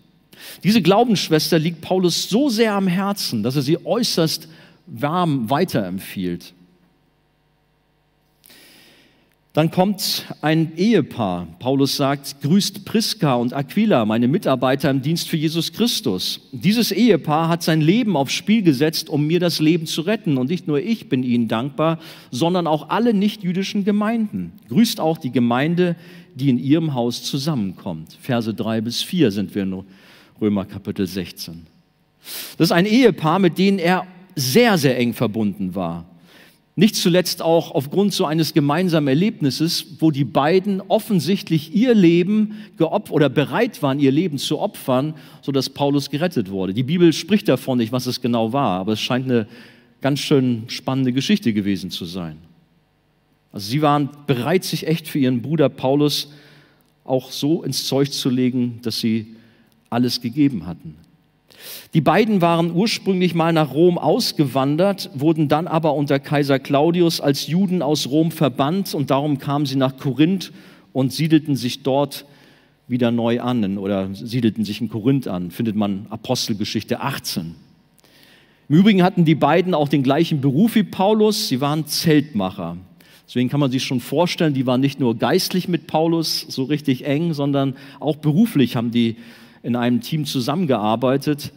Diese 0.62 0.82
Glaubensschwester 0.82 1.58
liegt 1.58 1.80
Paulus 1.80 2.28
so 2.28 2.48
sehr 2.48 2.74
am 2.74 2.86
Herzen, 2.86 3.42
dass 3.42 3.56
er 3.56 3.62
sie 3.62 3.84
äußerst 3.84 4.48
warm 4.86 5.50
weiterempfiehlt. 5.50 6.54
Dann 9.54 9.70
kommt 9.70 10.26
ein 10.42 10.76
Ehepaar. 10.76 11.46
Paulus 11.60 11.96
sagt, 11.96 12.42
grüßt 12.42 12.84
Priska 12.84 13.36
und 13.36 13.52
Aquila, 13.52 14.04
meine 14.04 14.26
Mitarbeiter 14.26 14.90
im 14.90 15.00
Dienst 15.00 15.28
für 15.28 15.36
Jesus 15.36 15.72
Christus. 15.72 16.40
Dieses 16.50 16.90
Ehepaar 16.90 17.48
hat 17.48 17.62
sein 17.62 17.80
Leben 17.80 18.16
aufs 18.16 18.32
Spiel 18.32 18.62
gesetzt, 18.62 19.08
um 19.08 19.28
mir 19.28 19.38
das 19.38 19.60
Leben 19.60 19.86
zu 19.86 20.00
retten. 20.00 20.38
Und 20.38 20.50
nicht 20.50 20.66
nur 20.66 20.80
ich 20.80 21.08
bin 21.08 21.22
ihnen 21.22 21.46
dankbar, 21.46 22.00
sondern 22.32 22.66
auch 22.66 22.88
alle 22.88 23.14
nichtjüdischen 23.14 23.84
Gemeinden. 23.84 24.50
Grüßt 24.70 24.98
auch 24.98 25.18
die 25.18 25.30
Gemeinde, 25.30 25.94
die 26.34 26.50
in 26.50 26.58
ihrem 26.58 26.94
Haus 26.94 27.22
zusammenkommt. 27.22 28.18
Verse 28.20 28.52
drei 28.52 28.80
bis 28.80 29.04
vier 29.04 29.30
sind 29.30 29.54
wir 29.54 29.62
in 29.62 29.84
Römer 30.40 30.64
Kapitel 30.64 31.06
16. 31.06 31.64
Das 32.58 32.70
ist 32.70 32.72
ein 32.72 32.86
Ehepaar, 32.86 33.38
mit 33.38 33.56
denen 33.56 33.78
er 33.78 34.04
sehr, 34.34 34.78
sehr 34.78 34.98
eng 34.98 35.12
verbunden 35.12 35.76
war. 35.76 36.06
Nicht 36.76 36.96
zuletzt 36.96 37.40
auch 37.40 37.70
aufgrund 37.70 38.12
so 38.12 38.24
eines 38.24 38.52
gemeinsamen 38.52 39.06
Erlebnisses, 39.06 39.86
wo 40.00 40.10
die 40.10 40.24
beiden 40.24 40.80
offensichtlich 40.80 41.72
ihr 41.72 41.94
Leben 41.94 42.56
geopfert 42.76 43.14
oder 43.14 43.28
bereit 43.28 43.80
waren, 43.80 44.00
ihr 44.00 44.10
Leben 44.10 44.38
zu 44.38 44.58
opfern, 44.58 45.14
sodass 45.40 45.70
Paulus 45.70 46.10
gerettet 46.10 46.50
wurde. 46.50 46.74
Die 46.74 46.82
Bibel 46.82 47.12
spricht 47.12 47.48
davon 47.48 47.78
nicht, 47.78 47.92
was 47.92 48.06
es 48.06 48.20
genau 48.20 48.52
war, 48.52 48.80
aber 48.80 48.94
es 48.94 49.00
scheint 49.00 49.26
eine 49.26 49.46
ganz 50.00 50.18
schön 50.18 50.64
spannende 50.66 51.12
Geschichte 51.12 51.52
gewesen 51.52 51.90
zu 51.90 52.06
sein. 52.06 52.38
Also 53.52 53.70
sie 53.70 53.80
waren 53.80 54.08
bereit, 54.26 54.64
sich 54.64 54.88
echt 54.88 55.06
für 55.06 55.20
ihren 55.20 55.42
Bruder 55.42 55.68
Paulus 55.68 56.32
auch 57.04 57.30
so 57.30 57.62
ins 57.62 57.86
Zeug 57.86 58.10
zu 58.10 58.28
legen, 58.30 58.80
dass 58.82 58.98
sie 58.98 59.36
alles 59.90 60.20
gegeben 60.20 60.66
hatten. 60.66 60.96
Die 61.94 62.00
beiden 62.00 62.40
waren 62.40 62.72
ursprünglich 62.72 63.34
mal 63.34 63.52
nach 63.52 63.72
Rom 63.72 63.98
ausgewandert, 63.98 65.10
wurden 65.14 65.48
dann 65.48 65.66
aber 65.66 65.94
unter 65.94 66.18
Kaiser 66.18 66.58
Claudius 66.58 67.20
als 67.20 67.46
Juden 67.46 67.82
aus 67.82 68.08
Rom 68.08 68.30
verbannt 68.30 68.94
und 68.94 69.10
darum 69.10 69.38
kamen 69.38 69.66
sie 69.66 69.76
nach 69.76 69.96
Korinth 69.96 70.52
und 70.92 71.12
siedelten 71.12 71.56
sich 71.56 71.82
dort 71.82 72.24
wieder 72.86 73.10
neu 73.10 73.40
an 73.40 73.78
oder 73.78 74.14
siedelten 74.14 74.64
sich 74.64 74.80
in 74.80 74.88
Korinth 74.88 75.26
an, 75.28 75.50
findet 75.50 75.76
man 75.76 76.06
Apostelgeschichte 76.10 77.00
18. 77.00 77.54
Im 78.68 78.76
Übrigen 78.76 79.02
hatten 79.02 79.24
die 79.24 79.34
beiden 79.34 79.74
auch 79.74 79.88
den 79.88 80.02
gleichen 80.02 80.40
Beruf 80.40 80.74
wie 80.74 80.84
Paulus, 80.84 81.48
sie 81.48 81.60
waren 81.60 81.86
Zeltmacher. 81.86 82.76
Deswegen 83.26 83.48
kann 83.48 83.60
man 83.60 83.70
sich 83.70 83.84
schon 83.84 84.00
vorstellen, 84.00 84.54
die 84.54 84.66
waren 84.66 84.80
nicht 84.80 85.00
nur 85.00 85.16
geistlich 85.16 85.68
mit 85.68 85.86
Paulus 85.86 86.40
so 86.48 86.64
richtig 86.64 87.06
eng, 87.06 87.32
sondern 87.32 87.74
auch 88.00 88.16
beruflich 88.16 88.76
haben 88.76 88.90
die 88.90 89.16
in 89.64 89.74
einem 89.74 90.02
Team 90.02 90.26
zusammengearbeitet 90.26 91.52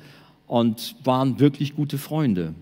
und 0.48 0.96
waren 1.04 1.40
wirklich 1.40 1.76
gute 1.76 1.98
Freunde. 1.98 2.56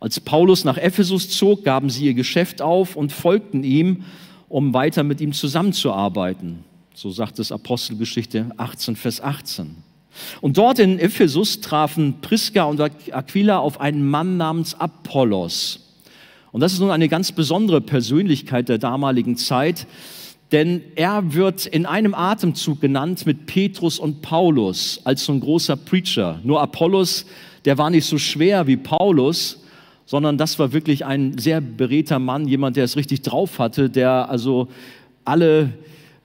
Als 0.00 0.18
Paulus 0.18 0.64
nach 0.64 0.78
Ephesus 0.78 1.28
zog, 1.28 1.64
gaben 1.64 1.90
sie 1.90 2.06
ihr 2.06 2.14
Geschäft 2.14 2.62
auf 2.62 2.96
und 2.96 3.12
folgten 3.12 3.62
ihm, 3.62 4.04
um 4.48 4.74
weiter 4.74 5.04
mit 5.04 5.20
ihm 5.20 5.32
zusammenzuarbeiten. 5.32 6.64
So 6.94 7.10
sagt 7.10 7.38
es 7.38 7.52
Apostelgeschichte 7.52 8.50
18, 8.56 8.96
Vers 8.96 9.20
18. 9.20 9.76
Und 10.40 10.56
dort 10.56 10.78
in 10.78 10.98
Ephesus 10.98 11.60
trafen 11.60 12.20
Priska 12.22 12.64
und 12.64 12.80
Aquila 12.80 13.58
auf 13.58 13.80
einen 13.80 14.08
Mann 14.08 14.36
namens 14.38 14.74
Apollos. 14.74 15.80
Und 16.52 16.60
das 16.60 16.72
ist 16.72 16.78
nun 16.78 16.90
eine 16.90 17.08
ganz 17.08 17.32
besondere 17.32 17.80
Persönlichkeit 17.80 18.68
der 18.68 18.78
damaligen 18.78 19.36
Zeit, 19.36 19.86
denn 20.52 20.82
er 20.94 21.34
wird 21.34 21.66
in 21.66 21.86
einem 21.86 22.14
Atemzug 22.14 22.80
genannt 22.80 23.26
mit 23.26 23.46
Petrus 23.46 23.98
und 23.98 24.22
Paulus 24.22 25.00
als 25.04 25.24
so 25.24 25.32
ein 25.32 25.40
großer 25.40 25.76
Preacher. 25.76 26.40
Nur 26.44 26.60
Apollos, 26.60 27.26
der 27.64 27.78
war 27.78 27.90
nicht 27.90 28.04
so 28.04 28.18
schwer 28.18 28.66
wie 28.66 28.76
Paulus, 28.76 29.60
sondern 30.06 30.36
das 30.38 30.58
war 30.58 30.72
wirklich 30.72 31.04
ein 31.04 31.38
sehr 31.38 31.60
beredter 31.60 32.18
Mann, 32.18 32.46
jemand, 32.46 32.76
der 32.76 32.84
es 32.84 32.96
richtig 32.96 33.22
drauf 33.22 33.58
hatte, 33.58 33.88
der 33.88 34.28
also 34.28 34.68
alle, 35.24 35.72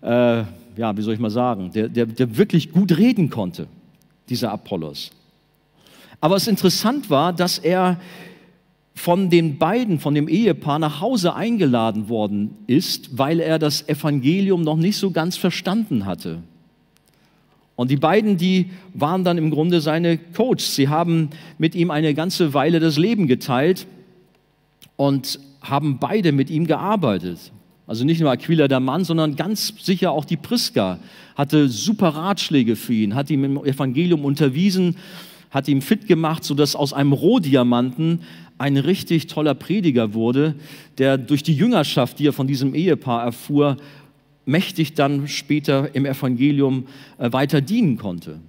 äh, 0.02 0.44
ja, 0.78 0.98
wie 0.98 1.02
soll 1.02 1.14
ich 1.14 1.20
mal 1.20 1.30
sagen, 1.30 1.72
der, 1.74 1.88
der, 1.88 2.06
der 2.06 2.38
wirklich 2.38 2.72
gut 2.72 2.98
reden 2.98 3.30
konnte, 3.30 3.68
dieser 4.28 4.52
Apollos. 4.52 5.12
Aber 6.22 6.36
es 6.36 6.48
interessant 6.48 7.10
war, 7.10 7.32
dass 7.32 7.58
er 7.58 8.00
von 9.00 9.30
den 9.30 9.58
beiden, 9.58 9.98
von 9.98 10.14
dem 10.14 10.28
Ehepaar 10.28 10.78
nach 10.78 11.00
Hause 11.00 11.34
eingeladen 11.34 12.10
worden 12.10 12.58
ist, 12.68 13.18
weil 13.18 13.40
er 13.40 13.58
das 13.58 13.88
Evangelium 13.88 14.62
noch 14.62 14.76
nicht 14.76 14.98
so 14.98 15.12
ganz 15.12 15.38
verstanden 15.38 16.06
hatte. 16.06 16.44
Und 17.78 17.92
die 17.92 17.96
beiden, 17.96 18.36
die 18.36 18.72
waren 18.94 19.24
dann 19.24 19.38
im 19.38 19.52
Grunde 19.52 19.80
seine 19.80 20.18
Coaches. 20.18 20.76
Sie 20.76 20.90
haben 20.90 21.30
mit 21.58 21.76
ihm 21.76 21.92
eine 21.92 22.14
ganze 22.14 22.54
Weile 22.54 22.82
das 22.82 22.98
Leben 22.98 23.28
geteilt 23.28 23.88
und 24.98 25.40
haben 25.62 26.00
beide 26.00 26.34
mit 26.34 26.50
ihm 26.50 26.68
gearbeitet. 26.68 27.54
Also 27.88 28.04
nicht 28.04 28.20
nur 28.20 28.32
Aquila 28.32 28.68
der 28.68 28.82
Mann, 28.82 29.06
sondern 29.06 29.38
ganz 29.38 29.74
sicher 29.82 30.12
auch 30.12 30.26
die 30.26 30.36
Priska 30.36 31.00
hatte 31.36 31.70
super 31.70 32.10
Ratschläge 32.10 32.76
für 32.76 32.94
ihn, 32.94 33.16
hat 33.16 33.30
ihm 33.30 33.46
im 33.46 33.64
Evangelium 33.64 34.26
unterwiesen, 34.26 34.98
hat 35.52 35.70
ihm 35.70 35.82
fit 35.82 36.06
gemacht, 36.06 36.44
sodass 36.44 36.76
aus 36.76 36.92
einem 36.92 37.14
Rohdiamanten 37.14 38.24
ein 38.60 38.78
richtig 38.78 39.28
toller 39.28 39.56
Prediger 39.56 40.14
wurde, 40.14 40.56
der 40.98 41.18
durch 41.18 41.42
die 41.42 41.56
Jüngerschaft, 41.56 42.20
die 42.20 42.28
er 42.28 42.34
von 42.34 42.46
diesem 42.46 42.76
Ehepaar 42.76 43.24
erfuhr, 43.24 43.78
mächtig 44.46 44.94
dann 44.94 45.28
später 45.28 45.96
im 45.96 46.06
Evangelium 46.06 46.88
äh, 47.18 47.32
weiter 47.32 47.62
dienen 47.62 47.98
konnte. 47.98 48.40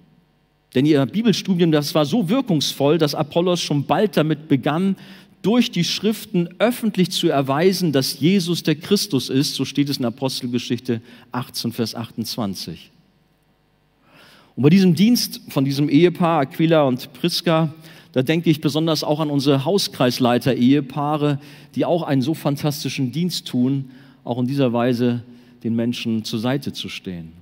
Denn 0.74 0.86
ihr 0.86 1.04
Bibelstudium, 1.06 1.72
das 1.72 1.94
war 1.94 2.04
so 2.04 2.28
wirkungsvoll, 2.28 2.98
dass 2.98 3.14
Apollos 3.14 3.61
schon 3.61 3.86
bald 3.86 4.16
damit 4.16 4.48
begann, 4.48 4.96
durch 5.42 5.70
die 5.70 5.84
Schriften 5.84 6.48
öffentlich 6.58 7.11
zu 7.11 7.28
erweisen, 7.28 7.92
dass 7.92 8.20
Jesus 8.20 8.62
der 8.62 8.74
Christus 8.74 9.30
ist. 9.30 9.54
So 9.54 9.64
steht 9.64 9.88
es 9.88 9.96
in 9.96 10.04
Apostelgeschichte 10.04 11.00
18, 11.32 11.72
Vers 11.72 11.94
28. 11.94 12.90
Und 14.56 14.62
bei 14.62 14.70
diesem 14.70 14.94
Dienst 14.94 15.40
von 15.48 15.64
diesem 15.64 15.88
Ehepaar, 15.88 16.40
Aquila 16.40 16.82
und 16.82 17.12
Priska, 17.14 17.72
da 18.12 18.22
denke 18.22 18.50
ich 18.50 18.61
besonders 18.61 19.04
auch 19.04 19.20
an 19.20 19.30
unsere 19.30 19.64
Hauskreisleiter-Ehepaare, 19.64 21.38
die 21.74 21.84
auch 21.84 22.02
einen 22.02 22.22
so 22.22 22.34
fantastischen 22.34 23.12
Dienst 23.12 23.46
tun, 23.46 23.90
auch 24.24 24.38
in 24.38 24.46
dieser 24.46 24.72
Weise 24.72 25.22
den 25.62 25.76
Menschen 25.76 26.24
zur 26.24 26.40
Seite 26.40 26.72
zu 26.72 26.88
stehen. 26.88 27.32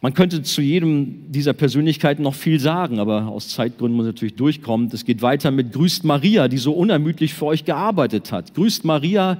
Man 0.00 0.14
könnte 0.14 0.42
zu 0.42 0.62
jedem 0.62 1.32
dieser 1.32 1.52
Persönlichkeiten 1.54 2.22
noch 2.22 2.34
viel 2.34 2.60
sagen, 2.60 3.00
aber 3.00 3.26
aus 3.26 3.48
Zeitgründen 3.48 3.96
muss 3.96 4.06
natürlich 4.06 4.36
durchkommen. 4.36 4.88
Es 4.92 5.04
geht 5.04 5.22
weiter 5.22 5.50
mit 5.50 5.72
Grüßt 5.72 6.04
Maria, 6.04 6.46
die 6.46 6.58
so 6.58 6.72
unermüdlich 6.72 7.34
für 7.34 7.46
euch 7.46 7.64
gearbeitet 7.64 8.30
hat. 8.30 8.54
Grüßt 8.54 8.84
Maria, 8.84 9.38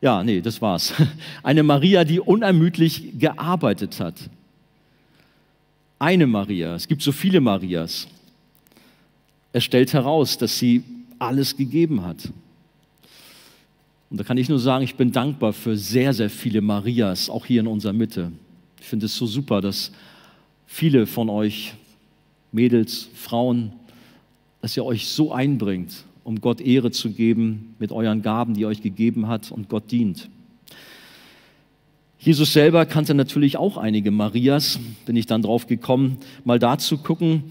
ja, 0.00 0.22
nee, 0.22 0.40
das 0.40 0.62
war's. 0.62 0.94
Eine 1.42 1.64
Maria, 1.64 2.04
die 2.04 2.20
unermüdlich 2.20 3.18
gearbeitet 3.18 3.98
hat. 3.98 4.30
Eine 5.98 6.28
Maria, 6.28 6.76
es 6.76 6.86
gibt 6.86 7.02
so 7.02 7.10
viele 7.10 7.40
Marias. 7.40 8.06
Er 9.56 9.62
stellt 9.62 9.94
heraus, 9.94 10.36
dass 10.36 10.58
sie 10.58 10.82
alles 11.18 11.56
gegeben 11.56 12.04
hat. 12.04 12.30
Und 14.10 14.20
da 14.20 14.22
kann 14.22 14.36
ich 14.36 14.50
nur 14.50 14.58
sagen, 14.58 14.84
ich 14.84 14.96
bin 14.96 15.12
dankbar 15.12 15.54
für 15.54 15.78
sehr, 15.78 16.12
sehr 16.12 16.28
viele 16.28 16.60
Marias, 16.60 17.30
auch 17.30 17.46
hier 17.46 17.60
in 17.62 17.66
unserer 17.66 17.94
Mitte. 17.94 18.32
Ich 18.78 18.84
finde 18.84 19.06
es 19.06 19.16
so 19.16 19.24
super, 19.24 19.62
dass 19.62 19.92
viele 20.66 21.06
von 21.06 21.30
euch, 21.30 21.72
Mädels, 22.52 23.08
Frauen, 23.14 23.72
dass 24.60 24.76
ihr 24.76 24.84
euch 24.84 25.08
so 25.08 25.32
einbringt 25.32 26.04
um 26.22 26.42
Gott 26.42 26.60
Ehre 26.60 26.90
zu 26.90 27.12
geben 27.12 27.76
mit 27.78 27.92
euren 27.92 28.20
Gaben, 28.20 28.52
die 28.52 28.64
er 28.64 28.68
euch 28.68 28.82
gegeben 28.82 29.26
hat 29.26 29.50
und 29.50 29.70
Gott 29.70 29.90
dient. 29.90 30.28
Jesus 32.18 32.52
selber 32.52 32.84
kannte 32.84 33.14
natürlich 33.14 33.56
auch 33.56 33.78
einige 33.78 34.10
Marias, 34.10 34.78
bin 35.06 35.16
ich 35.16 35.24
dann 35.24 35.40
drauf 35.40 35.66
gekommen, 35.66 36.18
mal 36.44 36.58
da 36.58 36.76
zu 36.76 36.98
gucken. 36.98 37.44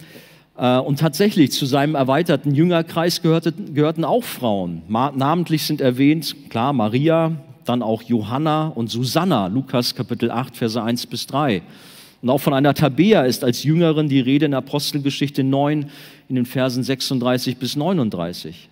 Äh, 0.57 0.77
und 0.79 0.99
tatsächlich 0.99 1.51
zu 1.51 1.65
seinem 1.65 1.95
erweiterten 1.95 2.53
Jüngerkreis 2.53 3.21
gehörte, 3.21 3.51
gehörten 3.51 4.05
auch 4.05 4.23
Frauen. 4.23 4.81
Namentlich 4.87 5.63
sind 5.63 5.81
erwähnt, 5.81 6.35
klar, 6.49 6.73
Maria, 6.73 7.33
dann 7.65 7.81
auch 7.81 8.03
Johanna 8.03 8.67
und 8.67 8.89
Susanna, 8.89 9.47
Lukas 9.47 9.95
Kapitel 9.95 10.31
8, 10.31 10.55
Verse 10.55 10.81
1 10.81 11.07
bis 11.07 11.27
3. 11.27 11.61
Und 12.21 12.29
auch 12.29 12.39
von 12.39 12.53
einer 12.53 12.73
Tabea 12.73 13.23
ist 13.23 13.43
als 13.43 13.63
Jüngerin 13.63 14.07
die 14.07 14.19
Rede 14.19 14.45
in 14.45 14.53
Apostelgeschichte 14.53 15.43
9 15.43 15.89
in 16.29 16.35
den 16.35 16.45
Versen 16.45 16.83
36 16.83 17.57
bis 17.57 17.75
39. 17.75 18.69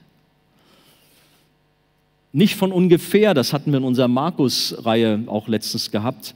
Nicht 2.32 2.56
von 2.56 2.72
ungefähr, 2.72 3.36
das 3.36 3.54
hatten 3.54 3.72
wir 3.72 3.78
in 3.78 3.84
unserer 3.84 4.08
Markus-Reihe 4.08 5.24
auch 5.28 5.48
letztens 5.48 5.92
gehabt, 5.92 6.34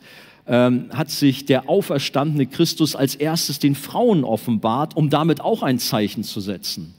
ähm, 0.47 0.85
hat 0.93 1.09
sich 1.09 1.45
der 1.45 1.69
auferstandene 1.69 2.45
Christus 2.45 2.95
als 2.95 3.15
erstes 3.15 3.59
den 3.59 3.75
Frauen 3.75 4.23
offenbart, 4.23 4.95
um 4.95 5.09
damit 5.09 5.41
auch 5.41 5.61
ein 5.61 5.79
Zeichen 5.79 6.23
zu 6.23 6.39
setzen. 6.39 6.93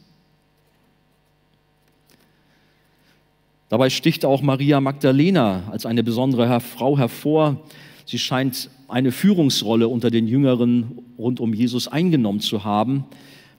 Dabei 3.69 3.91
sticht 3.91 4.25
auch 4.25 4.41
Maria 4.41 4.81
Magdalena 4.81 5.65
als 5.71 5.85
eine 5.85 6.03
besondere 6.03 6.61
Frau 6.61 6.97
hervor. 6.97 7.61
Sie 8.07 8.19
scheint 8.19 8.71
eine 8.89 9.13
Führungsrolle 9.13 9.89
unter 9.89 10.11
den 10.11 10.27
Jüngeren 10.27 11.03
rund 11.19 11.41
um 11.41 11.53
Jesus 11.53 11.89
eingenommen 11.89 12.41
zu 12.41 12.65
haben, 12.65 13.05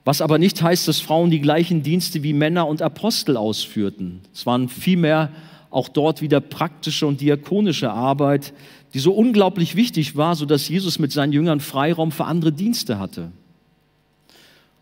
was 0.04 0.20
aber 0.20 0.38
nicht 0.38 0.60
heißt, 0.62 0.88
dass 0.88 0.98
Frauen 0.98 1.30
die 1.30 1.40
gleichen 1.40 1.82
Dienste 1.82 2.24
wie 2.24 2.32
Männer 2.32 2.66
und 2.66 2.82
Apostel 2.82 3.36
ausführten. 3.36 4.20
Es 4.32 4.46
waren 4.46 4.68
vielmehr 4.68 5.30
auch 5.70 5.88
dort 5.88 6.20
wieder 6.20 6.40
praktische 6.40 7.06
und 7.06 7.20
diakonische 7.20 7.92
Arbeit, 7.92 8.52
die 8.92 8.98
so 8.98 9.12
unglaublich 9.12 9.76
wichtig 9.76 10.16
war, 10.16 10.34
sodass 10.34 10.68
Jesus 10.68 10.98
mit 10.98 11.12
seinen 11.12 11.32
Jüngern 11.32 11.60
Freiraum 11.60 12.10
für 12.10 12.24
andere 12.24 12.52
Dienste 12.52 12.98
hatte. 12.98 13.30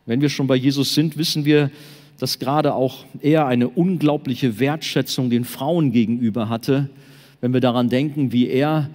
Wenn 0.07 0.21
wir 0.21 0.31
schon 0.31 0.47
bei 0.47 0.57
Jesus 0.57 0.95
sind, 0.95 1.19
wissen 1.19 1.45
wir, 1.45 1.71
dass 2.19 2.39
gerade 2.39 2.75
auch 2.75 3.05
er 3.21 3.47
eine 3.47 3.69
unglaubliche 3.69 4.59
Wertschätzung 4.59 5.31
den 5.31 5.45
Frauen 5.45 5.93
gegenüber 5.93 6.49
hatte, 6.49 6.89
wenn 7.41 7.53
wir 7.53 7.61
daran 7.61 7.89
denken, 7.89 8.33
wie 8.33 8.49
er 8.49 8.91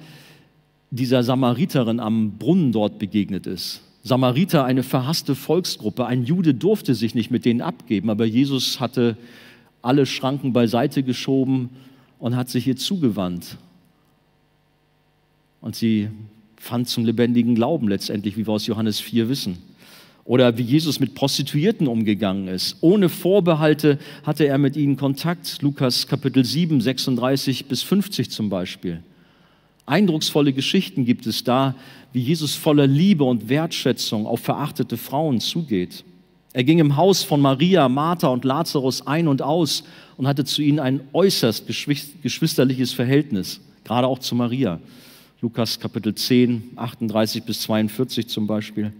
dieser 0.89 1.23
Samariterin 1.23 1.99
am 1.99 2.37
Brunnen 2.37 2.71
dort 2.71 2.99
begegnet 2.99 3.47
ist. 3.47 3.81
Samariter, 4.03 4.65
eine 4.65 4.83
verhasste 4.83 5.33
Volksgruppe, 5.33 6.05
ein 6.05 6.25
Jude 6.25 6.53
durfte 6.53 6.93
sich 6.93 7.15
nicht 7.15 7.31
mit 7.31 7.45
denen 7.45 7.61
abgeben, 7.61 8.09
aber 8.09 8.25
Jesus 8.25 8.79
hatte 8.79 9.15
alle 9.81 10.05
Schranken 10.05 10.51
beiseite 10.51 11.03
geschoben 11.03 11.69
und 12.19 12.35
hat 12.35 12.49
sich 12.49 12.67
ihr 12.67 12.75
zugewandt 12.75 13.57
und 15.63 15.77
sie 15.77 16.09
fand 16.57 16.89
zum 16.89 17.05
lebendigen 17.05 17.55
Glauben 17.55 17.87
letztendlich, 17.87 18.35
wie 18.35 18.45
wir 18.45 18.51
aus 18.51 18.67
Johannes 18.67 18.99
4 18.99 19.29
wissen. 19.29 19.57
Oder 20.25 20.57
wie 20.57 20.61
Jesus 20.61 20.99
mit 20.99 21.15
Prostituierten 21.15 21.87
umgegangen 21.87 22.49
ist. 22.49 22.77
Ohne 22.81 23.07
Vorbehalte 23.07 23.97
hatte 24.23 24.45
er 24.45 24.57
mit 24.57 24.75
ihnen 24.75 24.97
Kontakt. 24.97 25.61
Lukas 25.61 26.05
Kapitel 26.07 26.43
7, 26.43 26.81
36 26.81 27.65
bis 27.67 27.81
50 27.81 28.29
zum 28.29 28.49
Beispiel. 28.49 29.03
Eindrucksvolle 29.85 30.51
Geschichten 30.51 31.05
gibt 31.05 31.27
es 31.27 31.45
da, 31.45 31.75
wie 32.11 32.21
Jesus 32.21 32.55
voller 32.55 32.87
Liebe 32.87 33.23
und 33.23 33.47
Wertschätzung 33.47 34.27
auf 34.27 34.41
verachtete 34.41 34.97
Frauen 34.97 35.39
zugeht. 35.39 36.03
Er 36.51 36.65
ging 36.65 36.79
im 36.79 36.97
Haus 36.97 37.23
von 37.23 37.39
Maria, 37.39 37.87
Martha 37.87 38.27
und 38.27 38.43
Lazarus 38.43 39.07
ein 39.07 39.29
und 39.29 39.41
aus 39.41 39.85
und 40.17 40.27
hatte 40.27 40.43
zu 40.43 40.61
ihnen 40.61 40.79
ein 40.79 41.01
äußerst 41.13 41.65
geschwisterliches 41.67 42.91
Verhältnis, 42.91 43.61
gerade 43.85 44.07
auch 44.07 44.19
zu 44.19 44.35
Maria. 44.35 44.79
Lukas 45.43 45.77
Kapitel 45.77 46.15
10, 46.15 46.71
38 46.77 47.43
bis 47.43 47.59
42 47.63 48.29
zum 48.29 48.47
Beispiel. 48.47 48.93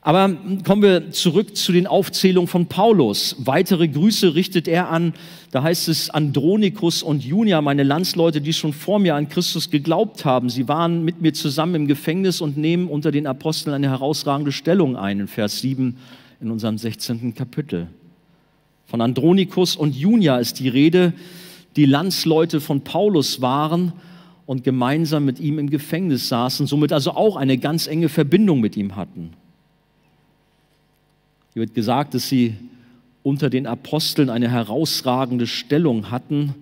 Aber 0.00 0.30
kommen 0.64 0.80
wir 0.80 1.10
zurück 1.10 1.56
zu 1.56 1.72
den 1.72 1.88
Aufzählungen 1.88 2.46
von 2.46 2.66
Paulus. 2.66 3.34
Weitere 3.36 3.88
Grüße 3.88 4.36
richtet 4.36 4.68
er 4.68 4.90
an, 4.90 5.12
da 5.50 5.64
heißt 5.64 5.88
es 5.88 6.08
Andronikus 6.08 7.02
und 7.02 7.24
Junia, 7.24 7.62
meine 7.62 7.82
Landsleute, 7.82 8.40
die 8.40 8.52
schon 8.52 8.72
vor 8.72 9.00
mir 9.00 9.16
an 9.16 9.28
Christus 9.28 9.70
geglaubt 9.70 10.24
haben. 10.24 10.50
Sie 10.50 10.68
waren 10.68 11.04
mit 11.04 11.20
mir 11.20 11.32
zusammen 11.32 11.74
im 11.74 11.86
Gefängnis 11.88 12.40
und 12.40 12.56
nehmen 12.56 12.86
unter 12.86 13.10
den 13.10 13.26
Aposteln 13.26 13.74
eine 13.74 13.90
herausragende 13.90 14.52
Stellung 14.52 14.96
ein, 14.96 15.18
in 15.18 15.26
Vers 15.26 15.58
7 15.62 15.96
in 16.40 16.50
unserem 16.52 16.78
16. 16.78 17.34
Kapitel. 17.34 17.88
Von 18.86 19.00
Andronikus 19.00 19.74
und 19.74 19.96
Junia 19.96 20.38
ist 20.38 20.60
die 20.60 20.68
Rede, 20.68 21.12
die 21.74 21.86
Landsleute 21.86 22.60
von 22.60 22.82
Paulus 22.82 23.40
waren 23.40 23.92
und 24.50 24.64
gemeinsam 24.64 25.24
mit 25.26 25.38
ihm 25.38 25.60
im 25.60 25.70
Gefängnis 25.70 26.28
saßen, 26.28 26.66
somit 26.66 26.92
also 26.92 27.12
auch 27.12 27.36
eine 27.36 27.56
ganz 27.56 27.86
enge 27.86 28.08
Verbindung 28.08 28.58
mit 28.60 28.76
ihm 28.76 28.96
hatten. 28.96 29.30
Hier 31.54 31.60
wird 31.60 31.72
gesagt, 31.72 32.14
dass 32.14 32.28
sie 32.28 32.56
unter 33.22 33.48
den 33.48 33.68
Aposteln 33.68 34.28
eine 34.28 34.50
herausragende 34.50 35.46
Stellung 35.46 36.10
hatten. 36.10 36.56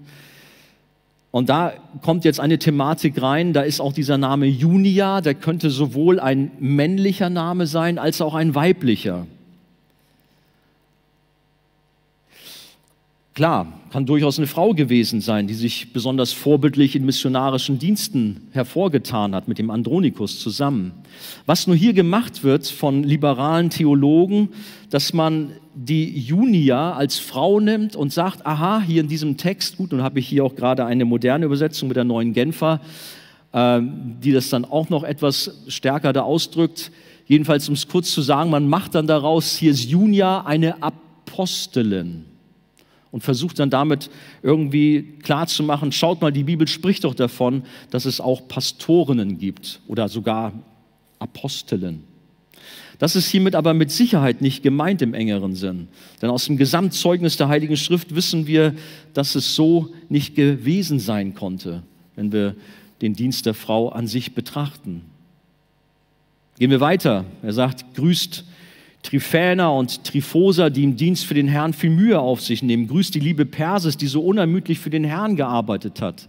Und 1.30 1.48
da 1.48 1.72
kommt 2.02 2.26
jetzt 2.26 2.40
eine 2.40 2.58
Thematik 2.58 3.22
rein, 3.22 3.54
da 3.54 3.62
ist 3.62 3.80
auch 3.80 3.94
dieser 3.94 4.18
Name 4.18 4.44
Junia, 4.44 5.22
der 5.22 5.34
könnte 5.34 5.70
sowohl 5.70 6.20
ein 6.20 6.50
männlicher 6.58 7.30
Name 7.30 7.66
sein 7.66 7.98
als 7.98 8.20
auch 8.20 8.34
ein 8.34 8.54
weiblicher. 8.54 9.26
Klar, 13.38 13.68
kann 13.92 14.04
durchaus 14.04 14.38
eine 14.38 14.48
Frau 14.48 14.74
gewesen 14.74 15.20
sein, 15.20 15.46
die 15.46 15.54
sich 15.54 15.92
besonders 15.92 16.32
vorbildlich 16.32 16.96
in 16.96 17.06
missionarischen 17.06 17.78
Diensten 17.78 18.48
hervorgetan 18.50 19.32
hat 19.32 19.46
mit 19.46 19.58
dem 19.58 19.70
Andronikus 19.70 20.40
zusammen. 20.40 20.90
Was 21.46 21.68
nur 21.68 21.76
hier 21.76 21.92
gemacht 21.92 22.42
wird 22.42 22.66
von 22.66 23.04
liberalen 23.04 23.70
Theologen, 23.70 24.48
dass 24.90 25.12
man 25.12 25.52
die 25.72 26.18
Junia 26.18 26.94
als 26.94 27.20
Frau 27.20 27.60
nimmt 27.60 27.94
und 27.94 28.12
sagt, 28.12 28.44
aha, 28.44 28.82
hier 28.84 29.02
in 29.02 29.08
diesem 29.08 29.36
Text, 29.36 29.76
gut, 29.76 29.92
nun 29.92 30.02
habe 30.02 30.18
ich 30.18 30.26
hier 30.26 30.44
auch 30.44 30.56
gerade 30.56 30.84
eine 30.84 31.04
moderne 31.04 31.44
Übersetzung 31.44 31.86
mit 31.86 31.96
der 31.96 32.02
neuen 32.02 32.32
Genfer, 32.32 32.80
äh, 33.52 33.80
die 33.80 34.32
das 34.32 34.48
dann 34.48 34.64
auch 34.64 34.90
noch 34.90 35.04
etwas 35.04 35.62
stärker 35.68 36.12
da 36.12 36.22
ausdrückt. 36.22 36.90
Jedenfalls, 37.26 37.68
um 37.68 37.76
es 37.76 37.86
kurz 37.86 38.10
zu 38.10 38.20
sagen, 38.20 38.50
man 38.50 38.66
macht 38.66 38.96
dann 38.96 39.06
daraus, 39.06 39.56
hier 39.56 39.70
ist 39.70 39.84
Junia 39.84 40.40
eine 40.40 40.82
Apostelin 40.82 42.27
und 43.10 43.22
versucht 43.22 43.58
dann 43.58 43.70
damit 43.70 44.10
irgendwie 44.42 45.14
klarzumachen, 45.22 45.92
schaut 45.92 46.20
mal, 46.20 46.32
die 46.32 46.44
Bibel 46.44 46.68
spricht 46.68 47.04
doch 47.04 47.14
davon, 47.14 47.62
dass 47.90 48.04
es 48.04 48.20
auch 48.20 48.48
Pastorinnen 48.48 49.38
gibt 49.38 49.80
oder 49.88 50.08
sogar 50.08 50.52
Apostelen. 51.18 52.04
Das 52.98 53.14
ist 53.14 53.28
hiermit 53.28 53.54
aber 53.54 53.74
mit 53.74 53.92
Sicherheit 53.92 54.40
nicht 54.42 54.62
gemeint 54.62 55.02
im 55.02 55.14
engeren 55.14 55.54
Sinn. 55.54 55.88
Denn 56.20 56.30
aus 56.30 56.46
dem 56.46 56.56
Gesamtzeugnis 56.56 57.36
der 57.36 57.48
Heiligen 57.48 57.76
Schrift 57.76 58.14
wissen 58.14 58.46
wir, 58.46 58.74
dass 59.14 59.36
es 59.36 59.54
so 59.54 59.90
nicht 60.08 60.34
gewesen 60.34 60.98
sein 60.98 61.34
konnte, 61.34 61.84
wenn 62.16 62.32
wir 62.32 62.56
den 63.00 63.14
Dienst 63.14 63.46
der 63.46 63.54
Frau 63.54 63.90
an 63.90 64.08
sich 64.08 64.34
betrachten. 64.34 65.02
Gehen 66.58 66.72
wir 66.72 66.80
weiter. 66.80 67.24
Er 67.42 67.52
sagt, 67.52 67.94
grüßt 67.94 68.44
Trifäner 69.08 69.72
und 69.72 70.04
Trifosa, 70.04 70.68
die 70.68 70.84
im 70.84 70.96
Dienst 70.96 71.24
für 71.24 71.32
den 71.32 71.48
Herrn 71.48 71.72
viel 71.72 71.88
Mühe 71.88 72.20
auf 72.20 72.42
sich 72.42 72.62
nehmen. 72.62 72.88
Grüßt 72.88 73.14
die 73.14 73.20
liebe 73.20 73.46
Persis, 73.46 73.96
die 73.96 74.06
so 74.06 74.20
unermüdlich 74.20 74.80
für 74.80 74.90
den 74.90 75.04
Herrn 75.04 75.34
gearbeitet 75.34 76.02
hat. 76.02 76.28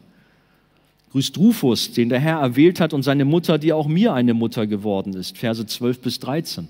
Grüßt 1.11 1.37
Rufus, 1.37 1.91
den 1.91 2.07
der 2.07 2.21
Herr 2.21 2.39
erwählt 2.39 2.79
hat 2.79 2.93
und 2.93 3.03
seine 3.03 3.25
Mutter, 3.25 3.57
die 3.57 3.73
auch 3.73 3.87
mir 3.87 4.13
eine 4.13 4.33
Mutter 4.33 4.65
geworden 4.65 5.13
ist. 5.13 5.37
Verse 5.37 5.65
12 5.65 5.99
bis 5.99 6.19
13. 6.19 6.69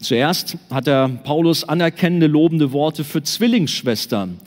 Zuerst 0.00 0.56
hat 0.70 0.88
er 0.88 1.08
Paulus 1.08 1.62
anerkennende, 1.62 2.26
lobende 2.26 2.72
Worte 2.72 3.04
für 3.04 3.22
Zwillingsschwestern, 3.22 4.38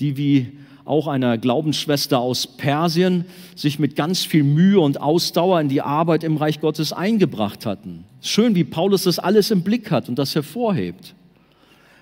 die 0.00 0.18
wie 0.18 0.52
auch 0.90 1.06
einer 1.06 1.38
Glaubensschwester 1.38 2.18
aus 2.18 2.46
Persien, 2.46 3.24
sich 3.54 3.78
mit 3.78 3.96
ganz 3.96 4.24
viel 4.24 4.42
Mühe 4.42 4.80
und 4.80 5.00
Ausdauer 5.00 5.60
in 5.60 5.68
die 5.68 5.80
Arbeit 5.80 6.24
im 6.24 6.36
Reich 6.36 6.60
Gottes 6.60 6.92
eingebracht 6.92 7.64
hatten. 7.64 8.04
Schön, 8.20 8.54
wie 8.54 8.64
Paulus 8.64 9.04
das 9.04 9.18
alles 9.18 9.50
im 9.50 9.62
Blick 9.62 9.90
hat 9.90 10.08
und 10.08 10.18
das 10.18 10.34
hervorhebt. 10.34 11.14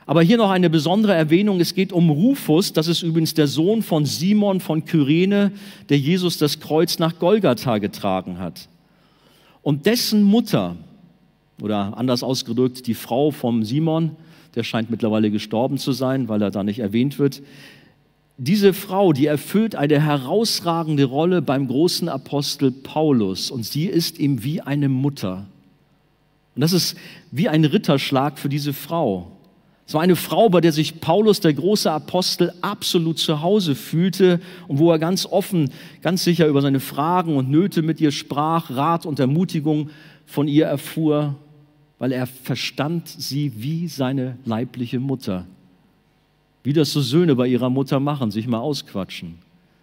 Aber 0.06 0.22
hier 0.22 0.38
noch 0.38 0.48
eine 0.48 0.70
besondere 0.70 1.12
Erwähnung. 1.14 1.60
Es 1.60 1.74
geht 1.74 1.92
um 1.92 2.08
Rufus. 2.08 2.72
Das 2.72 2.88
ist 2.88 3.02
übrigens 3.02 3.34
der 3.34 3.46
Sohn 3.46 3.82
von 3.82 4.06
Simon 4.06 4.60
von 4.60 4.86
Kyrene, 4.86 5.52
der 5.90 5.98
Jesus 5.98 6.38
das 6.38 6.58
Kreuz 6.58 6.98
nach 6.98 7.18
Golgatha 7.18 7.76
getragen 7.76 8.38
hat. 8.38 8.70
Und 9.60 9.84
dessen 9.84 10.22
Mutter, 10.22 10.76
oder 11.60 11.92
anders 11.98 12.22
ausgedrückt, 12.22 12.86
die 12.86 12.94
Frau 12.94 13.32
vom 13.32 13.64
Simon, 13.64 14.16
der 14.54 14.62
scheint 14.62 14.90
mittlerweile 14.90 15.30
gestorben 15.30 15.76
zu 15.76 15.92
sein, 15.92 16.28
weil 16.28 16.40
er 16.40 16.50
da 16.50 16.64
nicht 16.64 16.78
erwähnt 16.78 17.18
wird, 17.18 17.42
diese 18.38 18.72
Frau, 18.72 19.12
die 19.12 19.26
erfüllt 19.26 19.74
eine 19.74 20.00
herausragende 20.00 21.04
Rolle 21.04 21.42
beim 21.42 21.66
großen 21.66 22.08
Apostel 22.08 22.70
Paulus 22.70 23.50
und 23.50 23.64
sie 23.64 23.86
ist 23.86 24.20
ihm 24.20 24.44
wie 24.44 24.60
eine 24.60 24.88
Mutter. 24.88 25.46
Und 26.54 26.60
das 26.60 26.72
ist 26.72 26.96
wie 27.32 27.48
ein 27.48 27.64
Ritterschlag 27.64 28.38
für 28.38 28.48
diese 28.48 28.72
Frau. 28.72 29.32
Es 29.88 29.94
war 29.94 30.02
eine 30.02 30.16
Frau, 30.16 30.50
bei 30.50 30.60
der 30.60 30.70
sich 30.70 31.00
Paulus, 31.00 31.40
der 31.40 31.52
große 31.52 31.90
Apostel, 31.90 32.52
absolut 32.60 33.18
zu 33.18 33.42
Hause 33.42 33.74
fühlte 33.74 34.40
und 34.68 34.78
wo 34.78 34.92
er 34.92 35.00
ganz 35.00 35.26
offen, 35.26 35.72
ganz 36.02 36.22
sicher 36.22 36.46
über 36.46 36.62
seine 36.62 36.78
Fragen 36.78 37.36
und 37.36 37.50
Nöte 37.50 37.82
mit 37.82 38.00
ihr 38.00 38.12
sprach, 38.12 38.70
Rat 38.70 39.04
und 39.04 39.18
Ermutigung 39.18 39.90
von 40.26 40.46
ihr 40.46 40.66
erfuhr, 40.66 41.34
weil 41.98 42.12
er 42.12 42.26
verstand 42.26 43.08
sie 43.08 43.52
wie 43.56 43.88
seine 43.88 44.36
leibliche 44.44 45.00
Mutter. 45.00 45.46
Wie 46.68 46.74
das 46.74 46.92
so 46.92 47.00
Söhne 47.00 47.34
bei 47.34 47.46
ihrer 47.46 47.70
Mutter 47.70 47.98
machen, 47.98 48.30
sich 48.30 48.46
mal 48.46 48.58
ausquatschen. 48.58 49.38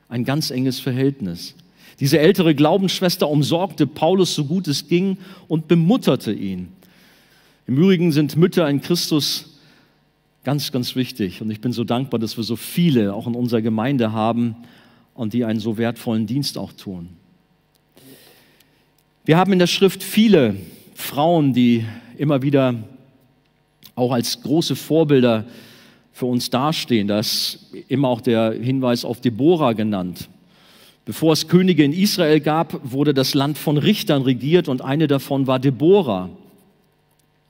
Ein 0.08 0.24
ganz 0.24 0.52
enges 0.52 0.80
Verhältnis. 0.80 1.56
Diese 2.00 2.20
ältere 2.20 2.54
Glaubensschwester 2.54 3.28
umsorgte 3.28 3.88
Paulus 3.88 4.36
so 4.36 4.46
gut 4.46 4.68
es 4.68 4.88
ging 4.88 5.18
und 5.48 5.68
bemutterte 5.68 6.32
ihn. 6.32 6.68
Im 7.66 7.78
Übrigen 7.78 8.12
sind 8.12 8.36
Mütter 8.36 8.70
in 8.70 8.82
Christus 8.82 9.58
Ganz, 10.44 10.72
ganz 10.72 10.96
wichtig. 10.96 11.42
Und 11.42 11.50
ich 11.50 11.60
bin 11.60 11.72
so 11.72 11.84
dankbar, 11.84 12.20
dass 12.20 12.38
wir 12.38 12.44
so 12.44 12.56
viele 12.56 13.16
auch 13.16 13.26
in 13.26 13.34
unserer 13.34 13.64
Gemeinde 13.64 14.12
haben 14.12 14.56
und 15.16 15.34
die 15.34 15.44
einen 15.44 15.60
so 15.60 15.80
wertvollen 15.80 16.28
Dienst 16.28 16.56
auch 16.56 16.72
tun. 16.72 17.10
Wir 19.26 19.38
haben 19.38 19.52
in 19.52 19.58
der 19.58 19.66
Schrift 19.66 20.04
viele 20.04 20.56
Frauen, 20.94 21.52
die 21.56 21.84
immer 22.20 22.44
wieder 22.44 22.76
auch 23.96 24.12
als 24.12 24.44
große 24.44 24.76
Vorbilder 24.76 25.46
für 26.16 26.28
uns 26.28 26.49
dastehen. 26.49 27.09
Da 27.09 27.20
ist 27.20 27.59
immer 27.89 28.07
auch 28.07 28.22
der 28.22 28.53
Hinweis 28.53 29.03
auf 29.03 29.20
Deborah 29.20 29.74
genannt. 29.74 30.30
Bevor 31.03 31.34
es 31.34 31.49
Könige 31.49 31.84
in 31.84 31.91
Israel 31.91 32.39
gab, 32.39 32.80
wurde 32.89 33.13
das 33.13 33.34
Land 33.34 33.57
von 33.57 33.78
Richtern 33.78 34.22
regiert 34.22 34.70
und 34.70 34.82
eine 34.82 35.07
davon 35.07 35.45
war 35.45 35.59
Deborah. 35.59 36.30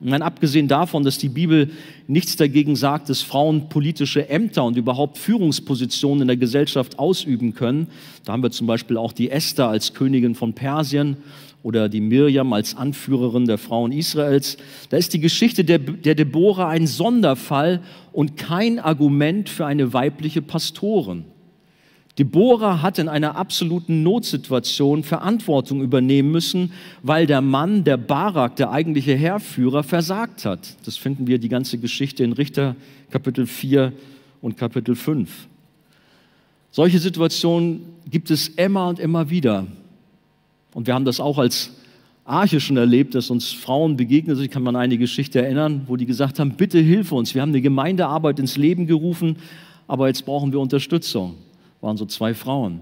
Und 0.00 0.10
dann 0.10 0.20
abgesehen 0.20 0.66
davon, 0.66 1.04
dass 1.04 1.16
die 1.16 1.28
Bibel 1.28 1.70
nichts 2.08 2.34
dagegen 2.34 2.74
sagt, 2.74 3.08
dass 3.08 3.22
Frauen 3.22 3.68
politische 3.68 4.28
Ämter 4.28 4.64
und 4.64 4.76
überhaupt 4.76 5.16
Führungspositionen 5.16 6.22
in 6.22 6.26
der 6.26 6.36
Gesellschaft 6.36 6.98
ausüben 6.98 7.54
können, 7.54 7.86
da 8.24 8.32
haben 8.32 8.42
wir 8.42 8.50
zum 8.50 8.66
Beispiel 8.66 8.96
auch 8.96 9.12
die 9.12 9.30
Esther 9.30 9.68
als 9.68 9.94
Königin 9.94 10.34
von 10.34 10.54
Persien 10.54 11.18
oder 11.66 11.88
die 11.88 12.00
Mirjam 12.00 12.52
als 12.52 12.76
Anführerin 12.76 13.46
der 13.46 13.58
Frauen 13.58 13.90
Israels. 13.90 14.56
Da 14.88 14.98
ist 14.98 15.12
die 15.14 15.18
Geschichte 15.18 15.64
der, 15.64 15.80
der 15.80 16.14
Deborah 16.14 16.68
ein 16.68 16.86
Sonderfall 16.86 17.80
und 18.12 18.36
kein 18.36 18.78
Argument 18.78 19.48
für 19.48 19.66
eine 19.66 19.92
weibliche 19.92 20.42
Pastorin. 20.42 21.24
Deborah 22.20 22.82
hat 22.82 23.00
in 23.00 23.08
einer 23.08 23.34
absoluten 23.34 24.04
Notsituation 24.04 25.02
Verantwortung 25.02 25.82
übernehmen 25.82 26.30
müssen, 26.30 26.70
weil 27.02 27.26
der 27.26 27.40
Mann, 27.40 27.82
der 27.82 27.96
Barak, 27.96 28.54
der 28.54 28.70
eigentliche 28.70 29.16
Heerführer, 29.16 29.82
versagt 29.82 30.44
hat. 30.44 30.76
Das 30.84 30.96
finden 30.96 31.26
wir 31.26 31.40
die 31.40 31.48
ganze 31.48 31.78
Geschichte 31.78 32.22
in 32.22 32.32
Richter 32.32 32.76
Kapitel 33.10 33.44
4 33.44 33.92
und 34.40 34.56
Kapitel 34.56 34.94
5. 34.94 35.48
Solche 36.70 37.00
Situationen 37.00 37.80
gibt 38.08 38.30
es 38.30 38.46
immer 38.46 38.86
und 38.86 39.00
immer 39.00 39.30
wieder. 39.30 39.66
Und 40.76 40.86
wir 40.86 40.92
haben 40.92 41.06
das 41.06 41.20
auch 41.20 41.38
als 41.38 41.70
Arche 42.26 42.60
schon 42.60 42.76
erlebt, 42.76 43.14
dass 43.14 43.30
uns 43.30 43.50
Frauen 43.50 43.96
begegnet 43.96 44.36
sind. 44.36 44.44
Ich 44.44 44.50
kann 44.50 44.62
mich 44.62 44.68
an 44.68 44.76
eine 44.76 44.98
Geschichte 44.98 45.40
erinnern, 45.40 45.84
wo 45.86 45.96
die 45.96 46.04
gesagt 46.04 46.38
haben, 46.38 46.50
bitte 46.50 46.78
hilf 46.78 47.12
uns. 47.12 47.34
Wir 47.34 47.40
haben 47.40 47.48
eine 47.48 47.62
Gemeindearbeit 47.62 48.38
ins 48.38 48.58
Leben 48.58 48.86
gerufen, 48.86 49.36
aber 49.88 50.08
jetzt 50.08 50.26
brauchen 50.26 50.52
wir 50.52 50.60
Unterstützung 50.60 51.36
waren 51.80 51.96
so 51.96 52.04
zwei 52.04 52.34
Frauen. 52.34 52.80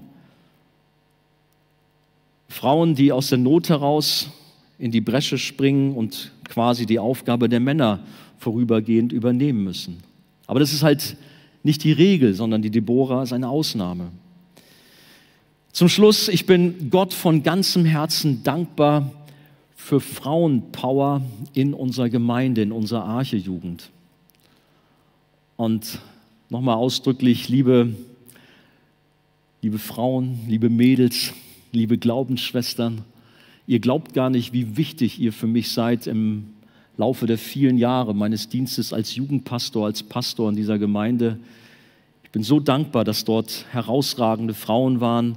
Frauen, 2.49 2.95
die 2.95 3.13
aus 3.13 3.29
der 3.29 3.39
Not 3.39 3.69
heraus 3.69 4.31
in 4.79 4.91
die 4.91 5.03
Bresche 5.03 5.39
springen 5.39 5.95
und 5.95 6.33
quasi 6.49 6.87
die 6.87 6.99
Aufgabe 6.99 7.49
der 7.49 7.61
Männer 7.61 8.01
vorübergehend 8.39 9.13
übernehmen 9.13 9.63
müssen. 9.63 9.99
Aber 10.47 10.59
das 10.59 10.73
ist 10.73 10.83
halt 10.83 11.17
nicht 11.63 11.85
die 11.85 11.93
Regel, 11.93 12.35
sondern 12.35 12.63
die 12.63 12.71
Deborah 12.71 13.23
ist 13.23 13.33
eine 13.33 13.49
Ausnahme. 13.49 14.09
Zum 15.75 15.89
Schluss, 15.89 16.29
ich 16.29 16.47
bin 16.47 16.89
Gott 16.89 17.13
von 17.13 17.43
ganzem 17.43 17.85
Herzen 17.85 18.45
dankbar 18.45 19.11
für 19.75 19.99
Frauenpower 19.99 21.23
in 21.53 21.75
unserer 21.75 22.09
Gemeinde, 22.09 22.63
in 22.63 22.71
unserer 22.71 23.03
Arche-Jugend. 23.03 23.91
Und 25.57 25.99
nochmal 26.49 26.77
ausdrücklich, 26.77 27.49
liebe 27.49 27.93
liebe 29.63 29.81
Frauen, 29.81 30.39
liebe 30.47 30.71
Mädels, 30.71 31.33
liebe 31.73 31.99
Glaubensschwestern, 31.99 33.03
ihr 33.67 33.81
glaubt 33.81 34.15
gar 34.15 34.31
nicht, 34.31 34.53
wie 34.53 34.77
wichtig 34.77 35.19
ihr 35.19 35.33
für 35.33 35.49
mich 35.49 35.73
seid 35.73 36.07
im 36.07 36.51
Laufe 36.99 37.27
der 37.27 37.37
vielen 37.37 37.79
Jahre 37.79 38.15
meines 38.15 38.49
Dienstes 38.49 38.93
als 38.93 39.17
Jugendpastor, 39.17 39.87
als 39.87 40.05
Pastor 40.05 40.51
in 40.51 40.55
dieser 40.55 40.79
Gemeinde. 40.79 41.41
Ich 42.23 42.31
bin 42.31 42.45
so 42.45 42.61
dankbar, 42.61 43.03
dass 43.03 43.25
dort 43.25 43.67
herausragende 43.73 44.55
Frauen 44.55 45.01
waren 45.01 45.37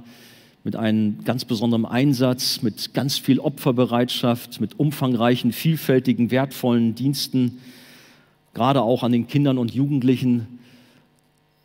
mit 0.64 0.76
einem 0.76 1.24
ganz 1.24 1.44
besonderen 1.44 1.86
Einsatz, 1.86 2.62
mit 2.62 2.94
ganz 2.94 3.18
viel 3.18 3.40
Opferbereitschaft, 3.40 4.60
mit 4.60 4.78
umfangreichen, 4.78 5.52
vielfältigen, 5.52 6.30
wertvollen 6.30 6.94
Diensten, 6.94 7.58
gerade 8.54 8.82
auch 8.82 9.02
an 9.02 9.12
den 9.12 9.28
Kindern 9.28 9.58
und 9.58 9.72
Jugendlichen 9.72 10.58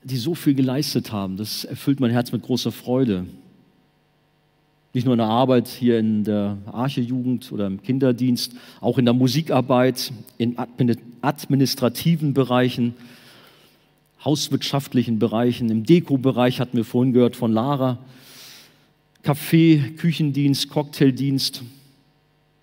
die 0.04 0.18
so 0.18 0.36
viel 0.36 0.54
geleistet 0.54 1.12
haben. 1.12 1.38
Das 1.38 1.64
erfüllt 1.64 2.00
mein 2.00 2.12
Herz 2.12 2.32
mit 2.32 2.44
großer 2.44 2.72
Freude. 2.72 3.26
Nicht 4.94 5.06
nur 5.06 5.14
in 5.14 5.20
der 5.20 5.28
Arbeit 5.28 5.68
hier 5.68 5.98
in 5.98 6.24
der 6.24 6.58
Arche-Jugend 6.72 7.52
oder 7.52 7.66
im 7.66 7.82
Kinderdienst, 7.82 8.54
auch 8.80 8.98
in 8.98 9.06
der 9.06 9.14
Musikarbeit, 9.14 10.12
in 10.38 10.58
administrativen 11.22 12.34
Bereichen, 12.34 12.94
hauswirtschaftlichen 14.24 15.20
Bereichen, 15.20 15.70
im 15.70 15.84
Deko-Bereich 15.84 16.60
hatten 16.60 16.78
wir 16.78 16.86
vorhin 16.86 17.14
gehört 17.14 17.36
von 17.36 17.52
Lara, 17.52 17.98
Kaffee, 19.24 19.94
Küchendienst, 19.98 20.70
Cocktaildienst, 20.70 21.64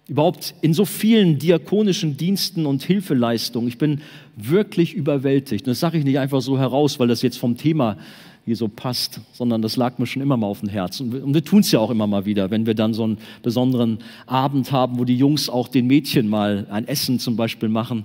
überhaupt 0.08 0.54
in 0.60 0.74
so 0.74 0.84
vielen 0.84 1.38
diakonischen 1.38 2.16
Diensten 2.16 2.66
und 2.66 2.82
Hilfeleistungen. 2.82 3.68
Ich 3.68 3.78
bin 3.78 4.02
wirklich 4.36 4.94
überwältigt. 4.94 5.66
Und 5.66 5.70
das 5.70 5.80
sage 5.80 5.98
ich 5.98 6.04
nicht 6.04 6.18
einfach 6.18 6.42
so 6.42 6.58
heraus, 6.58 6.98
weil 6.98 7.08
das 7.08 7.22
jetzt 7.22 7.38
vom 7.38 7.56
Thema 7.56 7.96
hier 8.44 8.56
so 8.56 8.68
passt, 8.68 9.20
sondern 9.32 9.62
das 9.62 9.76
lag 9.76 9.98
mir 9.98 10.06
schon 10.06 10.22
immer 10.22 10.36
mal 10.36 10.48
auf 10.48 10.60
dem 10.60 10.68
Herzen. 10.68 11.14
Und 11.22 11.32
wir 11.34 11.44
tun 11.44 11.60
es 11.60 11.70
ja 11.70 11.78
auch 11.78 11.90
immer 11.90 12.06
mal 12.06 12.24
wieder, 12.24 12.50
wenn 12.50 12.66
wir 12.66 12.74
dann 12.74 12.92
so 12.92 13.04
einen 13.04 13.18
besonderen 13.42 13.98
Abend 14.26 14.72
haben, 14.72 14.98
wo 14.98 15.04
die 15.04 15.16
Jungs 15.16 15.48
auch 15.48 15.68
den 15.68 15.86
Mädchen 15.86 16.28
mal 16.28 16.66
ein 16.70 16.88
Essen 16.88 17.20
zum 17.20 17.36
Beispiel 17.36 17.68
machen. 17.68 18.04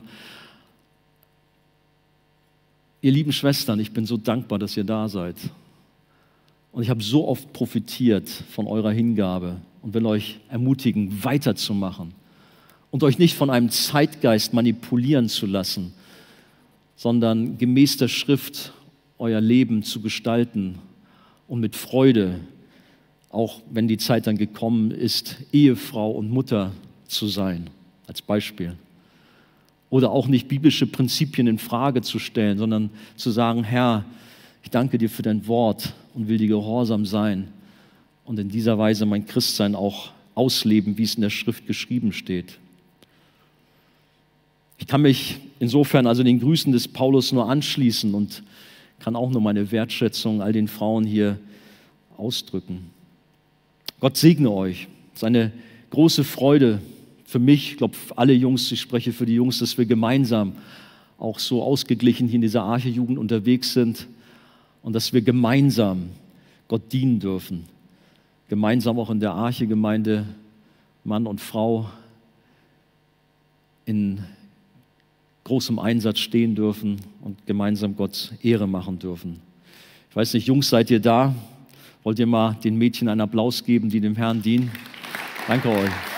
Ihr 3.01 3.11
lieben 3.11 3.33
Schwestern, 3.33 3.79
ich 3.79 3.91
bin 3.91 4.05
so 4.05 4.17
dankbar, 4.17 4.59
dass 4.59 4.77
ihr 4.77 4.83
da 4.83 5.09
seid. 5.09 5.35
Und 6.75 6.83
ich 6.83 6.89
habe 6.89 7.01
so 7.01 7.25
oft 7.25 7.53
profitiert 7.53 8.27
von 8.27 8.67
eurer 8.67 8.91
Hingabe 8.91 9.61
und 9.81 9.93
will 9.93 10.05
euch 10.05 10.41
ermutigen, 10.49 11.23
weiterzumachen 11.23 12.11
und 12.91 13.01
euch 13.01 13.17
nicht 13.17 13.37
von 13.37 13.49
einem 13.49 13.69
Zeitgeist 13.69 14.53
manipulieren 14.53 15.29
zu 15.29 15.45
lassen, 15.45 15.93
sondern 16.97 17.57
gemäß 17.57 17.95
der 17.95 18.09
Schrift 18.09 18.73
euer 19.19 19.39
Leben 19.39 19.83
zu 19.83 20.01
gestalten 20.01 20.79
und 21.47 21.61
mit 21.61 21.77
Freude, 21.77 22.41
auch 23.29 23.61
wenn 23.71 23.87
die 23.87 23.97
Zeit 23.97 24.27
dann 24.27 24.37
gekommen 24.37 24.91
ist, 24.91 25.37
Ehefrau 25.53 26.11
und 26.11 26.29
Mutter 26.29 26.73
zu 27.07 27.27
sein, 27.27 27.69
als 28.05 28.21
Beispiel. 28.21 28.75
Oder 29.89 30.11
auch 30.11 30.27
nicht 30.27 30.49
biblische 30.49 30.87
Prinzipien 30.87 31.47
in 31.47 31.57
Frage 31.57 32.01
zu 32.01 32.19
stellen, 32.19 32.57
sondern 32.57 32.89
zu 33.15 33.31
sagen, 33.31 33.63
Herr, 33.63 34.03
ich 34.61 34.71
danke 34.71 34.97
dir 34.97 35.09
für 35.09 35.21
dein 35.21 35.47
Wort 35.47 35.93
und 36.15 36.29
will 36.29 36.37
dir 36.37 36.47
gehorsam 36.47 37.05
sein 37.05 37.49
und 38.23 38.39
in 38.39 38.49
dieser 38.49 38.77
Weise 38.77 39.05
mein 39.05 39.27
Christsein 39.27 39.75
auch 39.75 40.11
ausleben, 40.33 40.97
wie 40.97 41.03
es 41.03 41.15
in 41.15 41.21
der 41.21 41.29
Schrift 41.29 41.67
geschrieben 41.67 42.11
steht. 42.13 42.57
Ich 44.77 44.87
kann 44.87 45.01
mich 45.01 45.37
insofern 45.59 46.07
also 46.07 46.23
den 46.23 46.39
Grüßen 46.39 46.71
des 46.71 46.87
Paulus 46.87 47.31
nur 47.31 47.49
anschließen 47.49 48.13
und 48.13 48.43
kann 48.99 49.15
auch 49.15 49.29
nur 49.29 49.41
meine 49.41 49.71
Wertschätzung 49.71 50.41
all 50.41 50.53
den 50.53 50.67
Frauen 50.67 51.05
hier 51.05 51.37
ausdrücken. 52.17 52.89
Gott 53.99 54.17
segne 54.17 54.51
euch. 54.51 54.87
Seine 55.13 55.51
große 55.91 56.23
Freude 56.23 56.81
für 57.25 57.39
mich, 57.39 57.71
ich 57.71 57.77
glaube, 57.77 57.95
alle 58.15 58.33
Jungs, 58.33 58.71
ich 58.71 58.81
spreche 58.81 59.13
für 59.13 59.25
die 59.25 59.35
Jungs, 59.35 59.59
dass 59.59 59.77
wir 59.77 59.85
gemeinsam 59.85 60.53
auch 61.17 61.39
so 61.39 61.63
ausgeglichen 61.63 62.27
hier 62.27 62.35
in 62.35 62.41
dieser 62.41 62.63
Arche-Jugend 62.63 63.17
unterwegs 63.17 63.73
sind 63.73 64.07
und 64.85 64.93
dass 64.93 65.11
wir 65.11 65.21
gemeinsam 65.21 66.11
Gott 66.69 66.93
dienen 66.93 67.19
dürfen 67.19 67.65
gemeinsam 68.47 68.99
auch 68.99 69.09
in 69.09 69.19
der 69.19 69.33
Arche-Gemeinde 69.33 70.25
Mann 71.03 71.27
und 71.27 71.41
Frau 71.41 71.89
in 73.85 74.23
großem 75.43 75.77
Einsatz 75.77 76.19
stehen 76.19 76.55
dürfen 76.55 76.99
und 77.21 77.45
gemeinsam 77.45 77.95
Gott 77.95 78.33
Ehre 78.41 78.67
machen 78.67 78.97
dürfen. 78.97 79.39
Ich 80.09 80.15
weiß 80.15 80.33
nicht, 80.33 80.47
Jungs, 80.47 80.69
seid 80.69 80.89
ihr 80.89 80.99
da? 80.99 81.35
Wollt 82.03 82.17
ihr 82.19 82.27
mal 82.27 82.53
den 82.63 82.77
Mädchen 82.77 83.07
einen 83.07 83.21
Applaus 83.21 83.63
geben, 83.63 83.89
die 83.89 83.99
dem 83.99 84.15
Herrn 84.15 84.41
dienen? 84.41 84.71
Danke 85.47 85.69
euch. 85.69 86.14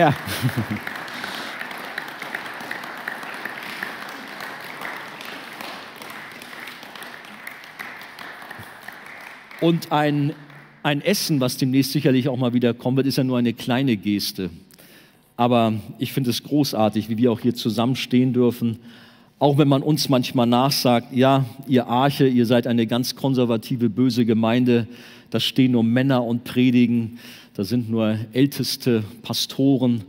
Ja. 0.00 0.14
Und 9.60 9.92
ein, 9.92 10.32
ein 10.82 11.02
Essen, 11.02 11.40
was 11.40 11.58
demnächst 11.58 11.92
sicherlich 11.92 12.30
auch 12.30 12.38
mal 12.38 12.54
wieder 12.54 12.72
kommen 12.72 12.96
wird, 12.96 13.08
ist 13.08 13.18
ja 13.18 13.24
nur 13.24 13.36
eine 13.36 13.52
kleine 13.52 13.98
Geste. 13.98 14.48
Aber 15.36 15.74
ich 15.98 16.14
finde 16.14 16.30
es 16.30 16.44
großartig, 16.44 17.10
wie 17.10 17.18
wir 17.18 17.30
auch 17.30 17.40
hier 17.40 17.54
zusammenstehen 17.54 18.32
dürfen. 18.32 18.78
Auch 19.40 19.56
wenn 19.56 19.68
man 19.68 19.82
uns 19.82 20.10
manchmal 20.10 20.46
nachsagt, 20.46 21.14
ja, 21.14 21.46
ihr 21.66 21.86
Arche, 21.86 22.28
ihr 22.28 22.44
seid 22.44 22.66
eine 22.66 22.86
ganz 22.86 23.16
konservative, 23.16 23.88
böse 23.88 24.26
Gemeinde, 24.26 24.86
da 25.30 25.40
stehen 25.40 25.72
nur 25.72 25.82
Männer 25.82 26.22
und 26.22 26.44
predigen, 26.44 27.18
da 27.54 27.64
sind 27.64 27.88
nur 27.88 28.18
älteste 28.34 29.02
Pastoren. 29.22 30.02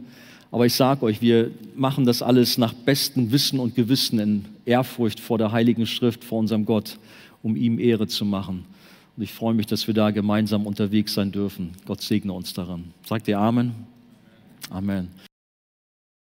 Aber 0.52 0.66
ich 0.66 0.74
sage 0.74 1.06
euch, 1.06 1.22
wir 1.22 1.50
machen 1.78 2.04
das 2.04 2.22
alles 2.22 2.58
nach 2.58 2.74
bestem 2.74 3.32
Wissen 3.32 3.62
und 3.62 3.74
Gewissen 3.74 4.20
in 4.20 4.46
Ehrfurcht 4.66 5.22
vor 5.22 5.38
der 5.38 5.54
Heiligen 5.54 5.86
Schrift, 5.86 6.26
vor 6.26 6.40
unserem 6.40 6.66
Gott, 6.66 6.98
um 7.42 7.56
ihm 7.56 7.80
Ehre 7.80 8.08
zu 8.08 8.26
machen. 8.26 8.66
Und 9.16 9.24
ich 9.24 9.32
freue 9.32 9.54
mich, 9.54 9.66
dass 9.66 9.88
wir 9.88 9.94
da 9.94 10.12
gemeinsam 10.12 10.66
unterwegs 10.66 11.14
sein 11.14 11.32
dürfen. 11.32 11.72
Gott 11.86 12.02
segne 12.02 12.34
uns 12.34 12.54
daran. 12.54 12.84
Sagt 13.08 13.30
ihr 13.30 13.40
Amen? 13.40 13.72
Amen. 14.70 15.08